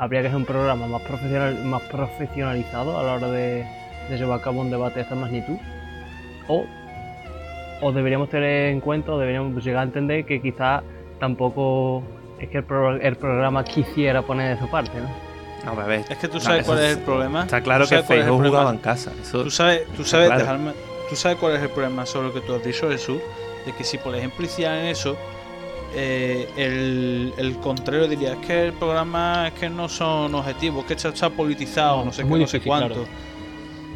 habría 0.00 0.22
que 0.22 0.28
hacer 0.28 0.36
un 0.38 0.46
programa 0.46 0.86
más 0.86 1.02
profesional, 1.02 1.62
más 1.64 1.82
profesionalizado 1.82 2.98
a 2.98 3.02
la 3.02 3.12
hora 3.12 3.28
de, 3.30 3.64
de 4.08 4.16
llevar 4.18 4.40
a 4.40 4.42
cabo 4.42 4.62
un 4.62 4.70
debate 4.70 4.96
de 4.96 5.00
esta 5.02 5.14
magnitud. 5.14 5.56
O, 6.48 6.64
o 7.82 7.92
deberíamos 7.92 8.30
tener 8.30 8.70
en 8.72 8.80
cuenta, 8.80 9.12
o 9.12 9.18
deberíamos 9.18 9.62
llegar 9.62 9.80
a 9.82 9.84
entender 9.84 10.24
que 10.24 10.40
quizás 10.40 10.82
tampoco 11.18 12.02
es 12.40 12.48
que 12.48 12.58
el, 12.58 12.64
pro- 12.64 12.96
el 12.96 13.16
programa 13.16 13.62
quisiera 13.62 14.22
poner 14.22 14.54
de 14.56 14.60
su 14.64 14.70
parte, 14.70 14.98
¿no? 14.98 15.74
No, 15.74 15.78
a 15.78 15.84
ver, 15.84 16.04
Es 16.08 16.16
que 16.16 16.26
tú 16.28 16.38
No, 16.38 16.40
sabes 16.40 16.62
eso 16.62 16.72
cuál 16.72 16.78
es 16.84 16.90
es- 16.92 16.96
el 16.98 17.04
problema. 17.04 17.42
está 17.42 17.60
claro 17.60 17.86
que 17.86 18.02
problema. 18.02 18.32
jugaba 18.48 18.70
en 18.70 18.78
casa. 18.78 19.12
Eso, 19.20 19.42
Tú 19.44 19.50
sabes, 19.50 19.86
tú 19.94 20.02
sabes, 20.04 20.28
claro. 20.28 20.44
dejarme- 20.44 20.72
tú 21.10 21.16
sabes 21.16 21.36
cuál 21.36 21.56
es 21.56 21.62
el 21.62 21.68
problema 21.68 22.06
sobre 22.06 22.28
lo 22.28 22.32
que 22.34 22.40
tú 22.40 22.54
has 22.54 22.64
dicho, 22.64 22.88
Jesús, 22.88 23.20
de 23.66 23.72
que 23.72 23.84
si 23.84 23.98
por 23.98 24.14
ejemplo 24.16 24.46
hicieran 24.46 24.78
eso, 24.86 25.18
eh, 25.92 26.52
el, 26.56 27.34
el 27.36 27.56
contrario 27.58 28.06
diría, 28.08 28.34
es 28.34 28.46
que 28.46 28.66
el 28.66 28.72
programa 28.74 29.48
es 29.48 29.54
que 29.54 29.68
no 29.68 29.88
son 29.88 30.34
objetivos, 30.34 30.84
que 30.84 30.94
esto 30.94 31.08
está 31.08 31.30
politizado, 31.30 31.98
no, 31.98 32.04
No, 32.06 32.12
sé 32.12 32.22
qué, 32.24 32.28
no 32.28 32.46
sé 32.46 32.60
cuánto. 32.60 33.06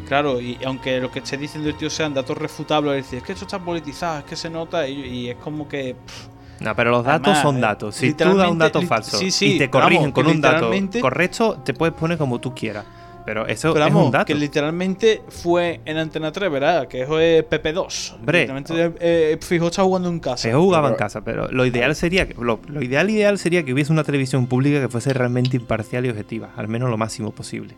Claro. 0.07 0.39
y 0.39 0.59
aunque 0.63 0.99
lo 0.99 1.09
que 1.09 1.19
esté 1.19 1.35
diciendo 1.37 1.67
el 1.67 1.75
tío 1.77 1.89
sean 1.89 2.13
datos 2.13 2.37
refutables, 2.37 2.97
es 2.97 3.05
decir, 3.05 3.17
es 3.19 3.23
que 3.23 3.31
esto 3.33 3.45
está 3.45 3.59
politizado, 3.59 4.19
es 4.19 4.25
que 4.25 4.35
se 4.35 4.49
nota, 4.49 4.87
y, 4.87 5.01
y 5.01 5.29
es 5.29 5.37
como 5.37 5.67
que... 5.67 5.95
pff, 5.95 6.27
No, 6.61 6.75
pero 6.75 6.91
los 6.91 7.03
datos 7.03 7.27
Además, 7.29 7.41
son 7.41 7.59
datos. 7.61 7.95
Si 7.95 8.13
tú 8.13 8.37
das 8.37 8.49
un 8.49 8.59
dato 8.59 8.81
falso 8.83 9.17
sí, 9.17 9.31
sí, 9.31 9.55
y 9.55 9.57
te 9.57 9.69
corrigen 9.69 10.11
vamos, 10.11 10.13
con 10.13 10.27
un 10.27 10.41
dato 10.41 10.71
correcto, 11.01 11.57
te 11.63 11.73
puedes 11.73 11.95
poner 11.95 12.17
como 12.17 12.39
tú 12.39 12.53
quieras. 12.53 12.85
Pero 13.25 13.47
eso 13.47 13.73
Pero 13.73 13.85
es 13.85 13.91
vamos, 13.91 14.05
un 14.05 14.11
dato. 14.11 14.25
que 14.25 14.35
literalmente 14.35 15.21
fue 15.29 15.81
en 15.85 15.97
Antena 15.97 16.31
3, 16.31 16.51
¿verdad? 16.51 16.87
Que 16.87 17.01
eso 17.01 17.19
es 17.19 17.43
PP2. 17.43 18.15
Hombre. 18.15 18.39
Literalmente, 18.41 18.93
eh, 18.99 19.37
fijo, 19.41 19.67
está 19.67 19.83
jugando 19.83 20.09
en 20.09 20.19
casa. 20.19 20.37
Se 20.43 20.53
jugaba 20.53 20.89
en 20.89 20.95
casa, 20.95 21.21
pero 21.23 21.49
lo 21.51 21.65
ideal 21.65 21.95
sería 21.95 22.27
que, 22.27 22.35
lo, 22.35 22.59
lo 22.67 22.81
ideal 22.83 23.09
ideal 23.09 23.39
sería 23.39 23.63
que 23.63 23.73
hubiese 23.73 23.91
una 23.91 24.03
televisión 24.03 24.45
pública 24.47 24.79
que 24.79 24.89
fuese 24.89 25.11
realmente 25.13 25.57
imparcial 25.57 26.05
y 26.05 26.09
objetiva, 26.09 26.51
al 26.55 26.67
menos 26.67 26.89
lo 26.89 26.97
máximo 26.97 27.31
posible. 27.31 27.75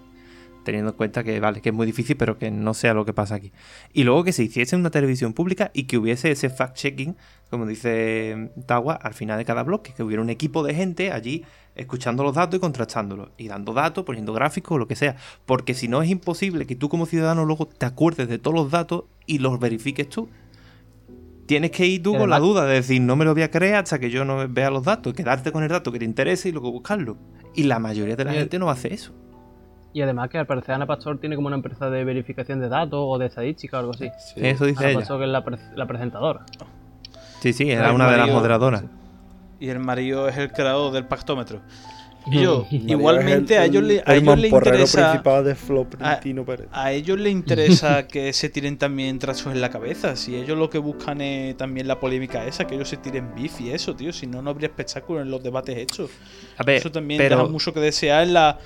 Teniendo 0.68 0.92
en 0.92 0.98
cuenta 0.98 1.24
que 1.24 1.40
vale, 1.40 1.62
que 1.62 1.70
es 1.70 1.76
muy 1.76 1.86
difícil, 1.86 2.18
pero 2.18 2.38
que 2.38 2.52
no 2.52 2.74
sea 2.74 2.94
lo 2.94 3.06
que 3.06 3.14
pasa 3.14 3.36
aquí. 3.36 3.54
Y 3.94 4.04
luego 4.04 4.26
que 4.26 4.34
se 4.34 4.44
hiciese 4.44 4.76
una 4.76 4.90
televisión 4.92 5.32
pública 5.32 5.72
y 5.74 5.84
que 5.84 5.98
hubiese 5.98 6.30
ese 6.30 6.50
fact-checking, 6.50 7.16
como 7.50 7.66
dice 7.66 8.52
Tawa, 8.66 8.96
al 8.96 9.14
final 9.14 9.38
de 9.38 9.46
cada 9.46 9.64
bloque, 9.64 9.94
que 9.96 10.04
hubiera 10.04 10.22
un 10.22 10.30
equipo 10.30 10.64
de 10.64 10.76
gente 10.76 11.14
allí 11.14 11.46
escuchando 11.74 12.22
los 12.22 12.36
datos 12.36 12.58
y 12.58 12.60
contrastándolos, 12.60 13.30
y 13.38 13.48
dando 13.48 13.72
datos, 13.72 14.04
poniendo 14.04 14.34
gráficos 14.34 14.78
lo 14.78 14.90
que 14.90 14.98
sea. 14.98 15.16
Porque 15.46 15.74
si 15.74 15.88
no 15.88 16.02
es 16.02 16.10
imposible 16.10 16.68
que 16.68 16.76
tú 16.76 16.90
como 16.90 17.06
ciudadano 17.06 17.46
luego 17.46 17.66
te 17.66 17.86
acuerdes 17.86 18.28
de 18.28 18.38
todos 18.38 18.54
los 18.54 18.70
datos 18.70 19.06
y 19.26 19.38
los 19.40 19.58
verifiques 19.62 20.10
tú. 20.10 20.28
Tienes 21.46 21.72
que 21.72 21.86
ir 21.86 22.04
tú 22.04 22.14
con 22.14 22.30
la 22.30 22.40
duda 22.40 22.66
de 22.66 22.74
decir, 22.74 23.00
no 23.00 23.16
me 23.16 23.24
lo 23.24 23.34
voy 23.34 23.44
a 23.44 23.52
creer 23.52 23.76
hasta 23.76 24.00
que 24.00 24.10
yo 24.10 24.26
no 24.26 24.50
vea 24.50 24.70
los 24.70 24.84
datos, 24.84 25.14
quedarte 25.14 25.54
con 25.54 25.64
el 25.64 25.70
dato 25.70 25.94
que 25.94 26.00
te 26.00 26.04
interese 26.04 26.50
y 26.50 26.52
luego 26.52 26.74
buscarlo. 26.74 27.16
Y 27.56 27.64
la 27.64 27.80
mayoría 27.80 28.18
de 28.18 28.26
la 28.26 28.34
gente 28.34 28.60
no 28.60 28.70
hace 28.70 28.94
eso. 28.94 29.14
Y 29.94 30.02
además 30.02 30.30
que 30.30 30.38
al 30.38 30.46
parecer 30.46 30.76
Ana 30.76 30.86
Pastor 30.86 31.18
tiene 31.20 31.36
como 31.36 31.48
una 31.48 31.56
empresa 31.56 31.90
de 31.90 32.04
verificación 32.04 32.60
de 32.60 32.70
datos 32.70 33.00
o 33.02 33.18
de 33.18 33.28
estadística 33.28 33.78
o 33.78 33.80
algo 33.80 33.92
así. 33.94 34.10
Sí. 34.20 34.42
Eso 34.46 34.66
dice 34.66 34.80
Ana 34.80 34.90
ella. 34.90 35.00
Pastor 35.00 35.20
que 35.20 35.26
es 35.26 35.32
la, 35.32 35.44
pre- 35.44 35.58
la 35.76 35.86
presentadora. 35.88 36.46
Sí, 37.42 37.54
sí, 37.54 37.70
era 37.72 37.90
el 37.90 37.96
una 37.96 38.10
de 38.12 38.18
las 38.18 38.30
moderadoras. 38.30 38.84
Y 39.60 39.70
el 39.70 39.80
marido 39.80 40.28
es 40.28 40.38
el 40.38 40.52
creador 40.52 40.92
del 40.94 41.06
pactómetro. 41.06 41.62
Y 42.30 42.42
yo, 42.42 42.66
igualmente 42.72 43.58
a 43.58 43.64
el- 43.64 43.70
ellos, 43.72 43.84
le, 43.84 44.00
a 44.06 44.14
el 44.14 44.24
ellos 44.24 44.38
le 44.38 44.48
interesa. 44.50 45.12
principal 45.12 45.46
de 45.46 45.56
Florentino 45.56 46.44
Pérez. 46.44 46.68
A 46.74 46.92
ellos 46.92 47.18
le 47.18 47.30
interesa 47.30 48.06
que 48.10 48.34
se 48.34 48.50
tiren 48.50 48.78
también 48.78 49.18
trazos 49.18 49.54
en 49.54 49.62
la 49.62 49.70
cabeza. 49.70 50.18
Si 50.18 50.36
ellos 50.36 50.58
lo 50.58 50.70
que 50.70 50.78
buscan 50.78 51.22
es 51.22 51.56
también 51.56 51.88
la 51.88 52.02
polémica 52.02 52.46
esa, 52.46 52.68
que 52.68 52.76
ellos 52.76 52.90
se 52.90 52.98
tiren 52.98 53.34
beef 53.34 53.62
y 53.62 53.72
eso, 53.72 53.96
tío. 53.96 54.12
Si 54.12 54.28
no, 54.28 54.42
no 54.42 54.50
habría 54.50 54.68
espectáculo 54.68 55.22
en 55.22 55.32
los 55.32 55.42
debates 55.42 55.78
hechos. 55.78 56.12
A 56.58 56.64
ver, 56.64 56.76
Eso 56.80 56.92
también 56.92 57.18
pero 57.18 57.38
deja 57.38 57.50
mucho 57.50 57.74
que 57.74 57.80
desear 57.80 58.24
en 58.24 58.34
la 58.34 58.58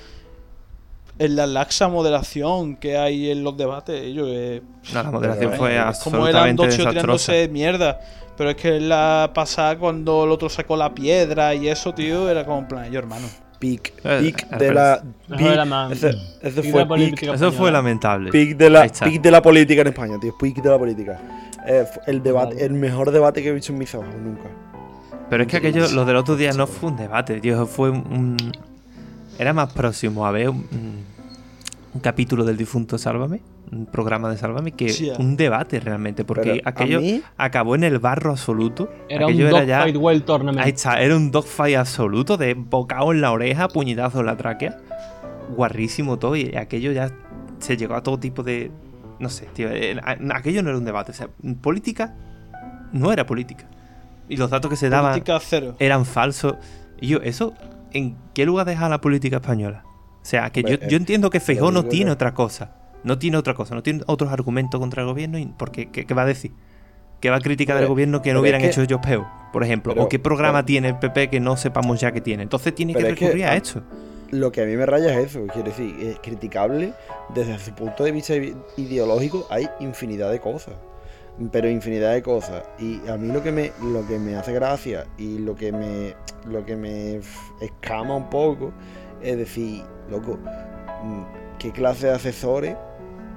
en 1.22 1.36
la 1.36 1.46
laxa 1.46 1.88
moderación 1.88 2.76
que 2.76 2.98
hay 2.98 3.30
en 3.30 3.44
los 3.44 3.56
debates. 3.56 4.02
Ellos, 4.02 4.28
eh, 4.32 4.62
no, 4.92 5.04
la 5.04 5.12
moderación 5.12 5.54
fue 5.54 5.76
eh, 5.76 5.82
como 6.04 6.28
eran 6.28 6.50
absolutamente 6.50 6.64
dos 6.64 6.94
tirándose 6.94 7.48
mierda. 7.50 8.00
Pero 8.36 8.50
es 8.50 8.56
que 8.56 8.80
la 8.80 9.30
pasada 9.34 9.78
cuando 9.78 10.24
el 10.24 10.32
otro 10.32 10.50
sacó 10.50 10.76
la 10.76 10.96
piedra 10.96 11.54
y 11.54 11.68
eso, 11.68 11.94
tío, 11.94 12.28
era 12.28 12.44
como 12.44 12.60
en 12.60 12.68
plan, 12.68 12.92
yo 12.92 12.98
hermano. 12.98 13.28
Pic, 13.60 13.94
Eh, 14.04 14.20
pic 14.24 14.50
de 14.58 14.74
la. 14.74 15.04
Eso 16.42 16.64
fue 16.64 16.80
la 16.82 16.88
política 16.88 17.28
pic, 17.28 17.36
Eso 17.36 17.52
fue 17.52 17.72
lamentable. 17.72 18.32
pic 18.32 18.58
de 18.58 18.70
la, 18.72 18.88
pic 18.88 19.22
de 19.22 19.30
la 19.30 19.42
política 19.44 19.82
en 19.82 19.88
España, 19.90 20.16
tío. 20.20 20.36
Pic 20.40 20.56
de 20.56 20.70
la 20.70 20.80
política. 20.80 21.20
Eh, 21.68 21.86
el 22.08 22.24
debate, 22.24 22.66
el 22.66 22.74
mejor 22.74 23.12
debate 23.12 23.44
que 23.44 23.50
he 23.50 23.54
visto 23.54 23.72
en 23.72 23.78
mis 23.78 23.94
ojos 23.94 24.10
nunca. 24.20 24.50
Pero 25.30 25.44
es 25.44 25.50
que 25.50 25.58
aquello, 25.58 25.88
lo 25.92 26.04
del 26.04 26.16
otro 26.16 26.36
día 26.36 26.52
no 26.54 26.66
fue 26.66 26.90
un 26.90 26.98
debate, 26.98 27.40
tío, 27.40 27.68
fue 27.68 27.92
un... 27.92 28.38
Era 29.38 29.54
más 29.54 29.72
próximo 29.72 30.26
a 30.26 30.32
ver 30.32 30.50
un, 30.50 31.06
un 31.94 32.00
capítulo 32.00 32.46
del 32.46 32.56
difunto 32.58 32.98
Sálvame, 32.98 33.42
un 33.72 33.86
programa 33.86 34.30
de 34.30 34.38
Sálvame, 34.38 34.72
que 34.72 34.90
Sí, 34.90 35.12
un 35.20 35.36
debate 35.36 35.80
realmente, 35.80 36.24
porque 36.24 36.52
Pero 36.56 36.62
aquello 36.70 37.02
mí- 37.02 37.22
acabó 37.38 37.76
en 37.76 37.84
el 37.84 38.00
barro 38.00 38.32
absoluto. 38.32 38.90
Era 39.10 39.26
un 39.28 39.34
aquello 39.34 39.50
Dogfight 39.50 39.98
World 39.98 40.24
Tournament. 40.24 40.62
Ahí 40.66 40.72
está, 40.72 41.02
era 41.02 41.16
un 41.18 41.32
dogfight 41.32 41.78
absoluto, 41.78 42.38
de 42.38 42.54
bocado 42.54 43.12
en 43.12 43.22
la 43.22 43.32
oreja, 43.32 43.68
puñetazo 43.68 44.22
en 44.22 44.26
la 44.28 44.38
tráquea. 44.38 44.78
Guarrísimo 45.56 46.18
todo, 46.18 46.36
y 46.36 46.56
aquello 46.56 46.92
ya 46.92 47.12
se 47.60 47.76
llegó 47.78 47.96
a 47.96 48.04
todo 48.04 48.18
tipo 48.20 48.42
de... 48.44 48.72
No 49.20 49.30
sé, 49.30 49.48
tío, 49.54 49.68
aquello 50.34 50.64
no 50.64 50.70
era 50.70 50.78
un 50.80 50.86
debate, 50.86 51.12
o 51.12 51.14
sea, 51.14 51.28
política 51.62 52.16
no 52.92 53.12
era 53.14 53.26
política. 53.26 53.66
y 54.30 54.38
los 54.38 54.50
datos 54.50 54.70
que 54.70 54.76
se 54.78 54.90
daban 54.90 55.22
cero. 55.42 55.76
eran 55.80 56.06
falsos. 56.06 56.56
Y 57.00 57.08
yo, 57.08 57.20
¿eso 57.22 57.54
en 57.92 58.16
qué 58.34 58.46
lugar 58.46 58.66
deja 58.66 58.90
la 58.90 59.00
política 59.02 59.38
española? 59.38 59.84
O 60.22 60.26
sea, 60.26 60.50
que 60.52 60.62
yo, 60.64 60.70
yo 60.70 60.76
eh, 60.76 60.96
entiendo 60.96 61.30
que 61.30 61.40
te 61.40 61.44
lo 61.44 61.46
Feijóo 61.48 61.72
no 61.72 61.86
tiene 61.86 62.12
otra 62.12 62.34
cosa. 62.34 62.76
No 63.04 63.18
tiene 63.18 63.38
otra 63.38 63.56
cosa, 63.56 63.74
no 63.74 63.82
tiene 63.82 64.02
otros 64.06 64.32
argumentos 64.32 64.80
contra 64.80 65.02
el 65.02 65.08
gobierno. 65.08 65.40
Y, 65.40 65.48
porque, 65.48 65.90
¿qué, 65.90 66.06
qué 66.06 66.14
va 66.14 66.22
a 66.22 66.26
decir? 66.28 66.52
¿Qué 67.20 67.30
va 67.30 67.38
a 67.38 67.42
criticar 67.42 67.78
del 67.78 67.88
gobierno 67.88 68.22
que 68.22 68.32
no 68.34 68.40
es 68.40 68.42
hubieran 68.42 68.62
que- 68.62 68.68
hecho 68.68 68.82
ellos 68.82 69.00
peor? 69.02 69.26
Por 69.52 69.64
ejemplo. 69.64 69.94
pero- 69.94 70.06
¿O 70.06 70.10
qué 70.10 70.20
programa 70.20 70.60
pero- 70.60 70.66
tiene 70.68 70.88
el 70.90 71.00
PP 71.00 71.30
que 71.30 71.40
no 71.40 71.58
sepamos 71.58 72.00
ya 72.00 72.12
que 72.12 72.22
tiene? 72.22 72.44
Entonces 72.44 72.74
tiene 72.76 72.94
que 72.94 73.00
Pero 73.00 73.14
es 73.14 73.20
que- 73.20 73.26
recurrir 73.26 73.46
a 73.46 73.56
esto. 73.56 73.82
Lo 74.32 74.52
que 74.52 74.62
a 74.62 74.66
mí 74.66 74.76
me 74.78 74.86
raya 74.86 75.20
es 75.20 75.28
eso, 75.32 75.46
quiero 75.52 75.70
decir, 75.70 75.94
es 76.00 76.20
criticable 76.20 76.94
desde 77.36 77.60
su 77.60 77.74
punto 77.74 78.04
de 78.06 78.14
vista 78.14 78.34
ideológico, 78.78 79.46
hay 79.50 79.68
infinidad 79.82 80.32
de 80.32 80.40
cosas. 80.40 80.76
Pero 81.52 81.70
infinidad 81.70 82.14
de 82.14 82.22
cosas. 82.22 82.64
Y 82.80 83.02
a 83.10 83.18
mí 83.18 83.28
lo 83.30 83.42
que 83.44 83.52
me, 83.52 83.72
lo 83.84 84.06
que 84.08 84.20
me 84.20 84.36
hace 84.36 84.54
gracia 84.54 85.06
y 85.18 85.40
lo 85.40 85.56
que 85.56 85.72
me, 85.72 86.14
lo 86.46 86.66
que 86.66 86.76
me 86.76 87.20
escama 87.62 88.16
un 88.16 88.30
poco 88.30 88.72
es 89.24 89.38
decir, 89.38 89.84
loco, 90.10 90.38
mm, 91.04 91.24
¿qué 91.60 91.72
clase 91.72 92.08
de 92.08 92.14
asesores 92.14 92.76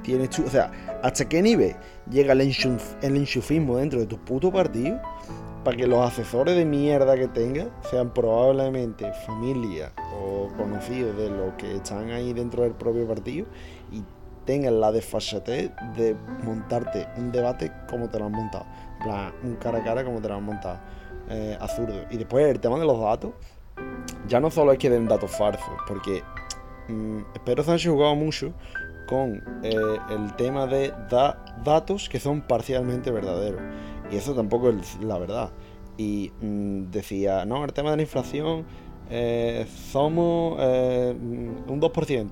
tienes 0.02 0.30
tú? 0.30 0.44
O 0.46 0.50
sea, 0.50 0.70
¿hasta 1.02 1.28
qué 1.28 1.42
nivel 1.42 1.76
llega 2.10 2.32
el, 2.32 2.40
enchuf- 2.40 2.96
el 3.02 3.16
enchufismo 3.16 3.76
dentro 3.78 4.00
de 4.00 4.06
tu 4.06 4.18
puto 4.18 4.52
partido 4.52 5.00
para 5.64 5.76
que 5.76 5.86
los 5.86 6.00
asesores 6.00 6.56
de 6.56 6.64
mierda 6.66 7.16
que 7.16 7.28
tengas 7.28 7.68
sean 7.90 8.12
probablemente 8.12 9.10
familia 9.26 9.92
o 10.20 10.48
conocidos 10.58 11.16
de 11.16 11.30
los 11.30 11.54
que 11.54 11.76
están 11.76 12.10
ahí 12.10 12.32
dentro 12.34 12.64
del 12.64 12.72
propio 12.72 13.06
partido 13.08 13.46
y 13.90 14.02
tengan 14.44 14.78
la 14.78 14.92
desfachatez 14.92 15.70
de 15.96 16.14
montarte 16.44 17.08
un 17.16 17.32
debate 17.32 17.72
como 17.88 18.10
te 18.10 18.18
lo 18.18 18.26
han 18.26 18.32
montado. 18.32 18.66
Un 19.42 19.56
cara 19.56 19.78
a 19.78 19.82
cara 19.84 20.04
como 20.04 20.20
te 20.20 20.28
lo 20.28 20.34
han 20.34 20.44
montado. 20.44 20.78
Eh, 21.30 21.56
absurdo. 21.58 21.94
Y 22.10 22.18
después 22.18 22.44
el 22.46 22.60
tema 22.60 22.78
de 22.78 22.84
los 22.84 23.00
datos, 23.00 23.32
ya 24.28 24.40
no 24.40 24.50
solo 24.50 24.72
es 24.72 24.78
que 24.78 24.90
den 24.90 25.06
datos 25.08 25.30
falsos, 25.30 25.64
porque 25.86 26.22
mm, 26.88 27.20
Pedro 27.44 27.62
Sánchez 27.64 27.90
jugaba 27.90 28.14
mucho 28.14 28.52
con 29.06 29.42
eh, 29.62 29.74
el 30.10 30.34
tema 30.36 30.66
de 30.66 30.92
da- 31.10 31.44
datos 31.62 32.08
que 32.08 32.18
son 32.20 32.40
parcialmente 32.40 33.10
verdaderos. 33.10 33.60
Y 34.10 34.16
eso 34.16 34.34
tampoco 34.34 34.70
es 34.70 34.98
la 35.00 35.18
verdad. 35.18 35.50
Y 35.96 36.32
mm, 36.40 36.90
decía, 36.90 37.44
no, 37.44 37.64
el 37.64 37.72
tema 37.72 37.90
de 37.90 37.96
la 37.96 38.02
inflación 38.02 38.64
eh, 39.10 39.66
somos 39.92 40.56
eh, 40.60 41.14
mm, 41.18 41.70
un 41.70 41.80
2%. 41.80 42.30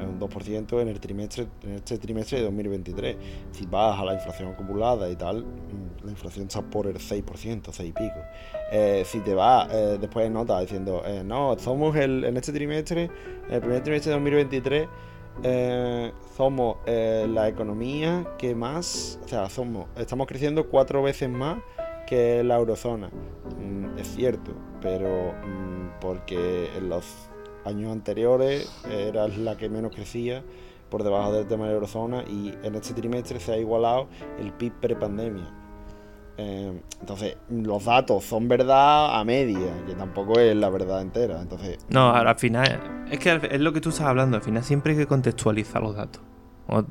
Un 0.00 0.18
2% 0.18 0.80
en 0.80 0.88
el 0.88 1.00
trimestre, 1.00 1.46
en 1.62 1.74
este 1.74 1.98
trimestre 1.98 2.38
de 2.38 2.44
2023. 2.44 3.16
Si 3.52 3.66
vas 3.66 3.98
a 3.98 4.04
la 4.04 4.14
inflación 4.14 4.52
acumulada 4.52 5.08
y 5.10 5.16
tal, 5.16 5.44
mm, 5.44 6.04
la 6.04 6.10
inflación 6.10 6.46
está 6.46 6.62
por 6.62 6.86
el 6.86 6.98
6%, 6.98 7.72
6 7.72 7.88
y 7.88 7.92
pico. 7.92 8.20
Eh, 8.72 9.02
si 9.04 9.20
te 9.20 9.34
vas 9.34 9.68
eh, 9.72 9.98
después 10.00 10.24
de 10.24 10.30
nota 10.30 10.60
diciendo, 10.60 11.02
eh, 11.04 11.22
no, 11.24 11.58
somos 11.58 11.96
el, 11.96 12.24
en 12.24 12.36
este 12.36 12.52
trimestre, 12.52 13.10
el 13.50 13.60
primer 13.60 13.82
trimestre 13.82 14.10
de 14.10 14.16
2023, 14.16 14.88
eh, 15.42 16.12
somos 16.36 16.78
la 16.86 17.48
economía 17.48 18.26
que 18.38 18.54
más, 18.54 19.18
o 19.24 19.28
sea, 19.28 19.48
somos, 19.48 19.86
estamos 19.96 20.26
creciendo 20.26 20.68
cuatro 20.68 21.02
veces 21.02 21.28
más 21.28 21.58
que 22.10 22.42
la 22.42 22.56
eurozona. 22.56 23.08
Mm, 23.08 23.98
es 23.98 24.08
cierto, 24.08 24.52
pero 24.80 25.32
mm, 25.32 26.00
porque 26.00 26.68
en 26.76 26.88
los 26.88 27.29
años 27.64 27.92
anteriores 27.92 28.70
era 28.90 29.28
la 29.28 29.56
que 29.56 29.68
menos 29.68 29.94
crecía 29.94 30.42
por 30.90 31.04
debajo 31.04 31.32
del 31.32 31.46
tema 31.46 31.64
de 31.64 31.70
la 31.70 31.74
eurozona 31.76 32.22
y 32.24 32.52
en 32.62 32.74
este 32.74 32.94
trimestre 32.94 33.38
se 33.40 33.52
ha 33.52 33.56
igualado 33.58 34.08
el 34.40 34.52
PIB 34.52 34.72
prepandemia. 34.80 35.48
Eh, 36.36 36.80
entonces, 37.00 37.36
los 37.50 37.84
datos 37.84 38.24
son 38.24 38.48
verdad 38.48 39.18
a 39.20 39.24
media, 39.24 39.84
que 39.86 39.94
tampoco 39.94 40.38
es 40.40 40.56
la 40.56 40.70
verdad 40.70 41.02
entera. 41.02 41.40
Entonces, 41.42 41.78
No, 41.90 42.14
al 42.14 42.26
al 42.26 42.36
final, 42.38 43.04
es 43.10 43.18
que 43.18 43.38
es 43.50 43.60
lo 43.60 43.72
que 43.72 43.80
tú 43.80 43.90
estás 43.90 44.06
hablando, 44.06 44.36
al 44.36 44.42
final 44.42 44.64
siempre 44.64 44.92
hay 44.92 44.98
que 44.98 45.06
contextualizar 45.06 45.82
los 45.82 45.94
datos. 45.96 46.22
O 46.66 46.82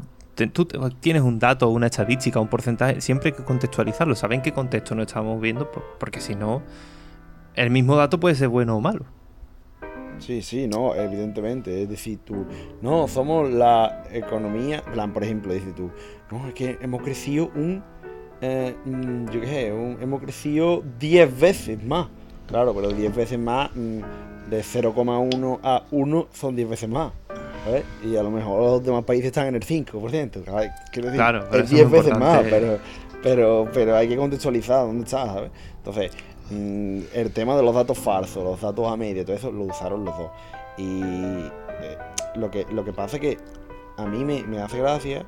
tú 0.53 0.65
tienes 1.01 1.23
un 1.23 1.39
dato, 1.39 1.67
una 1.69 1.87
estadística, 1.87 2.39
un 2.39 2.47
porcentaje, 2.47 3.01
siempre 3.01 3.29
hay 3.31 3.35
que 3.37 3.43
contextualizarlo. 3.43 4.15
¿Saben 4.15 4.41
qué 4.41 4.53
contexto 4.53 4.93
no 4.95 5.01
estamos 5.01 5.41
viendo? 5.41 5.69
Por- 5.71 5.83
Porque 5.99 6.21
si 6.21 6.35
no, 6.35 6.61
el 7.55 7.71
mismo 7.71 7.95
dato 7.95 8.19
puede 8.19 8.35
ser 8.35 8.47
bueno 8.49 8.77
o 8.77 8.81
malo. 8.81 9.05
Sí, 10.19 10.41
sí, 10.41 10.67
no, 10.67 10.93
evidentemente. 10.95 11.83
Es 11.83 11.89
decir, 11.89 12.19
tú, 12.23 12.45
no, 12.81 13.07
somos 13.07 13.49
la 13.49 14.03
economía, 14.11 14.81
plan, 14.83 15.11
por 15.13 15.23
ejemplo, 15.23 15.53
dices 15.53 15.73
tú, 15.75 15.89
no, 16.31 16.47
es 16.47 16.53
que 16.53 16.77
hemos 16.81 17.01
crecido 17.01 17.49
un, 17.55 17.83
eh, 18.41 18.75
mm, 18.85 19.29
yo 19.31 19.41
qué 19.41 19.47
sé, 19.47 19.73
un- 19.73 19.97
hemos 20.01 20.21
crecido 20.21 20.83
10 20.99 21.39
veces 21.39 21.83
más. 21.83 22.07
Claro, 22.47 22.73
pero 22.73 22.89
10 22.91 23.15
veces 23.15 23.37
más, 23.39 23.69
mm, 23.75 23.99
de 24.49 24.63
0,1 24.63 25.59
a 25.63 25.83
1 25.91 26.27
son 26.33 26.55
10 26.55 26.69
veces 26.69 26.89
más. 26.89 27.11
¿sabes? 27.65 27.83
Y 28.05 28.15
a 28.15 28.23
lo 28.23 28.31
mejor 28.31 28.61
los 28.61 28.83
demás 28.83 29.03
países 29.03 29.27
están 29.27 29.47
en 29.47 29.55
el 29.55 29.63
5%. 29.63 30.43
¿sabes? 30.45 30.71
Quiero 30.93 31.09
decir, 31.09 31.19
Claro, 31.21 31.39
es 31.39 31.47
eso 31.49 31.57
es 31.59 31.69
10 31.69 31.91
veces 31.91 32.17
más, 32.17 32.43
pero, 32.49 32.79
pero, 33.21 33.67
pero 33.73 33.95
hay 33.97 34.07
que 34.07 34.15
contextualizar 34.15 34.85
dónde 34.85 35.03
está, 35.03 35.25
¿sabes? 35.25 35.51
Entonces, 35.77 36.11
mm, 36.49 36.99
el 37.13 37.31
tema 37.33 37.55
de 37.55 37.63
los 37.63 37.73
datos 37.75 37.97
falsos, 37.97 38.43
los 38.43 38.59
datos 38.61 38.87
a 38.91 38.95
media, 38.97 39.23
todo 39.25 39.35
eso 39.35 39.51
lo 39.51 39.63
usaron 39.65 40.05
los 40.05 40.17
dos. 40.17 40.31
Y 40.77 41.01
eh, 41.01 41.97
lo, 42.35 42.49
que, 42.51 42.65
lo 42.71 42.83
que 42.85 42.93
pasa 42.93 43.17
es 43.17 43.21
que 43.21 43.37
a 43.97 44.05
mí 44.05 44.23
me, 44.23 44.43
me 44.43 44.61
hace 44.61 44.79
gracia 44.79 45.25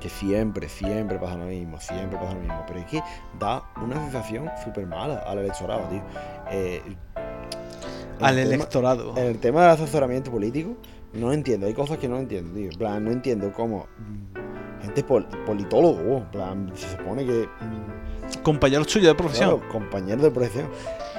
que 0.00 0.08
siempre, 0.08 0.68
siempre 0.68 1.18
pasa 1.18 1.36
lo 1.36 1.46
mismo, 1.46 1.80
siempre 1.80 2.18
pasa 2.18 2.34
lo 2.34 2.40
mismo. 2.40 2.64
Pero 2.66 2.80
es 2.80 2.86
que 2.86 3.00
da 3.38 3.62
una 3.82 3.96
sensación 3.96 4.50
súper 4.64 4.86
mala 4.86 5.18
al 5.26 5.38
electorado, 5.38 5.82
tío. 5.88 6.02
Eh, 6.50 6.82
el 6.86 8.24
Al 8.24 8.34
tema- 8.36 8.54
electorado. 8.54 9.16
en 9.16 9.24
el 9.26 9.38
tema 9.38 9.62
del 9.62 9.70
asesoramiento 9.70 10.30
político, 10.30 10.76
no 11.14 11.32
entiendo, 11.32 11.66
hay 11.66 11.74
cosas 11.74 11.98
que 11.98 12.08
no 12.08 12.16
entiendo, 12.18 12.54
tío. 12.54 12.70
En 12.70 12.78
plan, 12.78 13.04
no 13.04 13.10
entiendo 13.12 13.52
cómo 13.52 13.86
gente 14.82 15.02
pol- 15.04 15.26
politólogo, 15.46 16.24
plan, 16.30 16.70
se 16.74 16.96
supone 16.96 17.24
que 17.24 17.48
mm, 17.60 17.97
Compañero 18.42 18.84
suyo 18.84 19.08
de 19.08 19.14
profesión. 19.14 19.58
Claro, 19.58 19.68
compañero 19.72 20.22
de 20.22 20.30
profesión. 20.30 20.68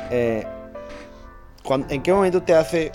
Eh, 0.10 0.46
¿En 1.90 2.02
qué 2.02 2.14
momento 2.14 2.42
te 2.42 2.54
hace 2.56 2.92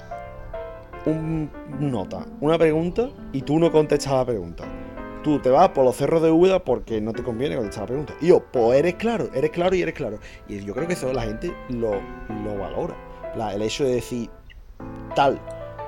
un 1.07 1.51
nota, 1.79 2.27
una 2.41 2.59
pregunta 2.59 3.11
y 3.33 3.43
tú 3.43 3.59
no 3.59 3.71
contestas 3.71 4.12
la 4.12 4.25
pregunta? 4.25 4.65
Tú 5.23 5.39
te 5.41 5.49
vas 5.49 5.71
por 5.71 5.85
los 5.85 5.97
cerros 5.97 6.23
de 6.23 6.31
Úbeda 6.31 6.62
porque 6.62 7.01
no 7.01 7.12
te 7.12 7.23
conviene 7.23 7.57
contestar 7.57 7.83
la 7.85 7.87
pregunta. 7.89 8.15
Y 8.21 8.27
yo, 8.29 8.41
pues 8.53 8.79
eres 8.79 8.95
claro, 8.97 9.31
eres 9.35 9.51
claro 9.51 9.75
y 9.75 9.83
eres 9.83 9.95
claro. 9.95 10.19
Y 10.49 10.62
yo 10.65 10.75
creo 10.75 10.87
que 10.87 10.93
eso 10.95 11.12
la 11.12 11.23
gente 11.23 11.55
lo, 11.69 11.93
lo 12.45 12.59
valora. 12.59 12.95
El 13.55 13.62
hecho 13.62 13.85
de 13.85 13.95
decir 13.97 14.31
tal. 15.15 15.41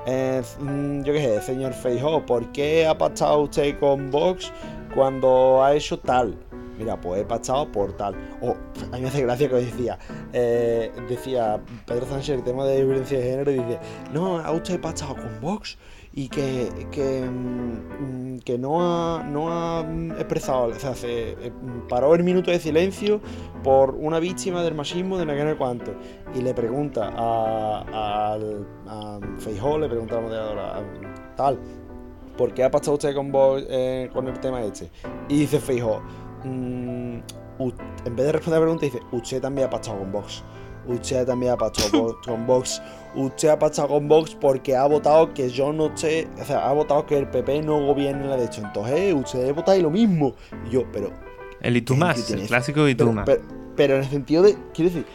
eh, 0.05 0.41
mm, 0.59 1.03
yo 1.03 1.13
qué 1.13 1.21
sé, 1.21 1.41
señor 1.41 1.73
Feijóo, 1.73 2.25
¿por 2.25 2.51
qué 2.51 2.87
ha 2.87 2.97
pactado 2.97 3.39
usted 3.41 3.77
con 3.79 4.09
Vox 4.09 4.51
cuando 4.95 5.63
ha 5.63 5.75
hecho 5.75 5.99
tal? 5.99 6.35
Mira, 6.77 6.99
pues 6.99 7.21
he 7.21 7.25
pactado 7.25 7.71
por 7.71 7.93
tal. 7.93 8.15
O 8.41 8.51
a 8.51 8.95
mí 8.95 9.01
me 9.01 9.07
hace 9.07 9.21
gracia 9.21 9.49
que 9.49 9.55
decía, 9.55 9.97
eh, 10.33 10.91
decía 11.09 11.59
Pedro 11.85 12.05
Sánchez 12.05 12.35
el 12.37 12.43
tema 12.43 12.65
de 12.65 12.83
violencia 12.85 13.17
de 13.17 13.23
género 13.23 13.51
y 13.51 13.55
dice, 13.55 13.79
no, 14.13 14.37
ha 14.39 14.51
usted 14.51 14.79
pactado 14.79 15.15
con 15.15 15.41
Vox 15.41 15.77
y 16.13 16.29
que, 16.29 16.69
que, 16.91 17.21
mm, 17.29 18.39
que 18.39 18.57
no 18.57 18.81
ha, 18.81 19.23
no 19.23 19.51
ha 19.51 19.81
expresado, 20.17 20.65
o 20.67 20.73
sea, 20.73 20.95
se 20.95 21.31
eh, 21.31 21.51
paró 21.89 22.15
el 22.15 22.23
minuto 22.23 22.49
de 22.51 22.59
silencio 22.59 23.21
por 23.63 23.91
una 23.95 24.19
víctima 24.19 24.63
del 24.63 24.73
machismo 24.73 25.17
de 25.17 25.25
no 25.25 25.33
sé 25.33 25.55
cuánto. 25.57 25.93
Y 26.35 26.41
le 26.41 26.53
pregunta 26.53 27.11
a, 27.15 28.31
al- 28.33 28.65
a 28.87 29.19
Feijóo, 29.39 29.77
le 29.79 29.89
pregunta 29.89 30.15
a 30.15 30.21
la 30.21 30.27
moderadora, 30.27 30.77
a- 30.77 31.35
tal, 31.35 31.59
¿por 32.37 32.53
qué 32.53 32.63
ha 32.63 32.71
pactado 32.71 32.93
usted 32.93 33.13
con 33.15 33.31
Vox 33.31 33.63
eh, 33.69 34.09
con 34.13 34.27
el 34.27 34.39
tema 34.39 34.63
este? 34.63 34.89
Y 35.29 35.39
dice 35.39 35.59
Feijóo, 35.59 36.01
mm, 36.43 37.17
en 38.05 38.15
vez 38.15 38.25
de 38.25 38.31
responder 38.31 38.59
la 38.59 38.65
pregunta, 38.65 38.85
dice, 38.85 38.99
usted 39.11 39.41
también 39.41 39.67
ha 39.67 39.69
pactado 39.69 39.97
con 39.99 40.11
Vox. 40.11 40.43
Usted 40.87 41.25
también 41.25 41.51
ha 41.53 41.57
pactado 41.57 42.17
con 42.25 42.45
Vox. 42.47 42.81
Usted 43.15 43.49
ha 43.49 43.59
pactado 43.59 43.87
con 43.89 44.07
Vox 44.07 44.35
porque 44.35 44.75
ha 44.75 44.85
votado 44.85 45.33
que 45.33 45.49
yo 45.49 45.73
no 45.73 45.95
sé, 45.97 46.27
o 46.41 46.45
sea, 46.45 46.67
ha 46.69 46.73
votado 46.73 47.05
que 47.05 47.17
el 47.17 47.27
PP 47.29 47.61
no 47.63 47.85
gobierne 47.85 48.25
la 48.27 48.37
derecha. 48.37 48.61
Entonces, 48.65 49.13
ustedes 49.13 49.53
votáis 49.53 49.81
lo 49.83 49.89
mismo. 49.89 50.35
Y 50.67 50.69
yo, 50.71 50.83
pero 50.93 51.11
El 51.61 51.75
y 51.77 51.81
tú 51.81 51.93
¿Qué 51.95 51.99
más, 51.99 52.15
sentido 52.15 52.27
tiene 52.27 52.41
el 52.43 52.47
clásico 52.47 52.87
y 52.87 52.95
tú 52.95 53.03
pero, 53.05 53.13
más. 53.13 53.25
pero- 53.25 53.41
pero 53.75 53.95
en 53.95 54.03
el 54.03 54.09
sentido 54.09 54.43
de. 54.43 54.55
Quiero 54.73 54.89
decir, 54.91 55.05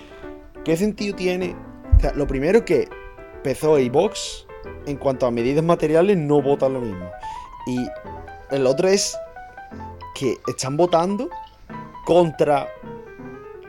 ¿qué 0.64 0.76
sentido 0.76 1.16
tiene? 1.16 1.56
O 1.96 2.00
sea, 2.00 2.12
lo 2.14 2.26
primero 2.26 2.64
que 2.64 2.88
PSOE 3.42 3.82
y 3.84 3.88
Vox, 3.88 4.46
en 4.86 4.96
cuanto 4.98 5.26
a 5.26 5.30
medidas 5.30 5.64
materiales, 5.64 6.16
no 6.16 6.40
votan 6.42 6.74
lo 6.74 6.80
mismo. 6.80 7.10
Y 7.66 7.86
el 8.54 8.66
otro 8.66 8.88
es 8.88 9.16
que 10.14 10.38
están 10.46 10.76
votando 10.76 11.28
contra 12.04 12.68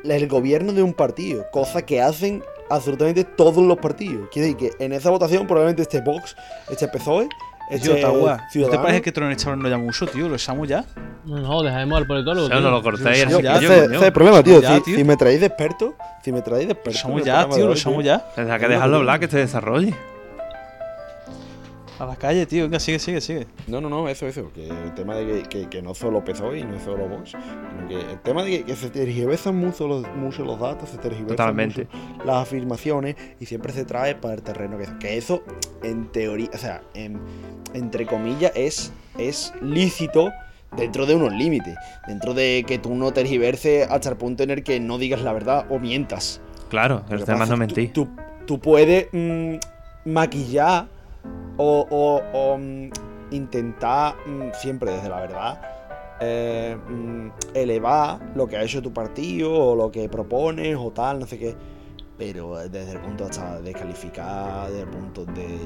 el 0.04 0.28
gobierno 0.28 0.74
de 0.74 0.84
un 0.84 0.94
partido, 0.94 1.46
cosa 1.52 1.86
que 1.86 2.02
hacen 2.02 2.44
absolutamente 2.70 3.24
todos 3.24 3.64
los 3.64 3.78
partidos. 3.78 4.28
Quiere 4.32 4.54
decir 4.54 4.72
que 4.72 4.84
en 4.84 4.94
esa 4.94 5.10
votación 5.10 5.48
probablemente 5.48 5.84
esté 5.84 6.02
Vox, 6.02 6.36
este 6.70 6.88
PSOE, 6.88 7.30
Tío, 7.70 7.96
este 7.96 8.60
¿No 8.60 8.70
te 8.70 8.78
parece 8.78 9.02
que 9.02 9.12
Tron 9.12 9.32
Echable 9.32 9.62
no 9.62 9.70
llama 9.70 9.86
mucho, 9.86 10.06
tío? 10.06 10.28
¿Lo 10.28 10.36
echamos 10.36 10.68
ya? 10.68 10.86
No, 11.26 11.38
no, 11.38 11.64
dejemos 11.64 11.98
al 11.98 12.06
politólogo. 12.06 12.46
O 12.46 12.50
sea, 12.50 12.58
no 12.58 12.64
tío. 12.64 12.72
lo 12.72 12.84
cortáis 12.84 13.24
ese, 13.24 13.86
es 13.86 14.02
el 14.02 14.14
problema, 14.14 14.44
tío. 14.44 14.62
Ya, 14.62 14.76
si, 14.76 14.82
tío. 14.82 14.98
si 14.98 15.04
me 15.04 15.16
traéis 15.16 15.40
de 15.40 15.48
experto, 15.48 15.96
si 16.22 16.32
me 16.32 16.42
traéis 16.42 16.68
de 16.68 16.74
experto. 16.74 17.08
En 17.08 17.18
el 17.20 17.24
ya, 17.24 17.50
tío, 17.50 17.68
lo 17.68 17.76
somos 17.76 18.04
ya. 18.04 18.20
Tendrá 18.36 18.60
que 18.60 18.68
dejarlo 18.68 18.98
hablar, 18.98 19.20
que 19.20 19.28
se 19.28 19.38
desarrolle. 19.38 19.96
A 22.04 22.08
la 22.08 22.16
calle, 22.16 22.46
tío. 22.46 22.64
Venga, 22.64 22.80
sigue, 22.80 23.00
sigue, 23.00 23.22
sigue. 23.22 23.48
No, 23.68 23.80
no, 23.80 23.90
no, 23.90 24.08
eso, 24.10 24.28
eso. 24.28 24.52
Que 24.54 24.68
el 24.68 24.94
tema 24.94 25.16
de 25.16 25.26
que, 25.26 25.44
que, 25.50 25.70
que 25.70 25.82
no 25.82 25.94
solo 25.96 26.24
PSOE 26.24 26.60
y 26.60 26.64
no 26.64 26.76
es 26.76 26.84
solo 26.84 27.08
Vox, 27.08 27.32
sino 27.32 27.88
que 27.88 27.96
el 28.12 28.20
tema 28.22 28.44
de 28.44 28.52
que, 28.60 28.64
que 28.66 28.76
se 28.76 28.90
tergiversan 28.90 29.56
mucho 29.56 29.88
los, 29.88 30.06
mucho 30.16 30.44
los 30.44 30.60
datos, 30.60 30.90
se 30.90 30.98
tergiversan 30.98 31.36
Totalmente. 31.38 31.86
mucho 31.92 32.26
las 32.26 32.36
afirmaciones 32.44 33.16
y 33.40 33.46
siempre 33.46 33.72
se 33.74 33.86
trae 33.86 34.16
para 34.16 34.34
el 34.34 34.42
terreno 34.42 34.78
que, 34.78 34.88
que 35.00 35.18
eso, 35.18 35.44
en 35.82 36.12
teoría, 36.12 36.50
o 36.54 36.58
sea, 36.58 36.82
en- 36.94 37.20
entre 37.74 38.06
comillas, 38.06 38.52
es, 38.56 38.92
es 39.18 39.54
lícito 39.62 40.32
dentro 40.76 41.06
de 41.06 41.16
unos 41.16 41.32
límites. 41.34 41.76
Dentro 42.08 42.34
de 42.34 42.66
que 42.68 42.80
tú 42.80 42.96
no 42.96 43.14
tergiverses 43.14 43.88
hasta 43.90 44.10
el 44.10 44.18
punto 44.18 44.44
en 44.44 44.50
el 44.52 44.64
que 44.64 44.80
no 44.80 44.98
digas 44.98 45.22
la 45.22 45.32
verdad 45.34 45.66
o 45.70 45.80
mientas. 45.80 46.42
Claro, 46.70 47.04
el 47.10 47.24
tema 47.24 47.46
no 47.46 47.56
mentir. 47.56 47.94
Tú, 47.94 48.06
tú- 48.06 48.22
tú 48.46 48.60
puedes 48.60 49.08
mm, 49.14 49.56
maquillar 50.06 50.88
o, 51.58 51.86
o- 51.90 52.22
o, 52.34 52.58
mm, 52.58 52.90
intentar 53.32 54.16
mm, 54.28 54.50
siempre 54.54 54.92
desde 54.92 55.10
la 55.10 55.20
verdad 55.22 55.62
eh, 56.20 56.78
mm, 56.90 57.28
elevar 57.54 58.20
lo 58.36 58.48
que 58.48 58.58
ha 58.58 58.64
hecho 58.64 58.82
tu 58.82 58.94
partido 58.94 59.52
o 59.54 59.76
lo 59.76 59.92
que 59.92 60.08
propones 60.10 60.78
o 60.80 60.92
tal, 60.92 61.20
no 61.20 61.26
sé 61.28 61.38
qué. 61.40 61.56
Pero 62.16 62.56
desde 62.70 62.92
el 62.92 63.00
punto 63.00 63.26
hasta 63.26 63.60
descalificar, 63.60 64.68
desde 64.68 64.82
el 64.82 64.88
punto 64.88 65.26
de 65.26 65.58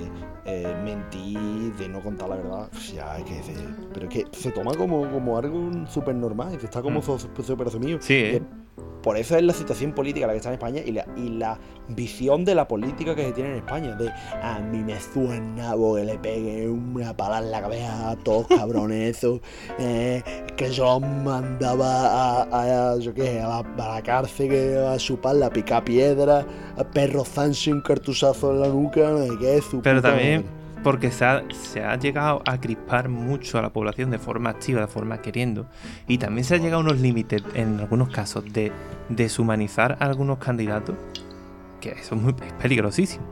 eh, 0.46 0.74
mentir, 0.84 1.76
de 1.76 1.90
no 1.90 2.00
contar 2.02 2.30
la 2.30 2.38
verdad, 2.38 2.70
ya 2.94 3.18
es 3.18 3.26
que 3.26 3.44
se, 3.44 3.54
pero 3.94 4.08
es 4.08 4.14
que 4.14 4.26
se 4.32 4.52
toma 4.52 4.72
como, 4.74 5.02
como 5.12 5.38
algo 5.38 5.70
súper 5.88 6.16
normal 6.16 6.58
se 6.60 6.66
está 6.66 6.82
como 6.82 7.00
Mm. 7.02 7.20
súper 7.44 7.68
asumido. 7.68 8.00
Sí, 8.02 8.14
¿eh? 8.16 8.32
Que 8.40 8.67
por 9.08 9.16
eso 9.18 9.38
es 9.38 9.44
la 9.44 9.54
situación 9.54 9.94
política 9.94 10.28
la 10.28 10.34
que 10.34 10.38
está 10.38 10.50
en 10.50 10.56
España 10.56 10.82
y 10.86 10.92
la, 10.92 11.06
y 11.16 11.30
la 11.30 11.58
visión 11.88 12.44
de 12.44 12.54
la 12.56 12.68
política 12.68 13.16
que 13.16 13.24
se 13.24 13.32
tiene 13.32 13.52
en 13.52 13.56
España. 13.60 13.96
De 13.96 14.10
a 14.44 14.60
mí 14.60 14.80
me 14.80 15.00
suena 15.00 15.72
que 15.96 16.04
le 16.04 16.18
pegue 16.18 16.68
una 16.68 17.16
pala 17.16 17.40
en 17.40 17.50
la 17.50 17.62
cabeza 17.62 18.10
a 18.10 18.16
todos 18.18 18.48
cabrones 18.50 19.16
esos. 19.18 19.40
eh, 19.80 20.22
que 20.58 20.72
yo 20.72 21.00
mandaba 21.00 22.42
a, 22.42 22.92
a- 22.96 22.98
yo 22.98 23.14
qué 23.14 23.22
sé, 23.24 23.40
a 23.42 23.48
la, 23.48 23.58
a 23.60 23.96
la 23.96 24.02
cárcel 24.04 24.50
que 24.50 24.78
a 24.78 24.98
chupar 24.98 25.36
la 25.36 25.50
pica 25.50 25.82
piedra, 25.86 26.46
a 26.76 26.84
perro 26.84 27.24
Sancho 27.24 27.72
un 27.72 27.80
cartuzazo 27.82 28.52
en 28.52 28.60
la 28.60 28.68
nuca, 28.68 29.10
no 29.12 29.20
sé 29.26 29.38
qué, 29.40 29.62
su 29.62 29.82
Pero 29.82 30.02
también 30.02 30.42
madre. 30.44 30.57
Porque 30.84 31.12
se 31.12 31.26
ha, 31.26 31.96
llegado 31.98 32.42
a 32.46 32.60
crispar 32.60 33.10
mucho 33.10 33.58
a 33.58 33.62
la 33.62 33.72
población 33.72 34.12
de 34.12 34.20
forma 34.20 34.50
activa, 34.52 34.82
de 34.82 34.88
forma 34.88 35.22
queriendo. 35.22 35.68
Y 36.08 36.18
también 36.18 36.46
se 36.46 36.56
ha 36.56 36.58
llegado 36.58 36.78
a 36.78 36.86
unos 36.86 37.00
límites, 37.00 37.44
en 37.54 37.80
algunos 37.80 38.10
casos, 38.10 38.46
de 38.52 38.72
deshumanizar 39.10 39.98
a 40.00 40.06
algunos 40.06 40.38
candidatos, 40.38 40.96
que 41.82 41.90
eso 41.90 42.16
es, 42.16 42.22
muy, 42.22 42.34
peligrosísimo. 42.62 43.26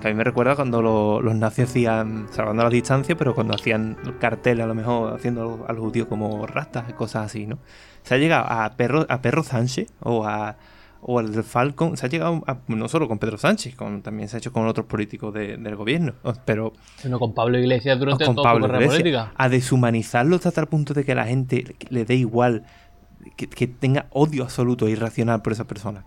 Que 0.00 0.08
a 0.08 0.10
mí 0.10 0.16
me 0.16 0.24
recuerda 0.24 0.56
cuando 0.56 0.82
lo- 0.82 1.22
los 1.22 1.34
nazis 1.36 1.66
hacían, 1.66 2.26
salvando 2.32 2.64
las 2.64 2.72
distancias, 2.72 3.16
pero 3.16 3.34
cuando 3.34 3.54
hacían 3.54 3.96
carteles 4.18 4.64
a 4.64 4.66
lo 4.66 4.74
mejor 4.74 5.14
haciendo 5.14 5.64
a 5.68 5.72
los 5.72 5.80
judíos 5.80 6.08
como 6.08 6.44
rastas 6.46 6.92
cosas 6.94 7.26
así, 7.26 7.46
¿no? 7.46 7.58
Se 8.02 8.14
ha 8.14 8.18
llegado 8.18 8.44
a 8.48 8.70
Perro, 8.76 9.06
a 9.08 9.22
Perro 9.22 9.44
Sánchez 9.44 9.92
o 10.00 10.26
a 10.26 10.56
o 11.04 11.18
al 11.18 11.32
del 11.32 11.42
Falcon, 11.42 11.96
se 11.96 12.06
ha 12.06 12.08
llegado 12.08 12.42
a- 12.46 12.58
no 12.68 12.88
solo 12.88 13.08
con 13.08 13.18
Pedro 13.18 13.36
Sánchez, 13.36 13.74
con, 13.74 14.02
también 14.02 14.28
se 14.28 14.36
ha 14.36 14.38
hecho 14.38 14.52
con 14.52 14.66
otros 14.68 14.86
políticos 14.86 15.34
de- 15.34 15.56
del 15.56 15.74
gobierno, 15.76 16.14
pero 16.44 16.72
Sino 16.96 17.18
con 17.18 17.34
Pablo 17.34 17.58
Iglesias 17.58 17.98
durante 17.98 18.24
con 18.24 18.36
toda 18.36 18.44
Pablo 18.50 18.66
su 18.66 18.72
carrera 18.72 18.84
Iglesias, 18.94 19.02
política. 19.26 19.42
a 19.44 19.48
deshumanizarlo 19.48 20.36
hasta 20.36 20.52
tal 20.52 20.68
punto 20.68 20.94
de 20.94 21.04
que 21.04 21.14
la 21.16 21.26
gente 21.26 21.74
le 21.88 22.04
dé 22.04 22.14
igual, 22.14 22.64
que, 23.36 23.48
que 23.48 23.66
tenga 23.66 24.06
odio 24.10 24.44
absoluto 24.44 24.86
e 24.86 24.92
irracional 24.92 25.42
por 25.42 25.52
esa 25.52 25.64
persona. 25.66 26.04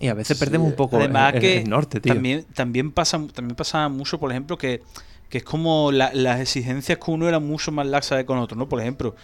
Y 0.00 0.06
a 0.06 0.14
veces 0.14 0.38
Sí, 0.38 0.44
perdemos 0.44 0.68
un 0.70 0.76
poco 0.76 0.98
Además 0.98 1.30
el, 1.30 1.34
el- 1.36 1.40
que 1.40 1.58
el 1.62 1.68
norte, 1.68 2.00
tío. 2.00 2.14
También, 2.14 2.44
también, 2.54 2.92
pasa, 2.92 3.18
también 3.34 3.56
pasa 3.56 3.88
mucho, 3.88 4.20
por 4.20 4.30
ejemplo, 4.30 4.56
que, 4.56 4.82
que 5.28 5.38
es 5.38 5.44
como 5.44 5.90
la- 5.90 6.12
las 6.14 6.38
exigencias 6.40 6.98
que 6.98 7.10
uno 7.10 7.26
era 7.28 7.40
mucho 7.40 7.72
más 7.72 7.88
laxas 7.88 8.18
que 8.18 8.24
con 8.24 8.38
otro, 8.38 8.56
¿no? 8.56 8.68
Por 8.68 8.80
ejemplo, 8.80 9.16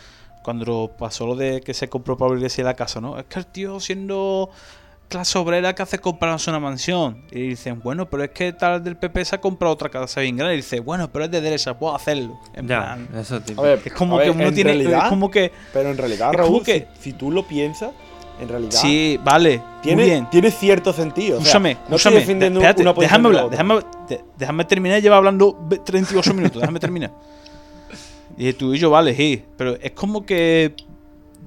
cuando 0.43 0.91
pasó 0.99 1.27
lo 1.29 1.37
de 1.37 1.61
que 1.61 1.73
se 1.73 1.89
compró 1.89 2.17
Pablo 2.17 2.37
Iglesias 2.37 2.65
la 2.65 2.75
casa, 2.75 3.01
¿no? 3.01 3.17
Es 3.19 3.27
que 3.27 3.39
el 3.39 3.47
tío 3.47 3.79
siendo 3.79 4.51
clase 5.09 5.39
obrera 5.39 5.75
que 5.75 5.83
hace 5.83 5.99
comprarse 5.99 6.51
una 6.51 6.59
mansión. 6.61 7.23
Y 7.31 7.49
dicen, 7.49 7.81
bueno, 7.83 8.09
pero 8.11 8.25
es 8.25 8.31
que 8.31 8.53
tal 8.53 8.83
del 8.83 8.97
PP 8.97 9.25
se 9.25 9.37
ha 9.37 9.41
comprado 9.41 9.75
otra 9.75 9.89
casa 9.89 10.21
bien 10.21 10.37
grande. 10.37 10.55
Y 10.55 10.59
dice, 10.59 10.81
bueno, 10.81 11.11
pero 11.13 11.25
es 11.27 11.31
de 11.31 11.41
derecha, 11.41 11.79
puedo 11.79 11.95
hacerlo. 11.95 12.39
En 12.55 12.67
ya, 12.69 12.81
plan, 12.81 13.09
eso 13.21 13.41
ver, 13.63 13.81
es 13.85 13.93
como 13.93 14.17
ver, 14.17 14.27
que 14.27 14.31
uno 14.33 14.45
en 14.45 14.55
tiene. 14.55 14.73
realidad- 14.73 15.05
es 15.05 15.09
como 15.09 15.31
que. 15.31 15.53
Pero 15.73 15.91
en 15.91 15.99
realidad, 15.99 16.33
Raúl, 16.33 16.63
que- 16.63 16.89
si, 16.99 17.11
si 17.11 17.13
tú 17.13 17.31
lo 17.31 17.47
piensas, 17.47 17.91
en 18.41 18.49
realidad 18.49 18.73
Sí, 18.81 19.19
vale. 19.23 19.59
muy 19.59 19.67
tiene, 19.83 20.05
bien. 20.05 20.29
tiene 20.31 20.51
cierto 20.51 20.93
sentido. 20.93 21.39
o 21.39 21.41
sea, 21.41 21.47
Escúchame, 21.51 21.75
no 21.75 21.81
escúchame. 21.81 21.97
estoy 21.97 22.15
defendiendo 22.21 22.59
espérate, 22.61 22.83
una 22.83 22.93
déjame 22.95 23.29
de 23.29 23.35
la 23.35 23.41
hablar, 23.43 23.51
déjame, 23.51 23.75
de- 24.09 24.25
déjame 24.37 24.65
terminar. 24.65 25.01
Lleva 25.01 25.17
hablando 25.19 25.57
ve- 25.69 25.79
38 25.85 26.35
minutos, 26.35 26.61
déjame 26.61 26.81
terminar. 26.81 27.13
Y 28.37 28.53
tú 28.55 28.75
y 28.75 28.79
yo, 28.79 28.91
vale, 28.91 29.15
sí. 29.15 29.45
Pero 29.57 29.77
es 29.81 29.93
como 29.93 30.27
que 30.27 30.75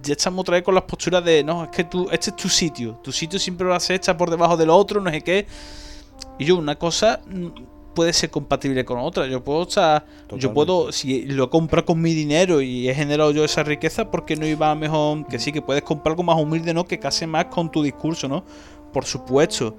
ya 0.04 0.14
estamos 0.14 0.42
otra 0.42 0.56
vez 0.56 0.64
con 0.64 0.76
las 0.76 0.84
posturas 0.84 1.24
de 1.24 1.44
no, 1.44 1.64
es 1.64 1.70
que 1.70 1.84
tú, 1.84 2.08
este 2.12 2.30
es 2.32 2.36
tu 2.36 2.50
sitio. 2.50 3.00
Tu 3.04 3.12
sitio 3.12 3.40
siempre 3.40 3.68
va 3.68 3.76
a 3.76 3.80
ser 3.80 3.98
hecha 3.98 4.16
por 4.16 4.30
debajo 4.30 4.58
del 4.58 4.70
otro, 4.70 5.02
no 5.02 5.10
sé 5.10 5.22
qué. 5.22 5.48
Y 6.40 6.46
yo, 6.46 6.56
una 6.58 6.76
cosa 6.76 7.22
mm, 7.28 7.48
puede 7.94 8.14
ser 8.14 8.30
compatible 8.30 8.86
con 8.86 9.00
otra. 9.00 9.28
Yo 9.28 9.44
puedo 9.44 9.64
estar. 9.64 10.06
Yo 10.06 10.22
Totalmente. 10.22 10.50
puedo, 10.54 10.92
si 10.92 11.24
lo 11.26 11.46
he 11.46 11.50
comprado 11.50 11.86
con 11.86 12.02
mi 12.02 12.14
dinero 12.14 12.62
y 12.62 12.90
he 12.90 12.96
generado 12.96 13.32
yo 13.32 13.44
esa 13.44 13.64
riqueza, 13.64 14.12
porque 14.12 14.36
no 14.36 14.46
iba 14.46 14.74
mejor? 14.76 15.26
Que 15.28 15.40
sí, 15.40 15.52
que 15.52 15.62
puedes 15.62 15.84
comprar 15.84 16.12
algo 16.12 16.24
más 16.24 16.38
humilde, 16.38 16.74
¿no? 16.74 16.86
Que 16.86 17.00
case 17.00 17.26
más 17.26 17.46
con 17.46 17.72
tu 17.72 17.82
discurso, 17.82 18.28
¿no? 18.28 18.44
Por 18.94 19.06
supuesto. 19.06 19.76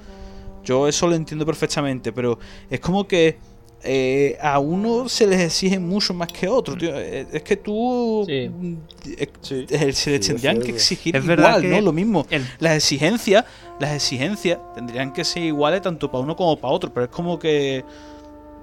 Yo 0.64 0.88
eso 0.88 1.06
lo 1.06 1.14
entiendo 1.14 1.46
perfectamente, 1.46 2.12
pero 2.12 2.38
es 2.68 2.80
como 2.80 3.06
que 3.06 3.38
eh, 3.84 4.36
a 4.40 4.58
uno 4.58 5.08
se 5.08 5.26
les 5.26 5.40
exige 5.40 5.78
mucho 5.78 6.12
más 6.14 6.28
que 6.28 6.46
a 6.46 6.52
otro, 6.52 6.76
tío. 6.76 6.90
Eh, 6.94 7.26
Es 7.32 7.42
que 7.42 7.56
tú. 7.56 8.24
Sí. 8.26 8.48
mm, 8.48 8.76
eh, 9.18 9.28
Sí. 9.40 9.66
se 9.68 9.76
les 9.86 9.96
Sí, 9.98 10.18
tendrían 10.18 10.60
que 10.60 10.70
exigir 10.72 11.14
Es 11.16 11.24
verdad 11.24 11.48
igual, 11.58 11.62
que 11.62 11.68
¿no? 11.68 11.80
Lo 11.80 11.92
mismo. 11.92 12.26
el- 12.30 12.44
Las 12.58 12.74
exigencias, 12.76 13.44
las 13.78 13.92
exigencias 13.94 14.58
tendrían 14.74 15.12
que 15.12 15.24
ser 15.24 15.44
iguales 15.44 15.82
tanto 15.82 16.10
para 16.10 16.24
uno 16.24 16.34
como 16.34 16.56
para 16.56 16.72
otro, 16.74 16.92
pero 16.92 17.04
es 17.04 17.10
como 17.12 17.38
que. 17.38 17.84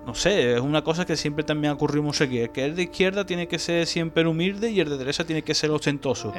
No 0.06 0.14
sé, 0.14 0.54
es 0.54 0.60
una 0.62 0.84
cosa 0.84 1.04
que 1.04 1.16
siempre 1.16 1.44
también 1.44 1.72
ha 1.72 1.74
ocurrido 1.74 2.04
mucho 2.04 2.26
aquí. 2.26 2.48
Que 2.54 2.66
el 2.66 2.76
de 2.76 2.84
izquierda 2.84 3.26
tiene 3.26 3.48
que 3.48 3.58
ser 3.58 3.88
siempre 3.88 4.28
humilde 4.28 4.70
y 4.70 4.80
el 4.80 4.88
de 4.90 4.98
derecha 5.00 5.24
tiene 5.26 5.42
que 5.42 5.56
ser 5.56 5.72
ostentoso. 5.72 6.32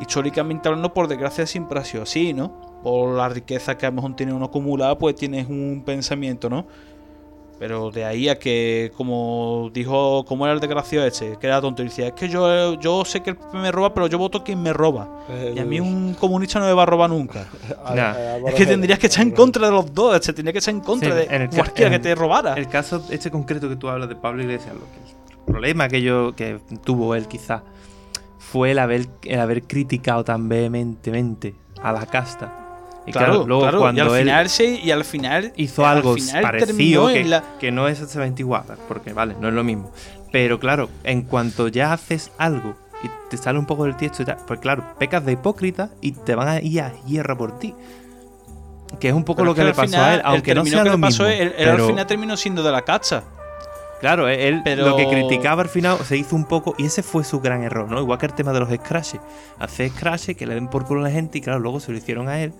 Históricamente 0.00 0.68
hablando, 0.68 0.92
por 0.92 1.06
desgracia, 1.08 1.46
siempre 1.46 1.78
ha 1.78 1.84
sido 1.84 2.02
así, 2.02 2.32
¿no? 2.32 2.80
Por 2.82 3.16
la 3.16 3.28
riqueza 3.28 3.78
que 3.78 3.86
a 3.86 3.90
lo 3.90 3.96
mejor 3.96 4.16
tiene 4.16 4.32
uno 4.32 4.46
acumulada, 4.46 4.98
pues 4.98 5.14
tienes 5.14 5.48
un 5.48 5.82
pensamiento, 5.86 6.50
¿no? 6.50 6.66
Pero 7.62 7.92
de 7.92 8.04
ahí 8.04 8.28
a 8.28 8.40
que, 8.40 8.90
como 8.96 9.70
dijo, 9.72 10.24
como 10.24 10.44
era 10.46 10.52
el 10.52 10.58
desgraciado 10.58 11.06
este, 11.06 11.36
que 11.40 11.46
era 11.46 11.60
tonto, 11.60 11.80
y 11.82 11.84
decía, 11.84 12.08
es 12.08 12.12
que 12.12 12.28
yo, 12.28 12.74
yo 12.74 13.04
sé 13.04 13.20
que 13.22 13.30
el 13.30 13.36
PP 13.36 13.56
me 13.56 13.70
roba, 13.70 13.94
pero 13.94 14.08
yo 14.08 14.18
voto 14.18 14.42
quien 14.42 14.60
me 14.60 14.72
roba. 14.72 15.08
Y 15.54 15.60
a 15.60 15.64
mí 15.64 15.78
un 15.78 16.14
comunista 16.14 16.58
no 16.58 16.66
me 16.66 16.72
va 16.72 16.82
a 16.82 16.86
robar 16.86 17.08
nunca. 17.10 17.46
Es 18.48 18.54
que 18.56 18.66
tendrías 18.66 18.98
que 18.98 19.06
estar 19.06 19.22
en 19.22 19.30
contra 19.30 19.66
de 19.66 19.72
los 19.72 19.94
dos, 19.94 20.16
este, 20.16 20.32
tendría 20.32 20.52
que 20.54 20.58
estar 20.58 20.74
en 20.74 20.80
contra 20.80 21.10
Sí, 21.10 21.14
de 21.14 21.22
en 21.36 21.42
el 21.42 21.50
cualquiera 21.50 21.94
en- 21.94 22.02
que 22.02 22.08
te 22.08 22.14
robara. 22.16 22.54
El 22.54 22.66
caso 22.66 23.00
este 23.10 23.30
concreto 23.30 23.68
que 23.68 23.76
tú 23.76 23.88
hablas 23.88 24.08
de 24.08 24.16
Pablo 24.16 24.42
Iglesias, 24.42 24.74
lo 24.74 24.80
que, 24.80 25.32
el 25.32 25.44
problema 25.46 25.86
que 25.88 26.02
yo 26.02 26.34
que 26.34 26.58
tuvo 26.82 27.14
él 27.14 27.28
quizá 27.28 27.62
fue 28.40 28.72
el 28.72 28.80
haber, 28.80 29.06
el 29.22 29.38
haber 29.38 29.62
criticado 29.62 30.24
tan 30.24 30.48
vehementemente 30.48 31.54
a 31.80 31.92
la 31.92 32.06
casta. 32.06 32.61
Y 33.06 33.12
claro, 33.12 33.32
claro, 33.32 33.46
luego 33.46 33.62
claro, 33.62 33.78
cuando 33.80 33.98
y 33.98 34.00
al 34.06 34.12
él 34.14 34.18
final 34.20 34.48
sí, 34.48 34.80
y 34.82 34.90
al 34.92 35.04
final 35.04 35.52
hizo 35.56 35.84
al 35.86 35.96
algo 35.98 36.14
final 36.14 36.42
parecido 36.42 37.08
que, 37.08 37.24
la- 37.24 37.42
que 37.58 37.72
no 37.72 37.88
es 37.88 37.98
exactamente 38.00 38.42
igual, 38.42 38.62
porque 38.86 39.12
vale, 39.12 39.34
no 39.40 39.48
es 39.48 39.54
lo 39.54 39.64
mismo. 39.64 39.90
Pero 40.30 40.58
claro, 40.60 40.88
en 41.04 41.22
cuanto 41.22 41.68
ya 41.68 41.92
haces 41.92 42.30
algo 42.38 42.76
y 43.02 43.08
te 43.28 43.36
sale 43.36 43.58
un 43.58 43.66
poco 43.66 43.84
del 43.84 43.96
tiesto 43.96 44.22
y 44.22 44.26
tal, 44.26 44.36
pues 44.46 44.60
claro, 44.60 44.84
pecas 44.98 45.24
de 45.26 45.32
hipócrita 45.32 45.90
y 46.00 46.12
te 46.12 46.34
van 46.36 46.48
a 46.48 46.60
ir 46.60 46.80
a 46.80 46.92
hierra 47.06 47.36
por 47.36 47.58
ti. 47.58 47.74
Que 49.00 49.08
es 49.08 49.14
un 49.14 49.24
poco 49.24 49.38
Pero 49.38 49.46
lo 49.50 49.54
que, 49.54 49.64
le 49.64 49.72
pasó 49.74 49.86
final, 49.90 50.04
a 50.10 50.14
él, 50.14 50.20
aunque 50.24 50.54
no 50.54 50.64
sea 50.64 50.82
que 50.84 50.90
lo 50.90 51.00
pasó 51.00 51.24
mismo. 51.24 51.26
es- 51.26 51.40
él, 51.40 51.54
él 51.58 51.68
al 51.68 51.74
pero- 51.76 51.86
final 51.88 52.06
terminó 52.06 52.36
siendo 52.36 52.62
de 52.62 52.70
la 52.72 52.82
cacha. 52.82 53.24
Claro, 54.00 54.28
él 54.28 54.62
Pero- 54.64 54.86
lo 54.88 54.96
que 54.96 55.08
criticaba 55.08 55.62
al 55.62 55.68
final 55.68 55.96
se 56.04 56.16
hizo 56.16 56.34
un 56.34 56.44
poco, 56.44 56.74
y 56.76 56.86
ese 56.86 57.02
fue 57.02 57.22
su 57.24 57.40
gran 57.40 57.62
error, 57.62 57.88
¿no? 57.90 58.00
Igual 58.00 58.18
que 58.18 58.26
el 58.26 58.32
tema 58.34 58.52
de 58.52 58.60
los 58.60 58.68
scratches. 58.68 59.20
Hacer 59.58 59.90
scratches 59.90 60.36
que 60.36 60.44
le 60.46 60.54
den 60.54 60.68
por 60.68 60.84
culo 60.84 61.00
a 61.00 61.04
la 61.04 61.10
gente 61.10 61.38
y 61.38 61.40
claro, 61.40 61.60
luego 61.60 61.78
se 61.80 61.92
lo 61.92 61.98
hicieron 61.98 62.28
a 62.28 62.40
él. 62.40 62.52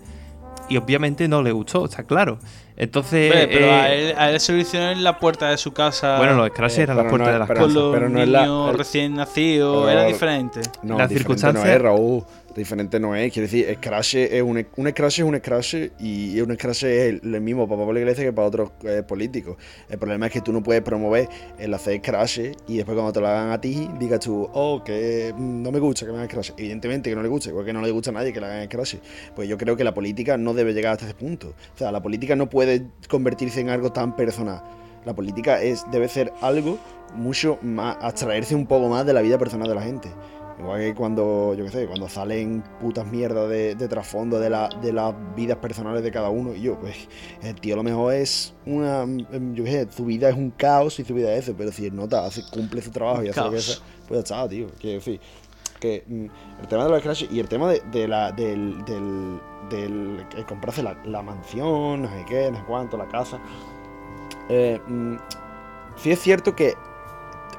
Y 0.72 0.76
obviamente 0.78 1.28
no 1.28 1.42
le 1.42 1.52
gustó, 1.52 1.84
está 1.84 2.02
claro. 2.04 2.38
Entonces. 2.76 3.30
Pero 3.50 3.66
eh, 3.66 3.70
a, 3.70 3.92
él, 3.92 4.14
a 4.16 4.30
él 4.30 4.40
se 4.40 4.52
lo 4.52 4.58
hicieron 4.58 4.88
en 4.90 5.04
la 5.04 5.18
puerta 5.18 5.50
de 5.50 5.58
su 5.58 5.72
casa. 5.72 6.16
bueno, 6.16 6.34
los 6.34 6.48
scratches 6.48 6.78
eh, 6.78 6.82
eran 6.84 6.96
las 6.96 7.06
puertas 7.06 7.28
no- 7.28 7.32
de 7.34 7.38
las 7.40 7.48
pero- 7.48 7.60
con 7.60 7.68
casas. 7.68 7.82
los 7.82 7.94
pero 7.94 8.08
no 8.08 8.20
es 8.22 8.26
niños 8.28 8.64
la- 8.66 8.70
el- 8.72 8.78
recién 8.78 9.14
nacidos, 9.14 9.86
pero- 9.86 9.90
era 9.98 10.04
diferente. 10.08 10.60
No, 10.82 10.96
Las 10.96 11.10
diferente 11.10 11.18
circunstancias- 11.18 11.64
No 11.66 11.70
es, 11.72 11.82
Raúl. 11.82 12.24
Diferente 12.55 13.00
no 13.00 13.14
es, 13.14 13.32
quiero 13.32 13.46
decir, 13.46 13.74
Scratch 13.76 14.14
es 14.14 14.42
un, 14.42 14.50
un 14.50 14.86
es 14.86 15.18
un 15.18 15.36
Scratch 15.38 15.74
y 15.98 16.40
un 16.40 16.55
Scratch 16.55 16.84
es 16.84 17.22
el, 17.22 17.40
mismo 17.40 17.66
para 17.66 17.82
Pablo 17.82 17.98
Iglesias 17.98 18.26
que 18.26 18.32
para 18.32 18.48
otros 18.48 18.72
eh, 18.84 19.03
políticos. 19.03 19.57
El 19.88 19.98
problema 19.98 20.26
es 20.26 20.32
que 20.32 20.40
tú 20.40 20.53
no 20.53 20.62
puedes 20.62 20.82
promover 20.82 21.28
el 21.59 21.72
hacer 21.72 21.98
Scratch 21.98 22.38
y 22.68 22.76
después 22.76 22.94
cuando 22.94 23.12
te 23.12 23.20
lo 23.20 23.28
hagan 23.28 23.50
a 23.50 23.61
ti 23.61 23.88
digas 23.98 24.20
tú, 24.20 24.48
oh, 24.53 24.82
que 24.84 25.34
no 25.36 25.72
me 25.72 25.78
gusta 25.78 26.05
que 26.05 26.12
me 26.12 26.18
hagan 26.18 26.28
Scratch. 26.28 26.50
Evidentemente 26.57 27.11
que 27.11 27.16
no 27.16 27.22
le 27.22 27.28
gusta, 27.28 27.48
igual 27.48 27.64
que 27.64 27.72
no 27.72 27.80
le 27.80 27.90
gusta 27.90 28.11
a 28.11 28.14
nadie 28.14 28.32
que 28.32 28.40
le 28.40 28.46
hagan 28.46 28.66
Scratch. 28.66 28.96
Pues 29.34 29.48
yo 29.48 29.57
creo 29.57 29.76
que 29.76 29.84
la 29.84 29.94
política 29.94 30.36
no 30.36 30.55
debe 30.55 30.74
llegar 30.74 30.92
hasta 30.92 31.07
ese 31.07 31.14
punto. 31.14 31.55
O 31.74 31.78
sea, 31.78 31.90
la 31.90 32.03
política 32.03 32.36
no 32.36 32.50
puede 32.50 32.86
convertirse 33.09 33.61
en 33.61 33.70
algo 33.70 33.92
tan 33.92 34.14
personal. 34.16 34.62
La 35.05 35.14
política 35.14 35.61
es, 35.61 35.84
debe 35.90 36.09
ser 36.09 36.32
algo 36.40 36.78
mucho 37.14 37.59
más, 37.62 37.96
abstraerse 38.00 38.55
un 38.55 38.66
poco 38.66 38.88
más 38.88 39.05
de 39.05 39.12
la 39.12 39.22
vida 39.22 39.38
personal 39.38 39.68
de 39.68 39.74
la 39.74 39.82
gente. 39.82 40.09
Igual 40.62 40.80
que 40.80 40.94
cuando, 40.94 41.54
yo 41.54 41.64
qué 41.64 41.70
sé, 41.70 41.86
cuando 41.86 42.08
salen 42.08 42.62
putas 42.80 43.04
mierdas 43.06 43.48
de, 43.48 43.74
de 43.74 43.88
trasfondo 43.88 44.38
de, 44.38 44.48
la, 44.48 44.68
de 44.80 44.92
las 44.92 45.12
vidas 45.34 45.58
personales 45.58 46.04
de 46.04 46.12
cada 46.12 46.30
uno. 46.30 46.54
Y 46.54 46.62
yo, 46.62 46.78
pues, 46.78 47.08
el 47.42 47.60
tío 47.60 47.74
a 47.74 47.78
lo 47.78 47.82
mejor 47.82 48.14
es 48.14 48.54
una, 48.64 49.02
em, 49.02 49.54
yo 49.54 49.64
qué 49.64 49.70
sé, 49.70 49.88
su 49.90 50.04
vida 50.04 50.28
es 50.28 50.36
un 50.36 50.50
caos 50.50 51.00
y 51.00 51.04
su 51.04 51.14
vida 51.14 51.34
es 51.34 51.44
eso, 51.44 51.54
pero 51.58 51.72
si 51.72 51.86
él 51.86 51.96
nota, 51.96 52.24
hace, 52.24 52.42
cumple 52.52 52.80
su 52.80 52.92
trabajo 52.92 53.24
y 53.24 53.28
hace 53.28 53.40
lo 53.40 53.50
que 53.50 53.56
hace, 53.56 53.80
pues 54.06 54.18
ya 54.18 54.36
está, 54.36 54.48
tío. 54.48 54.68
Que, 54.78 54.94
en 54.94 55.00
fin, 55.00 55.20
que 55.80 56.04
mm, 56.06 56.26
el 56.60 56.68
tema 56.68 56.84
de 56.84 56.90
los 56.90 57.02
Crash 57.02 57.26
y 57.28 57.40
el 57.40 57.48
tema 57.48 57.68
de, 57.68 57.82
de 57.90 58.06
la, 58.06 58.30
del, 58.30 58.84
del, 58.84 59.40
del 59.68 60.24
el 60.36 60.46
comprarse 60.46 60.82
la, 60.84 60.94
la 61.04 61.22
mansión, 61.22 62.02
no 62.02 62.08
sé 62.08 62.24
qué, 62.28 62.50
no 62.52 62.58
sé 62.58 62.64
cuánto, 62.68 62.96
la 62.96 63.08
casa. 63.08 63.40
Eh, 64.48 64.80
mm, 64.86 65.16
sí 65.96 66.12
es 66.12 66.20
cierto 66.20 66.54
que 66.54 66.74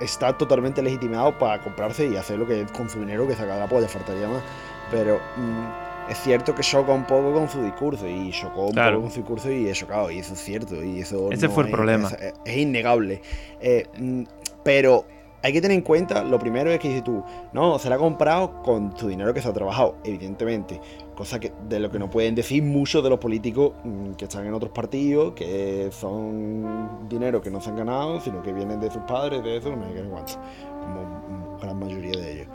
está 0.03 0.37
totalmente 0.37 0.81
legitimado 0.81 1.37
para 1.37 1.61
comprarse 1.61 2.07
y 2.07 2.15
hacer 2.15 2.37
lo 2.39 2.45
que 2.47 2.65
con 2.75 2.89
su 2.89 2.99
dinero 2.99 3.27
que 3.27 3.35
saca 3.35 3.53
de 3.55 3.59
la 3.61 3.67
polla, 3.67 3.87
faltaría 3.87 4.27
más. 4.27 4.43
Pero 4.91 5.19
mm, 5.37 6.11
es 6.11 6.17
cierto 6.19 6.53
que 6.53 6.61
choca 6.61 6.91
un 6.91 7.05
poco 7.05 7.33
con 7.33 7.49
su 7.49 7.63
discurso 7.63 8.07
y 8.07 8.31
chocó 8.31 8.65
un 8.67 8.73
Claro. 8.73 8.97
poco 8.97 9.03
con 9.03 9.11
su 9.11 9.19
discurso 9.21 9.51
y 9.51 9.67
he 9.69 9.71
chocado 9.73 10.11
y 10.11 10.19
eso 10.19 10.33
es 10.33 10.39
cierto 10.43 10.83
y 10.83 10.99
eso 10.99 11.31
Ese 11.31 11.47
fue 11.49 11.63
el 11.63 11.69
es- 11.69 11.75
problema. 11.75 12.09
Es, 12.09 12.33
es 12.45 12.57
innegable. 12.57 13.21
Eh, 13.61 13.87
mm, 13.97 14.23
pero 14.63 15.05
hay 15.43 15.51
que 15.51 15.59
tener 15.59 15.75
en 15.75 15.83
cuenta, 15.83 16.23
lo 16.23 16.39
primero 16.39 16.71
es 16.71 16.79
que 16.79 16.87
dices 16.87 17.03
tú, 17.03 17.21
no, 17.51 17.77
se 17.77 17.89
la 17.89 17.95
ha 17.95 17.97
comprado 17.97 18.63
con 18.63 18.97
su 18.97 19.09
dinero 19.09 19.33
que 19.33 19.41
se 19.41 19.49
ha 19.49 19.53
trabajado, 19.53 19.97
evidentemente. 20.05 20.79
Cosa 21.15 21.37
que 21.37 21.51
de 21.67 21.81
lo 21.81 21.91
que 21.91 21.99
no 21.99 22.09
pueden 22.09 22.33
decir 22.33 22.63
muchos 22.63 23.03
de 23.03 23.09
los 23.09 23.19
políticos 23.19 23.73
mm, 23.83 24.13
que 24.13 24.23
están 24.23 24.47
en 24.47 24.53
otros 24.53 24.71
partidos, 24.71 25.33
que 25.33 25.89
son 25.91 27.09
dinero 27.09 27.41
que 27.41 27.51
no 27.51 27.59
se 27.59 27.69
han 27.69 27.75
ganado, 27.75 28.21
sino 28.21 28.41
que 28.41 28.53
vienen 28.53 28.79
de 28.79 28.89
sus 28.89 29.01
padres, 29.03 29.43
de 29.43 29.57
eso, 29.57 29.69
no 29.69 29.75
no 29.75 29.93
sé 29.93 30.09
cuánto. 30.09 30.33
Como 30.79 31.57
gran 31.59 31.77
mayoría 31.77 32.21
de 32.21 32.33
ellos. 32.33 32.47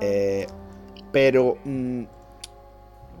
Eh, 0.00 0.46
pero 1.10 1.58
mm, 1.64 2.04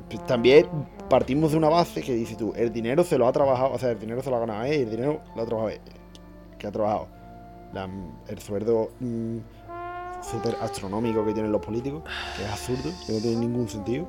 pues 0.08 0.24
también 0.26 0.68
partimos 1.10 1.50
de 1.50 1.58
una 1.58 1.68
base 1.68 2.00
que 2.00 2.14
dices 2.14 2.36
tú, 2.36 2.52
el 2.54 2.72
dinero 2.72 3.02
se 3.02 3.18
lo 3.18 3.26
ha 3.26 3.32
trabajado, 3.32 3.72
o 3.72 3.78
sea, 3.78 3.90
el 3.90 3.98
dinero 3.98 4.22
se 4.22 4.30
lo 4.30 4.36
ha 4.36 4.40
ganado 4.40 4.64
él, 4.66 4.82
el 4.82 4.90
dinero 4.90 5.20
lo 5.34 5.42
ha 5.42 5.46
trabajado 5.46 5.70
él. 5.70 5.80
que 6.58 6.68
ha 6.68 6.70
trabajado. 6.70 7.15
El 8.28 8.38
sueldo 8.38 8.90
mm, 9.00 9.38
súper 10.22 10.56
astronómico 10.60 11.24
que 11.24 11.32
tienen 11.32 11.52
los 11.52 11.64
políticos, 11.64 12.02
que 12.36 12.44
es 12.44 12.50
absurdo, 12.50 12.90
que 13.06 13.12
no 13.12 13.20
tiene 13.20 13.36
ningún 13.40 13.68
sentido. 13.68 14.08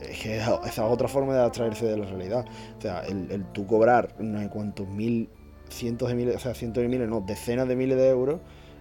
Es 0.00 0.22
que 0.22 0.36
esa 0.36 0.60
es 0.64 0.78
otra 0.78 1.08
forma 1.08 1.34
de 1.34 1.42
abstraerse 1.42 1.86
de 1.86 1.96
la 1.96 2.06
realidad. 2.06 2.44
O 2.78 2.80
sea, 2.80 3.00
el, 3.04 3.30
el 3.30 3.44
tú 3.52 3.66
cobrar 3.66 4.14
no 4.20 4.40
sé 4.40 4.48
cuántos 4.48 4.88
mil, 4.88 5.28
cientos 5.68 6.08
de 6.08 6.14
miles, 6.14 6.36
o 6.36 6.38
sea, 6.38 6.54
cientos 6.54 6.82
de 6.82 6.88
miles, 6.88 7.08
no, 7.08 7.20
decenas 7.20 7.68
de 7.68 7.76
miles 7.76 7.98
de 7.98 8.08
euros, 8.08 8.40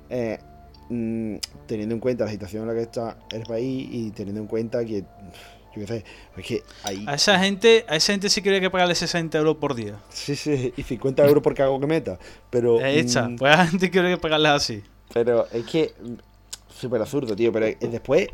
eh, 0.10 0.38
mm, 0.90 1.36
teniendo 1.66 1.96
en 1.96 2.00
cuenta 2.00 2.26
la 2.26 2.32
situación 2.32 2.64
en 2.64 2.68
la 2.70 2.74
que 2.76 2.82
está 2.82 3.18
el 3.32 3.44
país 3.44 3.88
y 3.92 4.12
teniendo 4.12 4.42
en 4.42 4.48
cuenta 4.48 4.86
que, 4.86 5.04
yo 5.76 5.82
qué 5.82 5.88
sé, 5.88 6.06
es 6.38 6.46
que 6.46 6.64
hay... 6.84 7.04
A 7.08 7.16
esa 7.16 7.40
gente, 7.40 7.86
a 7.88 7.96
esa 7.96 8.14
gente 8.14 8.30
sí 8.30 8.42
quería 8.42 8.60
que 8.62 8.70
pagarle 8.70 8.96
60 8.96 9.38
euros 9.38 9.58
por 9.58 9.74
día. 9.76 10.00
Sí, 10.10 10.36
sí, 10.36 10.74
y 10.78 10.84
50 10.84 11.26
euros 11.26 11.42
por 11.44 11.54
cago 11.56 11.80
que 11.80 11.88
meta, 11.88 12.20
pero... 12.50 12.80
Hecha. 12.84 13.28
mm, 13.28 13.36
Pues 13.38 13.54
a 13.54 13.58
la 13.58 13.68
gente 13.68 13.90
quiere 13.90 14.10
que 14.10 14.18
pagarle 14.18 14.50
así. 14.50 14.84
Pero 15.14 15.48
es 15.52 15.66
que. 15.66 15.94
mm, 16.02 16.14
Súper 16.76 17.00
absurdo, 17.02 17.36
tío. 17.36 17.52
Pero 17.52 17.68
después, 17.80 18.28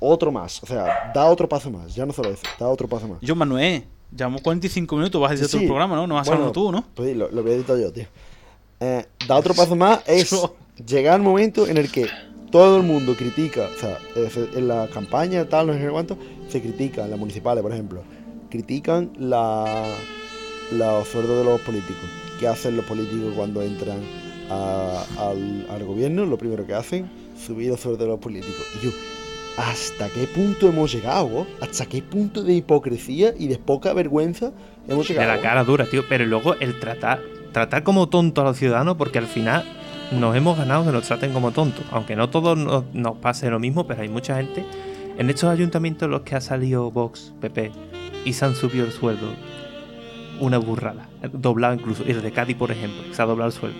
otro 0.00 0.32
más. 0.32 0.62
O 0.62 0.66
sea, 0.66 1.12
da 1.14 1.26
otro 1.26 1.48
paso 1.48 1.70
más. 1.70 1.94
Ya 1.94 2.04
no 2.06 2.12
solo 2.12 2.30
eso, 2.30 2.42
da 2.58 2.66
otro 2.68 2.88
paso 2.88 3.06
más. 3.06 3.18
Yo, 3.20 3.36
Manuel, 3.36 3.84
llevamos 4.10 4.40
45 4.40 4.96
minutos, 4.96 5.20
vas 5.20 5.30
a 5.30 5.34
decir 5.34 5.48
Sí, 5.48 5.58
sí. 5.58 5.66
programa, 5.66 5.94
¿no? 5.94 6.06
No 6.06 6.14
vas 6.16 6.26
a 6.26 6.30
Bueno, 6.30 6.44
hablar 6.44 6.52
tú, 6.54 6.72
¿no? 6.72 6.84
Pues 6.94 7.14
lo, 7.16 7.30
lo 7.30 7.42
voy 7.42 7.52
a 7.52 7.54
editar 7.56 7.78
yo, 7.78 7.92
tío. 7.92 8.06
Eh, 8.80 9.06
da 9.28 9.36
otro 9.36 9.54
paso 9.54 9.76
más 9.76 10.00
es 10.06 10.34
llegar 10.86 11.14
al 11.14 11.22
momento 11.22 11.66
en 11.68 11.76
el 11.76 11.92
que 11.92 12.06
todo 12.52 12.76
el 12.76 12.84
mundo 12.84 13.14
critica, 13.16 13.68
o 13.74 13.78
sea, 13.80 13.98
eh, 14.14 14.30
en 14.54 14.68
la 14.68 14.86
campaña, 14.86 15.44
tal, 15.46 15.66
no 15.66 15.72
sé 15.72 15.88
cuánto, 15.90 16.16
se 16.48 16.60
critica, 16.60 17.04
en 17.04 17.10
las 17.10 17.18
municipales, 17.18 17.62
por 17.62 17.72
ejemplo, 17.72 18.02
critican 18.50 19.10
la, 19.18 19.84
los 20.70 21.08
sueldos 21.08 21.38
de 21.38 21.44
los 21.44 21.60
políticos. 21.62 22.04
¿Qué 22.38 22.46
hacen 22.46 22.76
los 22.76 22.84
políticos 22.84 23.32
cuando 23.34 23.62
entran 23.62 23.98
a- 24.50 25.04
al, 25.18 25.66
al 25.70 25.84
gobierno? 25.84 26.26
Lo 26.26 26.36
primero 26.38 26.66
que 26.66 26.74
hacen, 26.74 27.10
subir 27.44 27.70
los 27.70 27.80
sueldos 27.80 28.00
de 28.00 28.06
los 28.08 28.20
políticos. 28.20 28.64
Y 28.80 28.84
yo, 28.86 28.90
¿hasta 29.56 30.08
qué 30.10 30.26
punto 30.26 30.68
hemos 30.68 30.92
llegado? 30.92 31.46
¿Hasta 31.60 31.86
qué 31.86 32.02
punto 32.02 32.42
de 32.42 32.52
hipocresía 32.54 33.32
y 33.38 33.48
de 33.48 33.58
poca 33.58 33.92
vergüenza 33.94 34.52
hemos 34.88 35.08
De 35.08 35.14
llegado? 35.14 35.34
la 35.36 35.40
cara 35.40 35.64
dura, 35.64 35.86
tío. 35.86 36.02
Pero 36.08 36.26
luego 36.26 36.54
el 36.56 36.78
tratar, 36.80 37.20
tratar 37.52 37.82
como 37.82 38.08
tonto 38.10 38.40
a 38.42 38.44
los 38.44 38.58
ciudadanos, 38.58 38.96
porque 38.96 39.18
al 39.18 39.26
final 39.26 39.64
nos 40.18 40.36
hemos 40.36 40.58
ganado 40.58 40.84
que 40.84 40.92
nos 40.92 41.06
traten 41.06 41.32
como 41.32 41.52
tontos. 41.52 41.84
Aunque 41.90 42.16
no 42.16 42.30
todos 42.30 42.56
nos, 42.58 43.16
pase 43.18 43.50
lo 43.50 43.58
mismo, 43.58 43.86
pero 43.86 44.02
hay 44.02 44.08
mucha 44.08 44.36
gente. 44.36 44.64
En 45.18 45.28
estos 45.28 45.50
ayuntamientos 45.50 46.06
en 46.06 46.12
los 46.12 46.22
que 46.22 46.36
ha 46.36 46.40
salido 46.40 46.90
Vox, 46.90 47.32
PP, 47.40 47.72
y 48.24 48.32
se 48.32 48.44
han 48.44 48.54
subido 48.54 48.84
el 48.86 48.92
sueldo, 48.92 49.28
una 50.40 50.58
burrada. 50.58 51.08
Doblado 51.32 51.74
incluso. 51.74 52.04
El 52.04 52.22
de 52.22 52.32
Cádiz, 52.32 52.56
por 52.56 52.70
ejemplo, 52.70 53.02
se 53.12 53.22
ha 53.22 53.26
doblado 53.26 53.48
el 53.48 53.54
sueldo. 53.54 53.78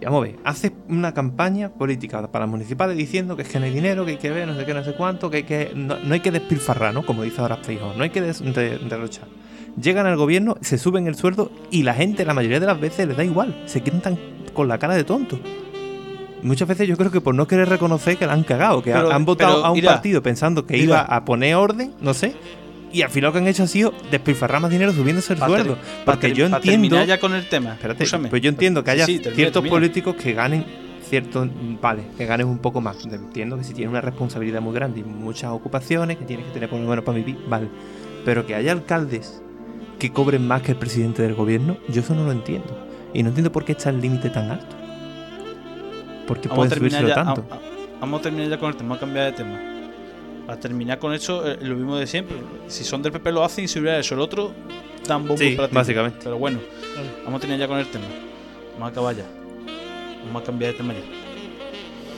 Vamos 0.00 0.22
a 0.22 0.26
ver, 0.28 0.36
hace 0.44 0.72
una 0.88 1.12
campaña 1.12 1.70
política 1.70 2.24
para 2.30 2.44
las 2.44 2.50
municipales 2.50 2.96
diciendo 2.96 3.36
que 3.36 3.42
es 3.42 3.48
que 3.48 3.58
no 3.58 3.66
hay 3.66 3.72
dinero, 3.72 4.04
que 4.04 4.12
hay 4.12 4.16
que 4.16 4.30
ver, 4.30 4.46
no 4.46 4.54
sé 4.54 4.64
qué, 4.64 4.72
no 4.72 4.84
sé 4.84 4.94
cuánto, 4.94 5.28
que 5.28 5.38
hay 5.38 5.42
que. 5.42 5.72
No, 5.74 5.96
hay 6.10 6.20
que 6.20 6.30
despilfarrar, 6.30 6.94
¿no? 6.94 7.04
Como 7.04 7.24
dice 7.24 7.40
ahora 7.40 7.56
Feijóo, 7.56 7.94
no 7.94 8.04
hay 8.04 8.10
que 8.10 8.20
derrochar. 8.22 9.26
Llegan 9.80 10.06
al 10.06 10.16
gobierno, 10.16 10.56
se 10.60 10.78
suben 10.78 11.06
el 11.08 11.14
sueldo 11.14 11.50
y 11.70 11.82
la 11.82 11.94
gente, 11.94 12.24
la 12.24 12.34
mayoría 12.34 12.58
de 12.58 12.66
las 12.66 12.80
veces, 12.80 13.06
les 13.06 13.16
da 13.16 13.24
igual. 13.24 13.62
Se 13.66 13.80
quedan 13.80 14.00
tan 14.00 14.18
con 14.58 14.66
la 14.66 14.76
cara 14.76 14.96
de 14.96 15.04
tonto. 15.04 15.38
Muchas 16.42 16.66
veces 16.66 16.88
yo 16.88 16.96
creo 16.96 17.12
que 17.12 17.20
por 17.20 17.32
no 17.32 17.46
querer 17.46 17.68
reconocer 17.68 18.16
que 18.16 18.26
la 18.26 18.32
han 18.32 18.42
cagado, 18.42 18.82
que 18.82 18.90
Pero- 18.90 19.12
han 19.12 19.24
votado 19.24 19.54
pero, 19.54 19.66
a 19.66 19.70
un 19.70 19.80
partido 19.82 20.20
pensando 20.20 20.66
que 20.66 20.76
iba 20.76 21.00
a 21.00 21.24
poner 21.24 21.54
orden, 21.54 21.92
no 22.00 22.12
sé, 22.12 22.34
y 22.92 23.02
al 23.02 23.10
final 23.10 23.28
lo 23.28 23.32
que 23.34 23.38
han 23.38 23.46
hecho 23.46 23.62
ha 23.62 23.66
sido 23.68 23.94
despilfarrar 24.10 24.60
más 24.60 24.70
dinero 24.72 24.92
subiéndose 24.92 25.34
el 25.34 25.38
sueldo. 25.38 25.78
Porque 26.04 26.32
yo 26.32 26.46
entiendo. 26.46 27.04
ya 27.04 27.20
con 27.20 27.34
el 27.34 27.48
tema. 27.48 27.74
Espérate, 27.74 28.04
pues 28.30 28.42
yo 28.42 28.48
entiendo 28.48 28.82
que 28.82 28.90
Sí, 28.90 28.94
haya 28.96 29.06
sí, 29.06 29.12
termina, 29.18 29.36
ciertos 29.36 29.62
termina. 29.62 29.76
políticos 29.76 30.16
que 30.16 30.32
ganen 30.32 30.64
cierto, 31.08 31.48
vale, 31.80 32.02
que 32.16 32.26
ganen 32.26 32.48
un 32.48 32.58
poco 32.58 32.80
más. 32.80 33.04
Entiendo 33.06 33.56
que 33.58 33.62
si 33.64 33.74
tienen 33.74 33.90
una 33.90 34.00
responsabilidad 34.00 34.60
muy 34.60 34.74
grande 34.74 35.00
y 35.00 35.04
muchas 35.04 35.52
ocupaciones, 35.52 36.16
que 36.18 36.24
tienes 36.24 36.46
que 36.46 36.52
tener 36.52 36.68
por 36.68 36.80
lo 36.80 36.88
menos 36.88 37.04
para 37.04 37.16
vivir, 37.16 37.38
vale. 37.48 37.68
Pero 38.24 38.44
que 38.44 38.56
haya 38.56 38.72
alcaldes 38.72 39.40
que 40.00 40.10
cobren 40.12 40.46
más 40.48 40.62
que 40.62 40.72
el 40.72 40.78
presidente 40.78 41.22
del 41.22 41.34
gobierno, 41.34 41.76
yo 41.88 42.00
eso 42.00 42.14
no 42.16 42.24
lo 42.24 42.32
entiendo. 42.32 42.87
Y 43.14 43.22
no 43.22 43.28
entiendo 43.30 43.50
por 43.52 43.64
qué 43.64 43.72
está 43.72 43.90
el 43.90 44.00
límite 44.00 44.30
tan 44.30 44.50
alto. 44.50 44.76
¿Por 46.26 46.40
qué 46.40 46.48
a, 46.48 46.54
puede 46.54 46.74
subírselo 46.76 47.08
ya, 47.08 47.14
tanto? 47.14 47.44
a- 47.50 47.54
a- 47.54 47.58
vamos 48.00 48.20
a 48.20 48.22
terminar 48.24 48.48
ya 48.50 48.58
con 48.58 48.68
el 48.70 48.76
tema, 48.76 48.88
vamos 48.90 48.98
a 48.98 49.00
cambiar 49.00 49.26
de 49.26 49.32
tema. 49.32 49.58
Para 50.46 50.60
terminar 50.60 50.98
con 50.98 51.12
eso, 51.12 51.46
eh, 51.46 51.58
lo 51.60 51.74
mismo 51.74 51.96
de 51.96 52.06
siempre. 52.06 52.36
Si 52.68 52.84
son 52.84 53.02
del 53.02 53.12
PP 53.12 53.32
lo 53.32 53.44
hacen 53.44 53.64
y 53.64 53.68
si 53.68 53.78
hubiera 53.80 53.98
eso 53.98 54.14
el 54.14 54.20
otro, 54.20 54.52
dan 55.06 55.20
bombo 55.26 55.36
Sí, 55.38 55.50
para 55.56 55.68
ti. 55.68 55.74
básicamente. 55.74 56.18
Pero 56.24 56.38
bueno, 56.38 56.58
vamos 57.24 57.38
a 57.38 57.40
terminar 57.40 57.60
ya 57.60 57.68
con 57.68 57.78
el 57.78 57.86
tema. 57.88 58.04
Vamos 58.74 58.88
a 58.88 58.92
acabar 58.92 59.14
ya. 59.16 59.24
Vamos 60.26 60.42
a 60.42 60.46
cambiar 60.46 60.72
de 60.72 60.78
tema 60.78 60.92
ya. 60.94 61.00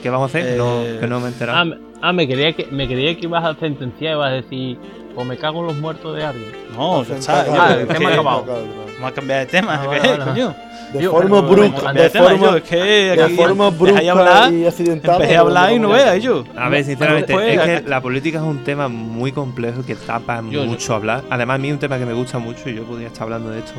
¿Qué 0.02 0.10
vamos 0.10 0.34
a 0.34 0.38
hacer? 0.38 0.56
No, 0.58 0.80
Eh, 0.82 0.98
que 1.00 1.06
no 1.06 1.20
me 1.20 1.26
he 1.26 1.28
enterado. 1.28 1.58
Ah, 1.58 1.64
me, 1.64 1.76
ah, 2.00 2.12
me 2.12 2.26
creía 2.26 2.52
que 2.52 2.66
me 2.66 2.86
creía 2.86 3.14
que 3.16 3.26
ibas 3.26 3.44
a 3.44 3.54
sentenciar 3.58 4.12
y 4.12 4.16
ibas 4.16 4.30
a 4.30 4.34
decir, 4.34 4.78
o 5.16 5.24
me 5.24 5.36
cago 5.36 5.60
en 5.60 5.66
los 5.66 5.76
muertos 5.76 6.16
de 6.16 6.24
alguien. 6.24 6.52
No, 6.74 7.04
ya 7.04 7.16
está. 7.16 7.40
Ah, 7.68 7.74
el 7.74 7.86
tema 7.88 8.10
acabado. 8.12 8.44
Vamos 8.46 9.10
a 9.10 9.14
cambiar 9.14 9.40
de 9.40 9.46
tema. 9.46 9.74
Ah, 9.74 9.80
¿qué 9.82 9.86
vale, 9.98 10.12
es, 10.12 10.18
vale. 10.18 10.30
coño? 10.30 10.54
De 10.92 11.02
Yo- 11.02 11.12
forma 11.12 11.40
brusca, 11.40 11.92
de 11.92 12.10
yo. 12.12 12.24
forma, 12.24 12.56
Es 12.56 12.62
que 12.64 12.76
de 12.76 13.22
aquí 13.22 13.34
forma 13.36 13.70
brusca 13.70 14.10
hablar, 14.10 14.52
y 14.52 14.66
accidentada. 14.66 15.14
empecé 15.18 15.36
a 15.36 15.40
hablar 15.40 15.72
y 15.72 15.78
no 15.78 15.90
veas, 15.90 16.20
yo. 16.22 16.44
A 16.56 16.68
ver, 16.68 16.84
sinceramente, 16.84 17.32
es 17.32 17.60
que 17.82 17.88
la 17.88 18.00
política 18.00 18.38
es 18.38 18.44
un 18.44 18.64
tema 18.64 18.88
muy 18.88 19.30
complejo 19.30 19.84
que 19.86 19.94
tapa 19.94 20.42
Yo- 20.50 20.64
mucho 20.66 20.94
hablar. 20.94 21.22
Además, 21.30 21.54
a 21.54 21.58
mí 21.58 21.68
es 21.68 21.74
un 21.74 21.80
tema 21.80 21.98
que 21.98 22.06
me 22.06 22.12
gusta 22.12 22.38
mucho 22.38 22.68
y 22.68 22.74
yo 22.74 22.82
podría 22.84 23.06
estar 23.06 23.22
hablando 23.24 23.50
de 23.50 23.60
esto. 23.60 23.72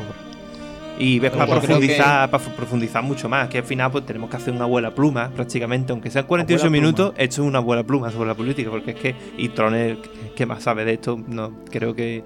Y 0.98 1.18
ves 1.18 1.32
Yo 1.32 1.38
para 1.38 1.50
profundizar, 1.60 2.30
para 2.30 2.44
profundizar 2.44 3.02
mucho 3.02 3.28
más, 3.28 3.48
que 3.48 3.58
al 3.58 3.64
final 3.64 3.90
pues 3.90 4.06
tenemos 4.06 4.30
que 4.30 4.36
hacer 4.36 4.54
una 4.54 4.64
abuela 4.64 4.94
pluma, 4.94 5.30
prácticamente, 5.34 5.92
aunque 5.92 6.10
sean 6.10 6.26
48 6.26 6.66
Abuela 6.66 6.80
minutos, 6.80 7.10
pluma. 7.10 7.22
esto 7.24 7.42
es 7.42 7.48
una 7.48 7.58
abuela 7.58 7.82
pluma 7.82 8.10
sobre 8.10 8.28
la 8.28 8.34
política, 8.34 8.70
porque 8.70 8.92
es 8.92 8.96
que, 8.96 9.14
y 9.36 9.48
Troner, 9.48 9.98
que 10.36 10.46
más 10.46 10.62
sabe 10.62 10.84
de 10.84 10.92
esto, 10.94 11.18
no 11.28 11.52
creo 11.70 11.94
que, 11.94 12.22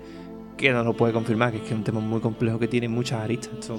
que 0.57 0.72
no 0.72 0.82
lo 0.84 0.95
puede 0.95 1.12
confirmar, 1.12 1.53
que 1.53 1.59
es 1.59 1.62
que 1.62 1.68
es 1.70 1.74
un 1.74 1.84
tema 1.84 2.01
muy 2.01 2.20
complejo 2.20 2.59
que 2.59 2.66
tiene 2.68 2.89
muchas 2.89 3.20
aristas. 3.22 3.51
Esto 3.61 3.78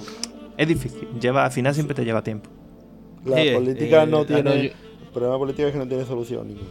es 0.58 0.68
difícil, 0.68 1.08
lleva, 1.20 1.44
al 1.46 1.50
final 1.52 1.72
siempre 1.74 1.94
te 1.94 2.04
lleva 2.04 2.22
tiempo. 2.22 2.50
La 3.24 3.36
política 3.54 4.02
eh, 4.02 4.06
no 4.06 4.20
la- 4.20 4.26
tiene. 4.26 4.42
no, 4.42 4.54
yo- 4.54 4.60
El 4.70 5.12
problema 5.14 5.38
político 5.38 5.66
es 5.68 5.72
que 5.72 5.78
no 5.78 5.88
tiene 5.88 6.04
solución 6.04 6.46
ninguna. 6.48 6.68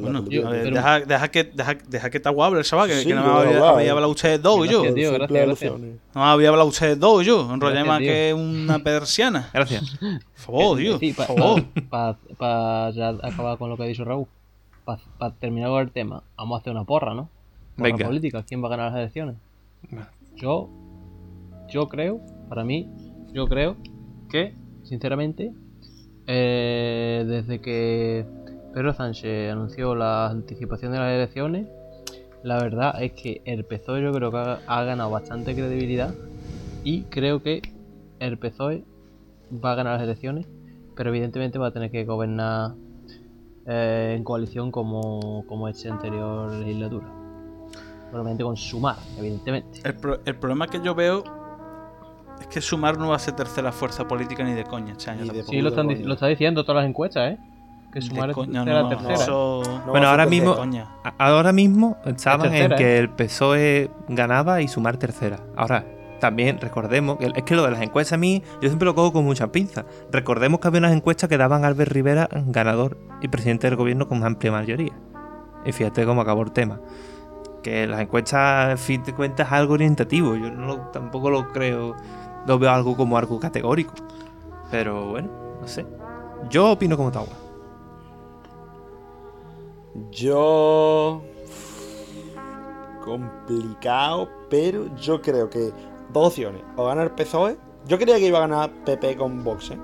Bueno, 0.00 0.22
ver, 0.22 0.62
pero- 0.62 0.74
deja, 0.74 1.00
deja 1.00 1.28
que, 1.30 1.44
deja, 1.44 1.74
deja 1.86 2.08
que 2.10 2.18
te 2.20 2.28
hable 2.30 2.58
el 2.60 2.64
chaval, 2.64 2.88
que, 2.88 2.94
Sí, 3.02 3.08
que 3.08 3.14
no 3.14 3.20
me 3.20 3.26
yo 3.26 3.32
voy 3.34 3.42
a 3.44 3.48
había, 3.48 3.68
había 3.70 3.92
hablado 3.92 4.10
ustedes 4.10 4.40
dos 4.40 4.64
y 4.66 4.70
yo. 4.70 4.82
Gracias, 4.82 4.94
tío, 4.94 5.08
Simple 5.10 5.26
gracias, 5.26 5.42
alusiones. 5.70 6.00
No 6.14 6.20
me 6.22 6.26
había 6.28 6.48
hablado 6.48 6.68
ustedes 6.68 6.98
dos 6.98 7.22
y 7.22 7.26
yo. 7.26 7.40
Enrollé 7.52 7.74
Gracias, 7.74 7.86
más 7.88 7.98
que 8.00 8.34
una 8.34 8.78
persiana. 8.78 9.50
Gracias. 9.54 9.98
Por 10.00 10.20
favor, 10.36 10.78
tío. 10.78 10.98
Sí, 10.98 11.12
Por 11.12 11.26
pa- 11.26 11.34
favor. 11.34 11.62
pa- 11.90 12.16
pa- 12.16 12.18
pa 12.38 12.90
ya 12.94 13.08
acabar 13.22 13.58
con 13.58 13.68
lo 13.68 13.76
que 13.76 13.82
ha 13.82 13.86
dicho 13.86 14.04
Raúl. 14.04 14.26
Para 15.18 15.34
terminar 15.34 15.68
con 15.68 15.82
el 15.82 15.90
tema, 15.90 16.22
vamos 16.38 16.56
a 16.56 16.60
hacer 16.60 16.72
una 16.72 16.84
porra, 16.84 17.12
¿no? 17.14 17.28
Porra 17.76 17.90
Venga. 17.90 18.06
política, 18.06 18.42
¿quién 18.48 18.62
va 18.62 18.68
a 18.68 18.70
ganar 18.70 18.92
las 18.92 18.98
elecciones? 19.00 19.36
Yo, 20.36 20.70
yo 21.68 21.86
creo, 21.88 22.20
para 22.50 22.64
mí, 22.64 22.90
yo 23.32 23.46
creo 23.46 23.76
que, 24.28 24.56
sinceramente, 24.82 25.54
eh, 26.26 27.24
desde 27.26 27.60
que 27.60 28.26
Pedro 28.74 28.92
Sánchez 28.92 29.52
anunció 29.52 29.94
la 29.94 30.26
anticipación 30.28 30.90
de 30.90 30.98
las 30.98 31.12
elecciones, 31.14 31.68
la 32.42 32.60
verdad 32.60 33.00
es 33.00 33.12
que 33.12 33.40
el 33.44 33.64
PSOE 33.64 34.02
yo 34.02 34.12
creo 34.12 34.32
que 34.32 34.56
ha, 34.66 34.84
ganado 34.84 35.10
bastante 35.10 35.54
credibilidad 35.54 36.12
y 36.82 37.02
creo 37.04 37.40
que 37.40 37.62
el 38.18 38.36
PSOE 38.36 38.82
va 39.64 39.72
a 39.72 39.74
ganar 39.76 39.94
las 39.94 40.02
elecciones, 40.02 40.48
pero 40.96 41.10
evidentemente 41.10 41.56
va 41.56 41.68
a 41.68 41.72
tener 41.72 41.92
que 41.92 42.04
gobernar 42.04 42.72
eh, 43.66 44.14
en 44.16 44.24
coalición 44.24 44.72
como, 44.72 45.44
como 45.46 45.68
esta 45.68 45.88
anterior 45.88 46.52
legislatura. 46.52 47.06
Probablemente 48.10 48.42
con 48.42 48.56
sumar, 48.56 48.96
evidentemente. 49.16 49.82
El, 49.84 49.94
pro- 49.94 50.18
el 50.24 50.34
problema 50.34 50.66
que 50.66 50.80
yo 50.82 50.96
veo 50.96 51.22
es 52.40 52.46
que 52.46 52.60
Sumar 52.60 52.98
no 52.98 53.08
va 53.10 53.16
a 53.16 53.18
ser 53.18 53.34
tercera 53.34 53.70
fuerza 53.72 54.06
política 54.08 54.42
ni 54.44 54.52
de 54.54 54.64
coña 54.64 54.92
este 54.92 55.10
año. 55.10 55.24
Sí, 55.48 55.60
lo, 55.60 55.68
están, 55.70 55.86
lo 56.06 56.14
está 56.14 56.26
diciendo 56.26 56.64
todas 56.64 56.82
las 56.82 56.88
encuestas, 56.88 57.32
¿eh? 57.32 57.38
Que 57.92 58.00
sumar 58.00 58.30
es 58.30 58.34
coña, 58.36 58.64
tercera, 58.64 58.82
no, 58.82 58.82
no, 58.84 58.88
tercera. 58.96 59.14
eso- 59.14 59.62
No 59.84 59.90
Bueno, 59.92 60.08
ahora 60.08 60.24
mismo- 60.26 60.52
de 60.52 60.56
coña. 60.58 60.88
A- 61.02 61.14
Ahora 61.18 61.52
mismo 61.52 61.96
estaban 62.06 62.46
Es 62.46 62.52
tercera, 62.52 62.74
en 62.76 62.78
que 62.78 62.96
¿eh? 62.96 62.98
el 62.98 63.08
PSOE 63.10 63.90
ganaba 64.08 64.62
y 64.62 64.68
sumar 64.68 64.96
tercera. 64.96 65.40
Ahora, 65.56 65.84
también 66.20 66.60
recordemos 66.60 67.18
que 67.18 67.32
es 67.34 67.42
que 67.42 67.56
lo 67.56 67.64
de 67.64 67.72
las 67.72 67.82
encuestas 67.82 68.12
a 68.12 68.16
mí, 68.18 68.42
yo 68.62 68.68
siempre 68.68 68.86
lo 68.86 68.94
cojo 68.94 69.12
con 69.12 69.24
mucha 69.24 69.50
pinza. 69.50 69.86
Recordemos 70.12 70.60
que 70.60 70.68
había 70.68 70.78
unas 70.78 70.92
encuestas 70.92 71.28
que 71.28 71.36
daban 71.36 71.64
a 71.64 71.66
Albert 71.68 71.90
Rivera 71.90 72.28
ganador 72.46 72.96
y 73.22 73.26
presidente 73.28 73.66
del 73.66 73.74
gobierno 73.76 74.06
con 74.06 74.22
amplia 74.24 74.52
mayoría. 74.52 74.92
Y 75.66 75.72
fíjate 75.72 76.04
cómo 76.06 76.20
acabó 76.20 76.42
el 76.42 76.52
tema. 76.52 76.78
Que 77.64 77.86
las 77.88 78.00
encuestas, 78.00 78.70
en 78.70 78.78
fin 78.78 79.02
de 79.02 79.12
cuentas, 79.14 79.48
es 79.48 79.52
algo 79.52 79.74
orientativo. 79.74 80.36
Yo 80.36 80.50
no 80.50 80.66
lo- 80.66 80.78
tampoco 80.92 81.28
lo 81.30 81.48
creo, 81.48 81.96
lo 82.50 82.58
veo 82.58 82.72
algo 82.72 82.96
como 82.96 83.16
algo 83.16 83.38
categórico. 83.38 83.94
Pero 84.72 85.10
bueno, 85.10 85.28
no 85.60 85.68
sé. 85.68 85.86
Yo 86.48 86.72
opino 86.72 86.96
como 86.96 87.12
Tawa. 87.12 87.28
Yo. 90.10 91.22
Complicado, 93.04 94.28
pero 94.50 94.94
yo 94.96 95.22
creo 95.22 95.48
que 95.48 95.72
dos 96.12 96.28
opciones. 96.28 96.62
O 96.76 96.86
gana 96.86 97.04
el 97.04 97.12
PSOE. 97.12 97.56
Yo 97.86 97.98
creía 97.98 98.16
que 98.16 98.26
iba 98.26 98.38
a 98.38 98.48
ganar 98.48 98.72
PP 98.84 99.16
con 99.16 99.44
Vox, 99.44 99.70
¿eh? 99.70 99.78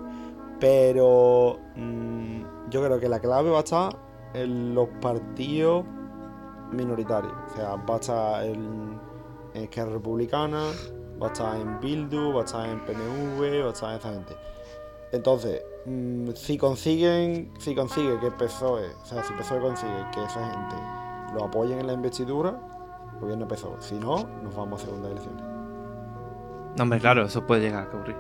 Pero. 0.59 1.61
mm, 1.77 2.41
yo 2.71 2.83
creo 2.83 2.99
que 2.99 3.09
la 3.09 3.21
clave 3.21 3.51
va 3.51 3.59
a 3.59 3.61
estar 3.61 3.97
en 4.35 4.75
los 4.75 4.89
partidos 5.01 5.85
minoritarios. 6.73 7.33
O 7.53 7.57
sea, 7.57 7.77
va 7.77 7.95
a 7.95 7.99
estar 7.99 8.45
en, 8.45 8.99
en 9.55 9.63
Esquerra 9.63 9.93
Republicana, 9.93 10.73
va 11.21 11.29
a 11.29 11.33
estar 11.33 11.57
en 11.61 11.81
Bildu, 11.81 12.33
va 12.33 12.43
a 12.43 12.45
estar 12.45 12.69
en 12.69 12.85
PNV, 12.85 13.63
va 13.63 13.69
a 13.69 13.73
estar 13.73 13.91
en 13.91 13.99
esa 13.99 14.13
gente. 14.13 14.37
Entonces, 15.13 15.63
mm, 15.87 16.31
si 16.35 16.59
consiguen, 16.59 17.53
si 17.59 17.75
consigue 17.75 18.19
que 18.21 18.31
PSOE, 18.31 18.93
o 19.03 19.05
sea, 19.05 19.23
si 19.23 19.33
PSOE 19.35 19.61
consigue 19.61 20.07
que 20.13 20.25
esa 20.25 20.45
gente 20.51 20.77
lo 21.35 21.45
apoyen 21.45 21.81
en 21.81 21.87
la 21.87 21.93
investidura, 21.93 22.59
gobierno 23.21 23.47
PSOE. 23.49 23.81
Si 23.81 23.95
no, 23.95 24.27
nos 24.43 24.55
vamos 24.55 24.83
a 24.83 24.87
segunda 24.87 25.11
elecciones. 25.11 25.43
No, 26.77 26.83
hombre, 26.83 27.01
claro, 27.01 27.25
eso 27.25 27.47
puede 27.47 27.63
llegar 27.63 27.85
a 27.85 27.89
ocurrir. 27.89 28.17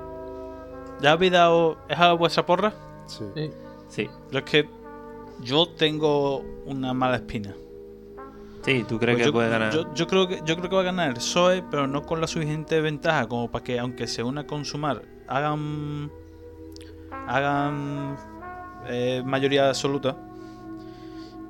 ¿Ya 1.00 1.12
habéis 1.12 1.32
dado. 1.32 1.76
¿Es 1.88 1.98
a 1.98 2.12
vuestra 2.14 2.46
porra? 2.46 2.72
Sí. 3.06 3.24
Sí. 3.34 3.50
Sí. 3.88 4.10
Yo 4.30 4.38
es 4.38 4.44
que. 4.44 4.68
Yo 5.40 5.68
tengo 5.68 6.38
una 6.64 6.94
mala 6.94 7.16
espina. 7.16 7.54
Sí, 8.66 8.84
¿tú 8.86 8.98
crees 8.98 9.14
Pues 9.16 9.22
que 9.22 9.28
yo, 9.28 9.32
puede 9.32 9.48
ganar? 9.48 9.72
Yo, 9.72 9.94
yo 9.94 10.06
creo 10.06 10.26
que, 10.28 10.42
yo 10.44 10.56
creo 10.56 10.68
que 10.68 10.74
va 10.74 10.82
a 10.82 10.84
ganar 10.84 11.08
el 11.08 11.14
PSOE, 11.14 11.62
pero 11.70 11.86
no 11.86 12.02
con 12.02 12.20
la 12.20 12.26
suficiente 12.26 12.80
ventaja 12.82 13.26
como 13.28 13.50
para 13.50 13.64
que, 13.64 13.78
aunque 13.78 14.06
se 14.06 14.22
una 14.22 14.44
con 14.46 14.64
Sumar, 14.64 15.02
hagan. 15.28 16.10
hagan. 17.28 18.16
eh, 18.88 19.22
mayoría 19.24 19.68
absoluta. 19.68 20.16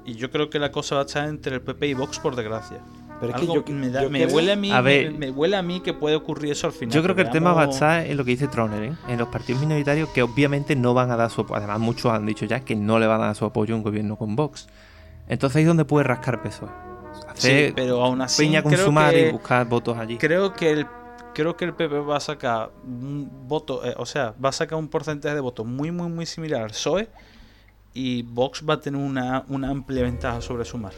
Y 0.05 0.15
yo 0.15 0.31
creo 0.31 0.49
que 0.51 0.59
la 0.59 0.71
cosa 0.71 0.95
va 0.97 1.01
a 1.03 1.05
estar 1.05 1.29
entre 1.29 1.57
el 1.57 1.63
PP 1.63 1.89
y 1.89 1.95
Vox, 1.95 2.19
por 2.19 2.37
desgracia. 2.37 2.79
Pero 3.19 3.35
es 3.35 3.41
que 3.41 3.47
yo, 3.47 3.65
me, 3.75 3.89
da- 3.89 4.03
yo 4.03 4.11
me 4.11 4.23
creo- 4.25 4.37
huele 4.37 4.53
a 4.53 4.57
mí, 4.57 4.71
A 4.71 4.83
me, 4.83 4.83
ver. 5.05 5.13
me 5.15 5.31
huele 5.31 5.57
a 5.57 5.63
mí 5.63 5.81
que 5.81 5.95
puede 5.95 6.17
ocurrir 6.17 6.53
eso 6.53 6.67
al 6.67 6.73
final. 6.75 6.95
Yo 6.95 7.03
creo 7.03 7.17
que 7.17 7.23
el 7.23 7.31
tema 7.31 7.55
va 7.55 7.63
a 7.63 7.71
estar 7.71 8.07
en 8.07 8.15
lo 8.17 8.25
que 8.25 8.33
dice 8.33 8.47
Troner, 8.47 8.83
¿eh? 8.85 8.93
en 9.09 9.19
los 9.19 9.29
partidos 9.29 9.61
minoritarios 9.63 10.11
que 10.11 10.23
obviamente 10.23 10.77
no 10.77 10.93
van 10.95 11.11
a 11.11 11.17
dar 11.17 11.31
su 11.31 11.41
apoyo. 11.41 11.57
Además, 11.57 11.81
muchos 11.81 12.13
han 12.13 12.27
dicho 12.27 12.45
ya 12.45 12.61
que 12.61 12.77
no 12.77 12.99
le 12.99 13.07
van 13.07 13.23
a 13.23 13.27
dar 13.27 13.35
su 13.35 13.47
apoyo 13.47 13.75
a 13.75 13.79
un 13.79 13.83
gobierno 13.83 14.17
con 14.17 14.37
Vox. 14.37 14.69
Entonces 15.29 15.57
ahí 15.57 15.63
es 15.63 15.69
donde 15.69 15.87
puede 15.87 16.05
rascar 16.05 16.43
peso. 16.43 16.69
Sí, 17.41 17.73
pero 17.75 18.03
aún 18.03 18.21
así. 18.23 18.43
peña 18.45 18.63
que- 18.63 19.29
y 19.29 19.33
buscar 19.33 19.67
votos 19.69 19.97
allí. 19.99 20.19
Creo 20.19 20.53
que 20.53 20.71
el 20.73 20.87
creo 21.35 21.55
que 21.57 21.67
el 21.67 21.75
PP 21.75 21.99
va 22.01 22.17
a 22.17 22.21
sacar 22.21 22.71
un 22.85 23.31
voto, 23.47 23.85
eh, 23.85 23.95
o 23.99 24.07
sea, 24.07 24.35
va 24.43 24.49
a 24.49 24.53
sacar 24.53 24.79
un 24.79 24.89
porcentaje 24.89 25.35
de 25.35 25.41
votos 25.41 25.67
muy 25.67 25.91
muy 25.91 26.09
muy 26.09 26.25
similar 26.27 26.63
al 26.63 26.71
PSOE 26.71 27.09
y 27.93 28.23
Vox 28.23 28.63
va 28.69 28.75
a 28.75 28.81
tener 28.81 29.01
una, 29.01 29.45
una 29.49 29.69
amplia 29.71 30.03
ventaja 30.03 30.41
sobre 30.41 30.65
Sumar. 30.65 30.93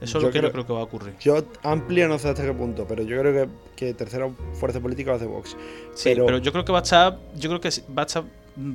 Eso 0.00 0.04
es 0.04 0.12
Yo 0.14 0.20
lo 0.20 0.26
que 0.32 0.38
creo- 0.38 0.48
yo 0.48 0.52
creo 0.52 0.66
que 0.66 0.72
va 0.72 0.80
a 0.80 0.84
ocurrir. 0.84 1.14
Yo 1.20 1.44
amplio 1.62 2.08
no 2.08 2.18
sé 2.18 2.28
hasta 2.30 2.42
qué 2.42 2.52
punto, 2.52 2.86
pero 2.88 3.02
yo 3.02 3.18
creo 3.20 3.32
que, 3.32 3.48
que 3.76 3.94
tercera 3.94 4.28
fuerza 4.54 4.80
política 4.80 5.10
va 5.10 5.16
a 5.16 5.20
ser 5.20 5.28
Vox. 5.28 5.50
Sí, 5.94 6.10
pero- 6.10 6.26
pero, 6.26 6.38
yo 6.38 6.50
creo 6.52 6.64
que 6.64 6.72
va 6.72 6.78
a 6.78 6.82
estar, 6.82 7.18
yo 7.36 7.50
creo 7.50 7.60
que 7.60 7.68
va 7.96 8.02
a 8.02 8.06
estar 8.06 8.24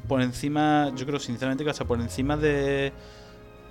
por 0.08 0.22
encima, 0.22 0.92
yo 0.96 1.06
creo 1.06 1.20
sinceramente 1.20 1.64
que 1.64 1.66
va 1.66 1.72
a 1.72 1.74
estar 1.74 1.88
por 1.88 2.00
encima 2.00 2.38
de 2.38 2.94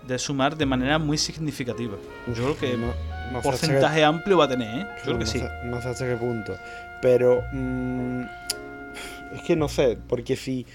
de 0.07 0.19
Sumar 0.19 0.57
de 0.57 0.67
manera 0.67 0.99
muy 0.99 1.19
significativa. 1.19 1.97
Yo 2.29 2.35
creo 2.35 2.57
que 2.59 2.77
no, 2.77 2.89
no 3.33 3.41
porcentaje 3.43 4.05
amplio 4.05 4.39
va 4.39 4.45
a 4.45 4.49
tener, 4.49 4.81
¿eh? 4.81 4.87
Yo 4.99 5.03
creo 5.05 5.19
que 5.19 5.25
no 5.25 5.31
sí. 5.31 5.39
Sé, 5.41 5.49
no 5.65 5.81
sé 5.83 5.89
hasta 5.89 6.07
qué 6.07 6.17
punto. 6.17 6.55
Pero. 7.03 7.43
mm, 7.53 8.23
es 9.35 9.43
que 9.47 9.57
no 9.57 9.69
sé, 9.69 9.99
porque 10.09 10.37
si. 10.37 10.67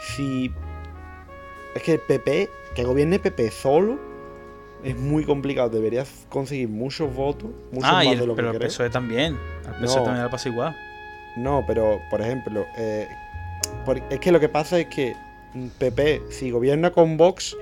Si. 0.00 0.50
Es 1.74 1.82
que 1.82 1.92
el 1.94 2.00
PP, 2.00 2.50
que 2.74 2.84
gobierne 2.84 3.18
PP 3.18 3.50
solo, 3.50 3.98
es 4.82 4.96
muy 4.96 5.24
complicado. 5.24 5.68
Deberías 5.70 6.26
conseguir 6.28 6.68
muchos 6.68 7.14
votos, 7.14 7.50
muchos 7.72 7.88
Ah, 7.90 7.94
más 7.94 8.04
y 8.06 8.14
de 8.16 8.22
el, 8.22 8.26
lo 8.26 8.34
que 8.34 8.36
pero 8.42 8.50
el 8.52 8.58
crees. 8.58 8.72
PSOE 8.74 8.90
también. 8.90 9.38
Al 9.68 9.76
PSOE 9.80 10.02
también 10.04 10.24
le 10.24 10.30
pasa 10.30 10.48
igual. 10.48 10.76
No, 11.36 11.62
pero, 11.66 12.00
por 12.10 12.20
ejemplo, 12.20 12.66
eh, 12.76 13.06
por- 13.84 14.02
es 14.10 14.18
que 14.18 14.32
lo 14.32 14.40
que 14.40 14.48
pasa 14.48 14.80
es 14.80 14.86
que 14.86 15.14
mm, 15.54 15.66
PP, 15.78 16.22
si 16.30 16.50
gobierna 16.50 16.90
con 16.90 17.16
Vox, 17.16 17.56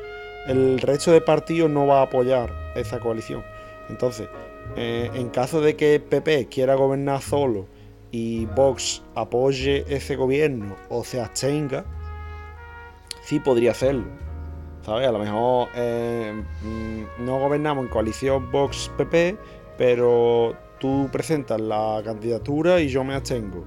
el 0.46 0.78
resto 0.80 1.12
de 1.12 1.20
partidos 1.20 1.70
no 1.70 1.86
va 1.86 2.00
a 2.00 2.02
apoyar 2.04 2.52
esa 2.74 3.00
coalición. 3.00 3.44
Entonces, 3.88 4.28
eh, 4.76 5.10
en 5.14 5.28
caso 5.30 5.60
de 5.60 5.76
que 5.76 6.00
PP 6.00 6.48
quiera 6.48 6.74
gobernar 6.74 7.22
solo 7.22 7.66
y 8.10 8.46
Vox 8.46 9.02
apoye 9.14 9.84
ese 9.88 10.16
gobierno 10.16 10.76
o 10.88 11.04
se 11.04 11.20
abstenga, 11.20 11.84
sí 13.22 13.40
podría 13.40 13.72
hacerlo. 13.72 14.06
¿Sabes? 14.82 15.06
A 15.06 15.12
lo 15.12 15.18
mejor 15.18 15.68
eh, 15.74 16.32
mm, 16.62 17.24
no 17.26 17.38
gobernamos 17.38 17.84
en 17.84 17.90
coalición 17.90 18.50
Vox-PP, 18.50 19.36
pero 19.76 20.54
tú 20.78 21.08
presentas 21.12 21.60
la 21.60 22.00
candidatura 22.04 22.80
y 22.80 22.88
yo 22.88 23.04
me 23.04 23.14
abstengo. 23.14 23.64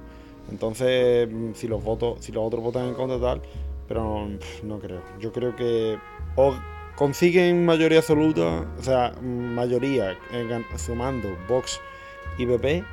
Entonces, 0.50 1.28
mm, 1.30 1.52
si 1.54 1.68
los 1.68 1.82
votos, 1.82 2.24
si 2.24 2.32
los 2.32 2.44
otros 2.44 2.62
votan 2.62 2.88
en 2.88 2.94
contra 2.94 3.20
tal, 3.20 3.42
pero 3.86 4.28
pff, 4.38 4.64
no 4.64 4.78
creo. 4.78 5.02
Yo 5.20 5.32
creo 5.32 5.54
que 5.54 5.98
o 6.36 6.54
consiguen 6.96 7.64
mayoría 7.64 7.98
absoluta, 7.98 8.42
o 8.78 8.82
sea, 8.82 9.12
mayoría 9.22 10.12
eh, 10.32 10.64
sumando 10.76 11.36
Vox 11.48 11.80
y 12.38 12.46
PP, 12.46 12.84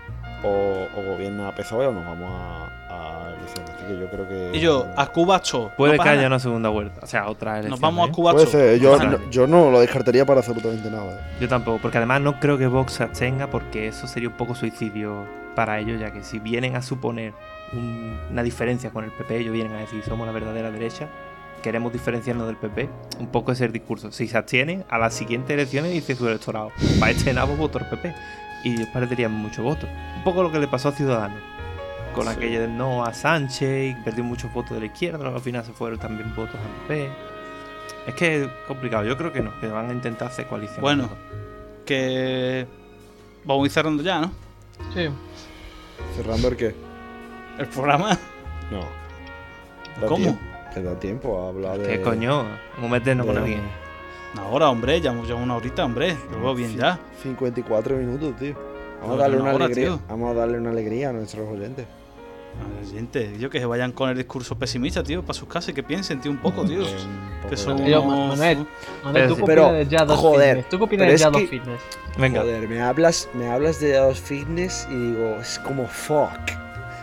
o, 0.43 0.87
o 0.97 1.03
gobierna 1.03 1.53
PSOE 1.55 1.87
o 1.87 1.91
nos 1.91 2.05
vamos 2.05 2.29
a, 2.31 2.65
a 2.89 3.33
elecciones. 3.35 3.71
Así 3.75 3.85
que 3.87 3.99
yo 3.99 4.09
creo 4.09 4.27
que. 4.27 4.57
Y 4.57 4.59
yo, 4.61 4.87
a 4.95 5.07
Cubacho. 5.07 5.71
Puede 5.77 5.97
no 5.97 6.03
que 6.03 6.09
haya 6.09 6.15
nada. 6.17 6.27
una 6.27 6.39
segunda 6.39 6.69
vuelta. 6.69 7.01
O 7.03 7.07
sea, 7.07 7.27
otra 7.29 7.53
elección. 7.59 7.71
Nos 7.71 7.79
vamos 7.81 8.07
a 8.07 8.09
¿eh? 8.09 8.13
Cubacho. 8.13 8.37
Puede 8.37 8.47
ser, 8.47 8.79
yo, 8.79 8.97
no, 8.97 9.29
yo 9.29 9.47
no 9.47 9.69
lo 9.69 9.79
descartaría 9.81 10.25
para 10.25 10.39
absolutamente 10.39 10.89
nada. 10.89 11.29
Yo 11.39 11.47
tampoco, 11.47 11.79
porque 11.81 11.97
además 11.97 12.21
no 12.21 12.39
creo 12.39 12.57
que 12.57 12.67
Vox 12.67 12.93
se 12.93 13.03
abstenga 13.03 13.47
porque 13.47 13.87
eso 13.87 14.07
sería 14.07 14.29
un 14.29 14.35
poco 14.35 14.55
suicidio 14.55 15.25
para 15.55 15.79
ellos, 15.79 15.99
ya 15.99 16.11
que 16.11 16.23
si 16.23 16.39
vienen 16.39 16.75
a 16.77 16.81
suponer 16.81 17.33
un- 17.73 18.17
una 18.31 18.43
diferencia 18.43 18.91
con 18.91 19.03
el 19.03 19.11
PP, 19.11 19.37
ellos 19.39 19.53
vienen 19.53 19.73
a 19.73 19.79
decir 19.79 20.01
somos 20.03 20.25
la 20.25 20.31
verdadera 20.33 20.71
derecha, 20.71 21.07
queremos 21.59 21.93
diferenciarnos 21.93 22.47
del 22.47 22.57
PP, 22.57 22.89
un 23.19 23.27
poco 23.27 23.51
ese 23.51 23.63
es 23.63 23.67
el 23.67 23.73
discurso. 23.73 24.11
Si 24.11 24.27
se 24.27 24.37
abstienen, 24.37 24.85
a 24.89 24.97
las 24.97 25.13
siguientes 25.13 25.51
elecciones 25.51 25.91
dice 25.91 26.15
su 26.15 26.27
electorado, 26.27 26.71
para 26.99 27.11
este 27.11 27.33
nabo 27.33 27.55
voto 27.55 27.79
el 27.79 27.85
PP. 27.85 28.13
Y 28.63 28.73
ellos 28.73 28.89
perderían 28.89 29.31
muchos 29.31 29.63
votos. 29.63 29.89
Un 30.17 30.23
poco 30.23 30.43
lo 30.43 30.51
que 30.51 30.59
le 30.59 30.67
pasó 30.67 30.89
a 30.89 30.91
Ciudadanos. 30.91 31.39
Con 32.13 32.25
Sí. 32.25 32.29
aquella 32.31 32.59
del 32.61 32.75
no 32.77 33.05
a 33.05 33.13
Sánchez 33.13 33.91
y 33.91 34.03
perdió 34.03 34.23
muchos 34.23 34.51
votos 34.53 34.71
de 34.71 34.79
la 34.81 34.85
izquierda, 34.87 35.29
al 35.29 35.39
final 35.39 35.63
se 35.63 35.71
fueron 35.71 35.97
también 35.99 36.35
votos 36.35 36.55
al 36.55 36.87
PP. 36.87 37.09
Es 38.07 38.15
que 38.15 38.43
es 38.43 38.47
complicado. 38.67 39.05
Yo 39.05 39.15
creo 39.15 39.31
que 39.31 39.41
no, 39.41 39.57
que 39.61 39.67
van 39.67 39.89
a 39.89 39.93
intentar 39.93 40.27
hacer 40.29 40.47
coalición. 40.47 40.81
Bueno. 40.81 41.09
Que. 41.85 42.67
Vamos 43.45 43.63
a 43.63 43.65
ir 43.67 43.71
cerrando 43.71 44.03
ya, 44.03 44.19
¿no? 44.21 44.31
Sí. 44.93 45.07
¿Cerrando 46.15 46.47
el 46.49 46.57
qué? 46.57 46.75
El 47.57 47.67
programa. 47.67 48.17
No. 48.71 48.85
¿Cómo? 50.07 50.37
Que 50.73 50.81
da 50.81 50.99
tiempo 50.99 51.41
a 51.43 51.49
hablar 51.49 51.77
de. 51.79 51.87
¿Qué 51.87 52.01
coño? 52.01 52.43
Vamos 52.75 52.85
a 52.85 52.93
meternos 52.93 53.25
con 53.25 53.37
alguien. 53.37 53.61
Una 54.33 54.45
hora, 54.47 54.69
hombre, 54.69 55.01
ya 55.01 55.13
ya 55.27 55.35
una 55.35 55.55
horita, 55.55 55.85
hombre. 55.85 56.15
Lo 56.31 56.39
veo 56.41 56.55
bien 56.55 56.77
ya. 56.77 56.99
54 57.23 57.97
minutos, 57.97 58.35
tío. 58.37 58.55
Vamos 59.01 59.15
a 59.17 59.21
darle 59.21 59.37
una 59.37 59.45
una 59.45 59.53
hora, 59.55 59.65
alegría. 59.65 59.87
tío. 59.87 59.99
Vamos 60.07 60.31
a 60.31 60.33
darle 60.39 60.57
una 60.59 60.69
alegría 60.69 61.09
a 61.09 61.13
nuestros 61.13 61.47
oyentes. 61.47 61.85
A 61.85 62.83
la 62.83 62.91
gente, 62.91 63.35
yo 63.39 63.49
que 63.49 63.59
se 63.59 63.65
vayan 63.65 63.91
con 63.91 64.09
el 64.09 64.17
discurso 64.17 64.57
pesimista, 64.57 65.01
tío, 65.03 65.21
para 65.21 65.33
sus 65.35 65.47
casas 65.47 65.69
y 65.69 65.73
que 65.73 65.83
piensen, 65.83 66.19
tío, 66.19 66.31
un 66.31 66.37
poco, 66.39 66.63
tío. 66.65 66.81
Eh, 66.83 66.87
Que 67.49 67.55
son 67.55 67.79
unos- 67.81 68.05
Manuel, 68.05 68.67
Manuel, 69.03 69.27
¿tú 69.29 69.35
qué 69.37 69.43
Pero, 69.45 69.67
opinas 69.67 69.89
de 69.89 69.95
Shadow 69.97 70.17
joder, 70.17 70.47
Fitness? 70.57 70.69
¿Tú 70.69 70.77
qué 70.77 70.83
opinas 70.83 71.07
de 71.07 71.31
que- 71.39 71.47
Fitness? 71.47 71.81
Venga. 72.17 72.41
Joder, 72.41 72.67
me 72.67 72.81
hablas, 72.81 73.29
me 73.33 73.47
hablas 73.49 73.79
de 73.79 73.97
los 73.99 74.19
fitness 74.19 74.87
y 74.91 74.95
digo, 74.95 75.37
es 75.39 75.57
como 75.59 75.87
fuck. 75.87 76.29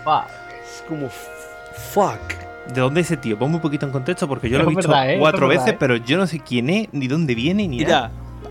Pa. 0.05 0.27
Es 0.62 0.85
como 0.87 1.09
fuck. 1.09 2.45
¿De 2.75 2.81
dónde 2.81 3.01
es 3.01 3.07
ese 3.07 3.17
tío? 3.17 3.39
Ponme 3.39 3.57
un 3.57 3.61
poquito 3.61 3.87
en 3.87 3.93
contexto 3.93 4.27
porque 4.29 4.49
yo 4.51 4.59
lo 4.59 4.64
he 4.64 4.69
visto 4.69 4.89
verdad, 4.89 5.11
¿eh? 5.12 5.19
cuatro 5.19 5.47
verdad, 5.49 5.62
veces, 5.62 5.75
¿eh? 5.75 5.77
pero 5.79 5.97
yo 5.97 6.17
no 6.19 6.27
sé 6.27 6.41
quién 6.41 6.69
es, 6.71 6.89
ni 6.93 7.07
dónde 7.09 7.35
viene, 7.35 7.67
ni 7.69 7.79
nada. 7.79 8.11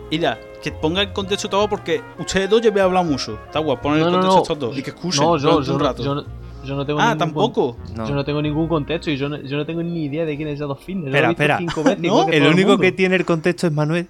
Mira, 0.10 0.40
que 0.64 0.72
ponga 0.72 1.02
el 1.02 1.12
contexto 1.14 1.50
todo 1.50 1.68
porque 1.68 2.02
ustedes 2.18 2.50
dos 2.50 2.62
ya 2.62 2.72
me 2.72 2.80
hablan 2.82 3.08
mucho. 3.08 3.38
Está 3.46 3.60
guay, 3.60 3.78
poner 3.82 4.00
No, 4.02 4.06
el 4.08 4.12
contexto 4.14 4.36
no. 4.36 4.42
estos 4.44 4.60
dos 4.60 4.78
y 4.78 4.82
que 4.84 4.90
escuchen 4.92 5.24
No, 5.24 5.38
yo, 5.38 5.62
yo, 5.62 5.74
un 5.74 5.80
rato. 5.80 6.04
yo, 6.04 6.16
no, 6.16 6.24
yo 6.64 6.76
no 6.76 6.86
tengo 6.86 7.00
ah, 7.00 7.06
ningún 7.06 7.18
tampoco. 7.18 7.78
No. 7.96 8.08
Yo 8.08 8.16
no 8.16 8.24
tengo 8.24 8.42
ningún 8.42 8.68
contexto 8.68 9.12
y 9.12 9.18
yo 9.18 9.28
no, 9.30 9.38
yo 9.38 9.58
no 9.58 9.66
tengo 9.66 9.84
ni 9.84 10.06
idea 10.06 10.26
de 10.26 10.36
quién 10.38 10.48
es 10.48 10.60
Shadow 10.60 10.78
he 10.88 10.92
Espera, 11.08 11.30
espera. 11.32 11.58
cinco 11.58 11.84
veces, 11.84 12.00
No, 12.02 12.28
El 12.30 12.48
único 12.48 12.78
que 12.78 12.92
tiene 12.92 13.16
el 13.16 13.26
contexto 13.26 13.68
es 13.68 13.74
Manuel. 13.74 14.08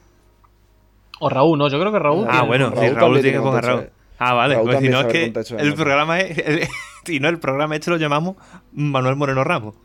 O 1.20 1.30
Raúl, 1.30 1.58
no, 1.58 1.68
yo 1.70 1.80
creo 1.80 1.92
que 1.92 2.00
Raúl. 2.00 2.26
Ah, 2.28 2.32
tiene- 2.32 2.48
bueno, 2.48 2.70
Raúl 2.72 2.88
sí, 2.88 2.94
Raúl 2.94 3.22
tiene 3.22 3.38
que 3.38 3.44
poner 3.44 3.66
a 3.66 3.68
Raúl. 3.68 3.90
Ah, 4.20 4.34
vale, 4.34 4.56
Raúl 4.56 4.68
pues 4.68 4.80
si 4.80 4.90
no 4.90 5.00
es 5.02 5.06
que 5.08 5.34
el 5.58 5.74
programa 5.74 6.20
es. 6.20 6.38
el- 6.38 6.68
si 7.06 7.20
no, 7.20 7.30
el 7.30 7.40
programa 7.40 7.76
este 7.76 7.90
lo 7.92 7.98
llamamos 7.98 8.36
Manuel 8.74 9.16
Moreno 9.16 9.44
Ramos. 9.44 9.76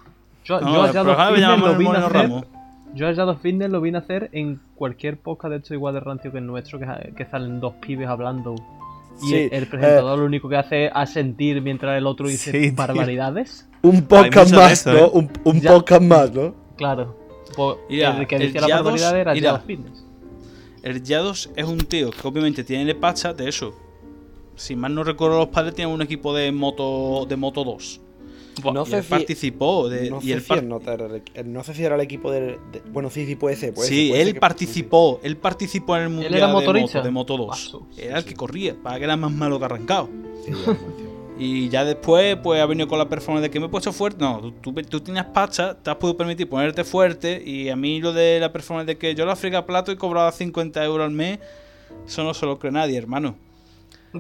Yo, 0.51 0.61
No, 0.61 0.75
yo 0.75 0.83
a 0.83 0.93
Shadow 0.93 1.15
Fitness 1.35 1.59
lo 1.61 1.77
vine 1.77 1.91
a 1.99 2.07
hacer. 2.07 2.31
Yo 2.95 3.07
a 3.09 3.13
Shadow 3.13 3.37
Fitness 3.37 3.71
lo 3.71 3.81
vine 3.81 3.99
a 3.99 4.01
hacer 4.01 4.29
en 4.33 4.61
cualquier 4.75 5.17
podcast 5.19 5.53
de 5.53 5.59
hecho 5.59 5.75
igual 5.75 5.95
de 5.95 6.01
rancio 6.01 6.33
que 6.33 6.39
el 6.39 6.47
nuestro, 6.47 6.79
que, 6.79 6.87
que 7.17 7.25
salen 7.27 7.61
dos 7.61 7.75
pibes 7.75 8.09
hablando. 8.09 8.55
Y 9.23 9.27
Sí, 9.29 9.35
el, 9.37 9.53
el 9.53 9.67
presentador 9.67 10.19
lo 10.19 10.25
único 10.25 10.49
que 10.49 10.57
hace 10.57 10.87
es 10.87 10.93
asentir 10.95 11.61
mientras 11.63 11.97
el 11.99 12.07
otro 12.07 12.27
dice 12.29 12.51
Sí, 12.53 12.71
barbaridades. 12.71 13.69
Un 13.83 14.03
podcast 14.03 14.53
más, 14.55 14.73
eso, 14.73 14.93
¿no? 14.93 14.99
¿eh? 14.99 15.11
Un, 15.13 15.31
un 15.45 15.61
Ya. 15.61 15.73
podcast 15.73 16.03
más, 16.03 16.33
¿no? 16.33 16.55
Claro. 16.77 17.17
Mira, 17.89 18.17
el 18.19 18.27
que 18.27 18.37
el 18.37 18.43
decía 18.43 18.61
la 18.63 18.67
Yados- 18.69 18.85
barbaridad 18.85 19.19
era 19.21 19.33
mira. 19.35 19.51
Shadow 19.53 19.67
Fitness. 19.67 20.07
El 20.83 21.03
Yados 21.03 21.51
es 21.57 21.67
un 21.67 21.79
tío 21.79 22.11
que 22.11 22.27
obviamente 22.27 22.65
tiene 22.65 22.91
el 22.91 22.97
pacha 22.97 23.35
de 23.35 23.49
eso. 23.49 23.75
Si 24.57 24.75
mal 24.77 24.95
no 24.95 25.05
recuerdo, 25.05 25.39
los 25.39 25.49
padres 25.49 25.75
tienen 25.75 25.95
un 25.95 26.01
equipo 26.03 26.35
de 26.35 26.51
moto 26.53 27.27
de 27.27 27.37
Moto 27.37 27.65
2. 27.65 28.01
No 28.73 28.83
y 28.83 28.87
sé 28.87 28.97
él 28.99 29.03
si- 29.05 29.11
participó 29.11 29.89
de, 29.89 30.11
no, 30.11 30.19
y 30.23 30.27
sé 30.29 30.33
él 30.33 30.41
si 30.43 30.49
par- 30.49 30.59
el 30.59 30.69
nota 30.69 30.93
era 30.95 31.07
el 31.07 31.25
equ- 31.25 31.45
no 31.45 31.65
sé 31.65 31.75
si 31.75 31.85
era 31.85 31.95
el 31.95 32.01
equipo 32.01 32.31
del. 32.31 32.59
de- 32.73 32.83
bueno, 32.93 33.11
sí, 33.11 33.27
sí, 33.27 33.37
puede 33.37 33.57
ser. 33.57 33.73
Puede 33.75 33.89
sí, 33.89 33.95
ser, 33.97 34.09
puede 34.11 34.21
él 34.23 34.27
ser 34.29 34.35
que- 34.35 34.41
participó, 34.41 35.21
él 35.23 35.37
participó 35.37 35.97
en 35.97 36.03
el 36.03 36.09
mundial 36.11 36.35
era 36.35 36.47
de, 36.49 36.53
moto, 36.53 36.73
de 37.03 37.11
Moto 37.11 37.37
2. 37.37 37.49
Paso. 37.49 37.87
Era 37.97 38.19
el 38.19 38.25
que 38.25 38.35
corría, 38.35 38.75
para 38.83 38.99
que 38.99 39.05
era 39.05 39.17
más 39.17 39.33
malo 39.33 39.59
que 39.59 39.65
arrancado. 39.65 40.09
Sí. 40.45 40.53
Y 41.43 41.71
ya 41.71 41.87
después, 41.87 42.37
pues 42.43 42.61
ha 42.61 42.67
venido 42.67 42.87
con 42.87 42.99
la 42.99 43.09
performance 43.09 43.43
de 43.43 43.51
que 43.51 43.59
me 43.61 43.67
he 43.67 43.69
puesto 43.71 43.93
fuerte. 43.95 44.19
No, 44.23 44.41
tú, 44.41 44.53
tú, 44.73 44.83
tú 44.83 45.01
tienes 45.01 45.25
pacha, 45.25 45.75
te 45.75 45.89
has 45.89 45.97
podido 45.97 46.15
permitir 46.19 46.47
ponerte 46.49 46.85
fuerte. 46.85 47.43
Y 47.43 47.71
a 47.71 47.77
mí 47.77 47.99
lo 47.99 48.13
de 48.13 48.39
la 48.41 48.53
performance 48.53 48.87
de 48.87 48.99
que 48.99 49.15
yo 49.15 49.25
la 49.25 49.37
friga 49.37 49.65
plato 49.65 49.91
y 49.91 49.97
cobraba 49.97 50.31
50 50.33 50.85
euros 50.85 51.07
al 51.07 51.13
mes, 51.13 51.39
eso 52.07 52.25
no 52.25 52.35
se 52.35 52.45
lo 52.45 52.59
cree 52.59 52.73
nadie, 52.73 52.99
hermano. 52.99 53.37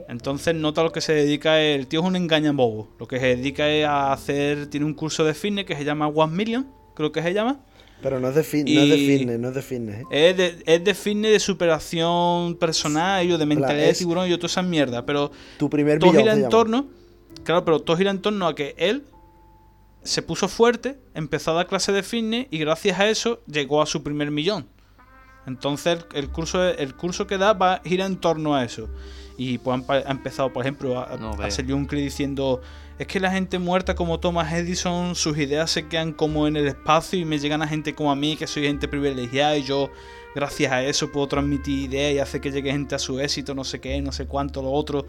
Entonces 0.09 0.55
nota 0.55 0.83
lo 0.83 0.93
que 0.93 1.01
se 1.01 1.13
dedica, 1.13 1.61
el 1.61 1.87
tío 1.89 2.01
es 2.01 2.07
un 2.07 2.17
engaña 2.17 2.53
bobo. 2.53 2.89
Lo 2.99 3.09
que 3.09 3.19
se 3.19 3.37
dedica 3.37 3.69
es 3.69 3.85
a 3.87 4.13
hacer, 4.13 4.69
tiene 4.69 4.87
un 4.87 4.95
curso 4.95 5.25
de 5.25 5.35
fitness 5.35 5.65
que 5.67 5.75
se 5.77 5.85
llama 5.85 6.07
One 6.09 6.35
Million, 6.35 6.71
creo 6.95 7.11
que 7.13 7.23
se 7.23 7.33
llama. 7.35 7.61
Pero 8.03 8.19
no 8.19 8.29
es 8.31 8.35
de, 8.35 8.41
no 8.65 8.81
es 8.81 8.89
de 8.89 8.97
fitness, 8.97 9.39
no 9.39 9.49
es 9.49 9.55
de 9.55 9.63
fitness, 9.63 10.01
¿eh? 10.01 10.05
Es 10.31 10.37
de, 10.37 10.63
es 10.65 10.85
de 10.85 10.95
fitness, 10.95 11.33
de 11.33 11.41
superación 11.41 12.57
personal, 12.57 13.27
y 13.27 13.37
de 13.37 13.47
mentalidad 13.47 13.85
de 13.85 13.91
es- 13.91 13.99
tiburón 13.99 14.27
y 14.31 14.35
toda 14.37 14.47
esa 14.47 14.63
mierda. 14.63 15.05
Pero 15.05 15.31
Tu 15.59 15.69
primer 15.69 15.99
todo 15.99 16.13
gira 16.13 16.33
en 16.35 16.49
torno. 16.49 16.87
Claro, 17.45 17.65
pero 17.65 17.81
todo 17.81 17.97
gira 17.97 18.11
en 18.11 18.23
torno 18.23 18.47
a 18.47 18.55
que 18.55 18.75
él 18.79 19.05
se 20.03 20.23
puso 20.23 20.49
fuerte, 20.49 20.99
empezó 21.15 21.51
a 21.51 21.55
dar 21.55 21.67
clases 21.67 21.95
de 21.95 22.03
fitness 22.03 22.47
y 22.51 22.59
gracias 22.59 22.99
a 22.99 23.09
eso 23.11 23.43
llegó 23.47 23.83
a 23.83 23.87
su 23.87 24.03
primer 24.03 24.31
millón. 24.31 24.67
Entonces 25.51 26.05
el, 26.15 26.31
curso 26.31 26.63
el 26.63 26.95
curso 26.95 27.27
que 27.27 27.39
da 27.39 27.53
va 27.53 27.81
gira 27.85 28.07
en 28.07 28.17
torno 28.17 28.55
a 28.55 28.65
eso. 28.65 28.89
Y 29.37 29.59
pues 29.59 29.83
ha 29.89 30.11
empezado, 30.11 30.53
por 30.53 30.63
ejemplo, 30.65 30.99
a, 31.01 31.17
No 31.17 31.33
a 31.33 31.37
veo. 31.37 31.51
salir 31.51 31.75
un 31.75 31.87
clip 31.87 32.03
diciendo 32.03 32.61
es 32.99 33.07
que 33.07 33.19
la 33.19 33.31
gente 33.31 33.59
muerta 33.59 33.95
como 33.95 34.21
Thomas 34.21 34.53
Edison, 34.53 35.15
sus 35.15 35.39
ideas 35.39 35.71
se 35.71 35.89
quedan 35.89 36.13
como 36.13 36.47
en 36.47 36.57
el 36.57 36.67
espacio 36.67 37.19
y 37.19 37.25
me 37.25 37.39
llegan 37.39 37.63
a 37.63 37.67
gente 37.67 37.95
como 37.95 38.13
a 38.13 38.17
mí, 38.17 38.37
que 38.37 38.47
soy 38.47 38.65
gente 38.65 38.87
privilegiada 38.89 39.57
y 39.57 39.63
yo 39.63 39.91
gracias 40.35 40.71
a 40.71 40.83
eso 40.83 41.11
puedo 41.11 41.27
transmitir 41.27 41.91
ideas 41.91 42.15
y 42.15 42.19
hace 42.19 42.41
que 42.41 42.51
llegue 42.51 42.71
gente 42.71 42.95
a 42.95 42.99
su 42.99 43.19
éxito, 43.19 43.55
no 43.55 43.65
sé 43.65 43.81
qué, 43.81 44.01
no 44.03 44.13
sé 44.13 44.27
cuánto, 44.27 44.61
lo 44.61 44.71
otro. 44.71 45.07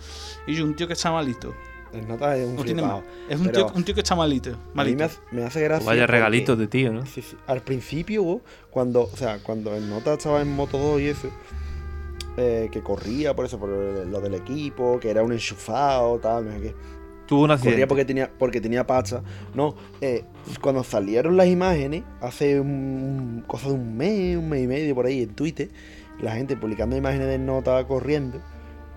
Y 0.48 0.56
yo, 0.56 0.64
un 0.64 0.76
tío 0.76 0.88
que 0.88 0.94
está 0.94 1.12
malito. 1.12 1.54
El 1.94 2.08
nota 2.08 2.36
es 2.38 2.48
un 2.48 2.56
No 2.56 2.64
tiene 2.64 2.82
flipado. 2.82 3.02
mal. 3.02 3.10
Es 3.30 3.40
un 3.40 3.52
tío, 3.52 3.68
un 3.76 3.84
tío 3.84 3.94
que 3.96 4.02
está 4.02 4.16
malito. 4.16 4.52
A 4.76 4.84
mí 4.84 4.96
me 4.96 5.04
hace, 5.04 5.20
me 5.32 5.44
hace 5.44 5.62
gracia. 5.62 5.86
Pues 5.86 5.98
vaya 5.98 6.08
regalitos 6.08 6.58
de 6.58 6.68
tío, 6.68 6.94
¿no? 6.94 7.06
Sí, 7.06 7.22
sí. 7.22 7.36
Al 7.48 7.62
principio, 7.62 8.42
cuando, 8.70 9.04
o 9.04 9.18
sea, 9.18 9.40
cuando 9.44 9.76
el 9.76 9.90
Nota 9.90 10.14
estaba 10.14 10.42
en 10.42 10.56
Moto 10.56 10.78
2 10.78 11.02
y 11.02 11.08
eso, 11.08 11.30
eh, 12.38 12.70
que 12.72 12.82
corría 12.82 13.36
por 13.36 13.46
eso, 13.46 13.60
por 13.60 13.70
lo 13.70 14.22
del 14.22 14.34
equipo, 14.36 15.00
que 15.00 15.10
era 15.10 15.22
un 15.22 15.34
enchufado, 15.34 16.18
tal, 16.20 16.46
no 16.46 16.52
sé 16.54 16.62
qué. 16.62 16.76
Tuvo 17.28 17.44
un 17.44 17.52
accidente. 17.52 17.74
Corría 17.76 17.88
porque 17.88 18.06
tenía, 18.06 18.32
porque 18.38 18.62
tenía 18.62 18.88
pacha. 18.88 19.22
No, 19.54 19.76
eh, 20.00 20.24
cuando 20.62 20.84
salieron 20.84 21.36
las 21.38 21.48
imágenes, 21.48 22.04
hace 22.22 22.60
un, 22.60 23.44
cosa 23.48 23.68
de 23.68 23.74
un 23.74 23.98
mes, 23.98 24.38
un 24.38 24.50
mes 24.50 24.64
y 24.64 24.68
medio 24.68 24.96
por 24.96 25.06
ahí 25.06 25.24
en 25.24 25.34
Twitter, 25.36 25.70
la 26.22 26.34
gente 26.34 26.56
publicando 26.56 26.96
imágenes 26.96 27.28
del 27.28 27.46
Nota 27.46 27.86
corriendo, 27.86 28.40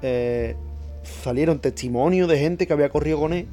eh, 0.03 0.57
salieron 1.05 1.61
testimonios 1.61 2.28
de 2.28 2.38
gente 2.38 2.66
que 2.66 2.72
había 2.72 2.88
corrido 2.88 3.20
con 3.20 3.32
él 3.32 3.46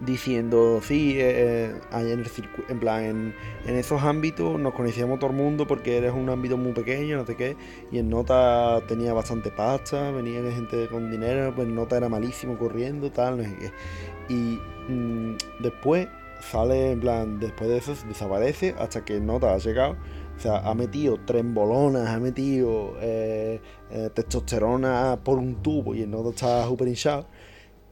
diciendo, 0.00 0.80
sí, 0.82 1.18
eh, 1.18 1.70
eh, 1.70 1.80
en, 1.92 2.20
el 2.20 2.30
en 2.68 2.80
plan, 2.80 3.34
en, 3.66 3.76
esos 3.76 4.02
ámbitos 4.02 4.58
nos 4.58 4.74
conocíamos 4.74 5.18
todo 5.18 5.30
el 5.30 5.36
mundo 5.36 5.66
porque 5.66 5.96
eres 5.96 6.12
un 6.12 6.28
ámbito 6.28 6.56
muy 6.56 6.72
pequeño, 6.72 7.16
no 7.16 7.26
sé 7.26 7.36
qué, 7.36 7.56
y 7.90 7.98
en 7.98 8.10
Nota 8.10 8.82
tenía 8.86 9.12
bastante 9.12 9.50
pasta, 9.50 10.10
venía 10.10 10.42
gente 10.52 10.88
con 10.88 11.10
dinero, 11.10 11.54
pues 11.54 11.68
Nota 11.68 11.96
era 11.96 12.08
malísimo 12.08 12.58
corriendo, 12.58 13.10
tal, 13.10 13.38
no 13.38 13.44
sé 13.44 13.56
qué. 13.56 14.34
Y 14.34 14.60
mm, 14.92 15.36
después 15.60 16.08
sale, 16.40 16.92
en 16.92 17.00
plan, 17.00 17.40
después 17.40 17.70
de 17.70 17.78
eso 17.78 17.94
desaparece 18.08 18.74
hasta 18.78 19.04
que 19.04 19.20
Nota 19.20 19.54
ha 19.54 19.58
llegado. 19.58 19.96
O 20.36 20.40
sea, 20.40 20.58
ha 20.58 20.74
metido 20.74 21.18
trembolonas, 21.24 22.08
ha 22.08 22.18
metido 22.18 22.94
eh, 23.00 23.60
eh, 23.90 24.10
testosterona 24.12 25.18
por 25.22 25.38
un 25.38 25.62
tubo 25.62 25.94
y 25.94 26.02
el 26.02 26.10
Nota 26.10 26.30
está 26.30 26.64
súper 26.66 26.88
hinchado 26.88 27.26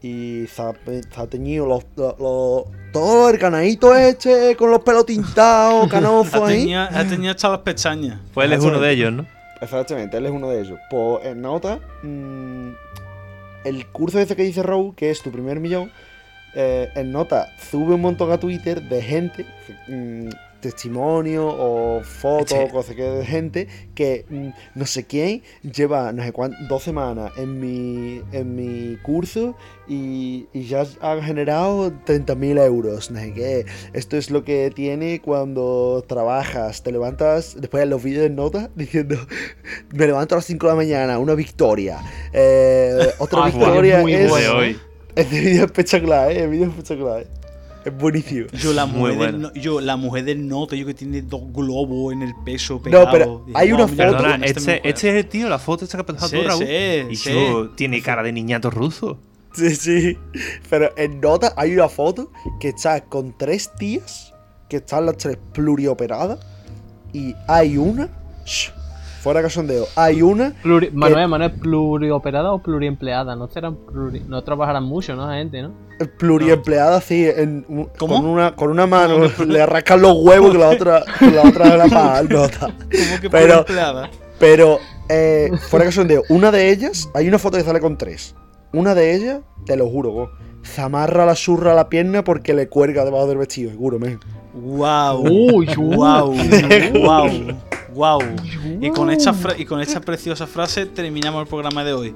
y 0.03 0.47
se 0.49 0.61
ha, 0.63 0.73
se 0.85 1.21
ha 1.21 1.27
teñido 1.29 1.65
los, 1.67 1.85
los- 1.97 2.19
los- 2.19 2.65
todo 2.93 3.31
el 3.31 3.39
canadito 3.39 3.95
este 3.95 4.57
con 4.57 4.71
los 4.71 4.81
pelos 4.81 5.07
tintados, 5.07 5.89
canosos 5.91 6.43
ahí. 6.43 6.73
ha 6.75 7.07
tenido 7.09 7.31
hasta 7.33 7.49
las 7.51 7.61
pestañas. 7.61 8.19
Pues 8.35 8.47
él 8.47 8.53
es 8.55 8.65
uno 8.65 8.81
de 8.81 8.91
ellos, 8.93 9.13
¿no? 9.13 9.27
Exactamente, 9.61 10.17
él 10.17 10.27
es 10.27 10.33
uno 10.33 10.51
de 10.51 10.61
ellos. 10.61 10.79
Pues 10.91 11.25
en 11.25 11.41
nota, 11.41 11.79
mm, 12.03 12.71
el 13.65 13.87
curso 13.93 14.19
ese 14.19 14.35
que 14.35 14.43
dice 14.43 14.63
Raúl, 14.65 14.95
que 14.97 15.11
es 15.11 15.23
tu 15.23 15.31
primer 15.31 15.61
millón, 15.61 15.93
eh, 16.57 16.89
en 16.97 17.13
nota 17.13 17.47
sube 17.71 17.95
un 17.95 18.01
montón 18.01 18.33
a 18.33 18.39
Twitter 18.39 18.83
de 18.83 19.01
gente, 19.01 19.47
mm, 19.87 20.29
testimonio 20.63 21.47
o 21.47 22.01
fotos 22.03 22.59
o 22.59 22.69
cosas 22.69 22.97
que 22.97 23.03
de 23.03 23.27
gente 23.27 23.69
que 23.95 24.25
mm, 24.31 24.49
no 24.77 24.87
sé 24.87 25.05
quién 25.05 25.43
lleva 25.63 26.13
no 26.13 26.23
sé 26.23 26.33
cuánto, 26.33 26.57
dos 26.69 26.83
semanas 26.83 27.33
en 27.37 27.61
mi, 27.61 28.23
en 28.33 28.57
mi 28.57 28.97
curso 29.03 29.55
y, 29.87 30.47
y 30.55 30.63
ya 30.65 30.87
ha 31.03 31.21
generado 31.21 31.91
30.000 31.91 32.65
euros. 32.65 33.11
No 33.11 33.19
sé 33.21 33.35
qué. 33.35 33.67
Esto 33.93 34.17
es 34.17 34.31
lo 34.31 34.45
que 34.45 34.71
tiene 34.75 35.21
cuando 35.21 36.03
trabajas, 36.07 36.83
te 36.83 36.93
levantas 36.93 37.57
después 37.61 37.83
de 37.83 37.87
los 37.91 38.03
vídeos 38.03 38.23
de 38.23 38.31
nota 38.31 38.71
diciendo 38.77 39.17
me 39.93 40.07
levanto 40.07 40.35
a 40.35 40.39
las 40.39 40.47
5 40.47 40.67
de 40.67 40.73
la 40.73 40.77
mañana, 40.77 41.19
una 41.19 41.35
victoria. 41.35 41.99
Eh, 42.33 43.09
otra 43.19 43.45
Ah, 43.45 43.47
victoria 43.51 44.01
muy 44.01 44.15
es... 44.15 44.31
bueno. 44.31 44.57
hoy. 44.57 44.79
Este 45.15 45.41
vídeo 45.41 45.57
es 45.57 45.61
espectacular, 45.65 46.31
eh, 46.31 46.45
el 46.45 46.49
vídeo 46.51 46.65
es 46.65 46.71
espectacular. 46.71 47.21
eh. 47.23 47.27
Es 47.85 47.97
buenísimo. 47.97 48.47
Yo 48.53 48.73
la, 48.73 48.87
mujer 48.87 49.09
del, 49.11 49.17
bueno. 49.19 49.39
no- 49.39 49.55
yo, 49.55 49.81
la 49.81 49.97
mujer 49.97 50.25
del 50.25 50.47
note, 50.47 50.79
yo 50.79 50.87
que 50.87 50.95
tiene 50.95 51.23
dos 51.23 51.43
globos 51.53 52.13
en 52.13 52.23
el 52.23 52.33
peso 52.45 52.81
pegado. 52.81 53.09
pero 53.11 53.43
Digo, 53.47 53.59
hay 53.59 53.73
una 53.73 53.85
"Wow, 53.85 53.91
mira, 53.93 54.07
foto- 54.11 54.17
Perdona, 54.23 54.45
este 54.47 54.59
este, 54.61 54.71
bueno". 54.73 54.83
este 54.85 55.09
es 55.11 55.15
el 55.25 55.29
tío, 55.29 55.49
la 55.49 55.59
foto 55.59 55.85
esta 55.85 55.99
que 55.99 56.03
ha 56.03 56.07
pensado 56.07 56.29
Sí, 56.31 56.37
tú, 56.41 56.49
Raúl. 56.49 56.65
sí, 56.67 57.07
y 57.11 57.17
sí. 57.17 57.31
yo, 57.33 57.71
tiene 57.71 58.01
cara 58.03 58.23
de 58.23 58.33
niñato 58.33 58.71
ruso. 58.71 59.19
Sí, 59.55 59.75
sí. 59.77 60.19
Pero 60.71 60.93
en 60.97 61.21
nota 61.21 61.53
hay 61.57 61.75
una 61.75 61.89
foto 61.89 62.33
que 62.61 62.69
está 62.71 63.03
con 63.05 63.37
tres 63.37 63.71
tías, 63.79 64.33
que 64.69 64.77
están 64.79 65.05
las 65.07 65.19
tres 65.19 65.37
plurioperadas, 65.53 66.39
y 67.13 67.35
hay 67.49 67.77
una. 67.77 68.09
Fuera 69.23 69.41
cachondeo, 69.41 69.87
hay 69.95 70.21
una. 70.21 70.53
Pluri- 70.63 70.91
Manuel, 70.93 71.29
Manuel, 71.29 71.53
plurioperada 71.53 72.53
o 72.53 72.61
pluriempleada. 72.63 73.37
No 73.37 73.49
serán 73.49 73.77
pluri... 73.77 74.21
No 74.27 74.43
trabajarán 74.43 74.83
mucho, 74.85 75.15
¿no? 75.15 75.27
La 75.29 75.37
gente, 75.37 75.63
¿no? 75.63 75.73
Pluriempleada 76.19 76.97
así, 76.97 77.27
en, 77.29 77.63
con 77.97 78.11
una 78.25 78.57
con 78.57 78.71
una 78.71 78.87
mano 78.89 79.31
le 79.47 79.63
arrascan 79.63 80.03
los 80.03 80.17
huevos 80.19 80.53
y 80.55 80.59
la 80.59 80.69
otra 80.75 81.05
la 81.21 81.43
otra 81.49 81.77
la 81.77 81.87
más 81.87 82.29
nota. 82.29 82.59
¿Cómo 82.61 83.21
que 83.21 83.31
Pero-? 83.31 83.65
Pero 84.41 84.79
eh, 85.09 85.51
fuera 85.69 85.85
cachondeo, 85.85 86.25
una 86.29 86.51
de 86.51 86.71
ellas, 86.71 87.09
hay 87.15 87.29
una 87.29 87.39
foto 87.39 87.57
que 87.59 87.63
sale 87.63 87.79
con 87.81 87.97
tres. 87.97 88.35
Una 88.73 88.95
de 88.97 89.15
ellas, 89.15 89.41
te 89.67 89.77
lo 89.77 89.89
juro, 89.89 90.11
go, 90.11 90.31
se 90.63 90.81
amarra 90.81 91.25
la 91.27 91.37
surra 91.37 91.73
a 91.73 91.75
la 91.77 91.89
pierna 91.89 92.25
porque 92.25 92.55
le 92.55 92.69
cuelga 92.69 93.05
debajo 93.05 93.29
del 93.29 93.39
vestido, 93.39 93.71
seguro, 93.71 94.01
men. 94.01 94.19
Wow. 94.55 95.23
Uy, 95.29 95.67
wow. 95.77 96.35
wow. 96.35 97.29
Wow. 97.95 98.21
Y 98.81 98.91
con 98.91 99.11
esta 99.11 99.35
y 99.59 99.65
con 99.65 99.81
esta 99.81 100.01
preciosa 100.01 100.47
frase 100.47 100.87
terminamos 100.87 101.43
el 101.43 101.49
programa 101.49 101.85
de 101.85 101.93
hoy. 101.93 102.15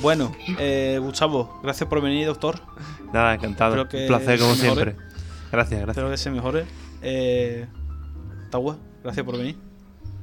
Bueno, 0.00 0.32
eh, 0.58 0.98
Gustavo, 1.00 1.60
gracias 1.62 1.88
por 1.88 2.00
venir, 2.00 2.26
doctor. 2.26 2.60
Nada, 3.12 3.34
encantado. 3.34 3.82
Un 3.82 3.88
placer 4.06 4.38
como 4.38 4.52
mejore. 4.52 4.56
siempre. 4.56 4.96
Gracias, 5.52 5.80
gracias. 5.80 5.88
Espero 5.88 6.10
que 6.10 6.16
se 6.16 6.30
mejore. 6.30 6.64
Eh, 7.02 7.66
Tawa, 8.50 8.76
gracias 9.02 9.24
por 9.24 9.36
venir. 9.36 9.56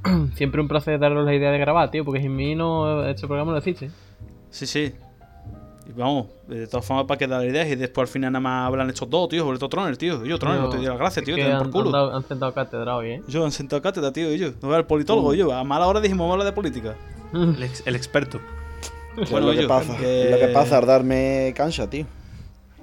Siempre 0.35 0.61
un 0.61 0.67
placer 0.67 0.99
daros 0.99 1.25
la 1.25 1.33
idea 1.33 1.51
de 1.51 1.57
grabar, 1.57 1.91
tío, 1.91 2.05
porque 2.05 2.21
sin 2.21 2.35
mí 2.35 2.55
no, 2.55 3.03
este 3.05 3.27
programa 3.27 3.51
no 3.51 3.57
existe. 3.57 3.89
Sí, 4.49 4.65
sí. 4.65 4.93
Y 5.87 5.93
vamos, 5.97 6.27
de 6.47 6.67
todas 6.67 6.85
formas 6.85 7.05
para 7.05 7.17
que 7.17 7.27
dar 7.27 7.45
ideas 7.45 7.67
y 7.69 7.75
después 7.75 8.09
al 8.09 8.11
final 8.11 8.33
nada 8.33 8.41
más 8.41 8.67
hablan 8.67 8.89
estos 8.89 9.09
dos, 9.09 9.29
tío, 9.29 9.43
sobre 9.43 9.57
todo 9.57 9.69
Troner, 9.69 9.95
tío. 9.95 10.25
Y 10.25 10.29
yo, 10.29 10.37
Troner, 10.37 10.59
no 10.59 10.69
te 10.69 10.77
doy 10.77 10.85
las 10.85 10.97
gracias, 10.97 11.23
tío, 11.23 11.35
te 11.35 11.47
dan 11.47 11.57
por 11.59 11.65
han, 11.67 11.71
culo. 11.71 11.85
han 11.87 11.91
dado- 11.93 12.15
han 12.15 12.23
sentado 12.27 12.53
cátedra 12.53 12.95
hoy, 12.97 13.09
¿eh? 13.11 13.21
Yo 13.27 13.45
han 13.45 13.51
sentado 13.51 13.81
cátedra, 13.81 14.11
tío, 14.11 14.33
y 14.33 14.37
yo. 14.37 14.49
No 14.61 14.67
veo 14.67 14.77
al 14.77 14.85
politólogo, 14.85 15.33
yo. 15.33 15.53
A 15.53 15.63
mala 15.63 15.87
hora 15.87 16.01
dijimos 16.01 16.19
vamos 16.25 16.31
a 16.31 16.33
hablar 16.33 16.45
de 16.47 16.53
política. 16.53 16.95
El, 17.33 17.63
ex- 17.63 17.83
el 17.85 17.95
experto. 17.95 18.39
Bueno, 19.31 19.47
lo 19.47 19.53
que 19.59 19.67
pasa, 19.67 19.95
que- 19.97 20.27
lo 20.29 20.37
que 20.39 20.47
pasa 20.53 20.79
es 20.79 20.85
darme 20.85 21.53
cancha, 21.55 21.89
tío. 21.89 22.05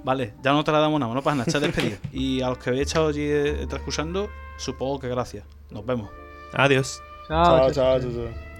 Vale, 0.03 0.33
ya 0.43 0.53
no 0.53 0.65
te 0.65 0.73
la 0.73 0.79
damos 0.81 0.99
nada, 1.01 1.13
no 1.15 1.23
pasa 1.23 1.37
nada, 1.37 1.49
echad 1.49 1.61
despedida. 1.61 1.97
Y 2.13 2.41
a 2.43 2.49
los 2.49 2.59
que 2.59 2.71
habéis 2.71 2.87
estado 2.89 3.09
allí 3.09 3.23
eh, 3.23 3.67
escuchando, 3.71 4.29
supongo 4.59 4.99
que 4.99 5.09
gracias. 5.09 5.45
Nos 5.71 5.85
vemos. 5.87 6.09
Adiós. 6.55 7.01
Chao, 7.29 7.45
chao, 7.45 7.71
chao. 7.73 8.01
chao. 8.01 8.11
chao. 8.11 8.54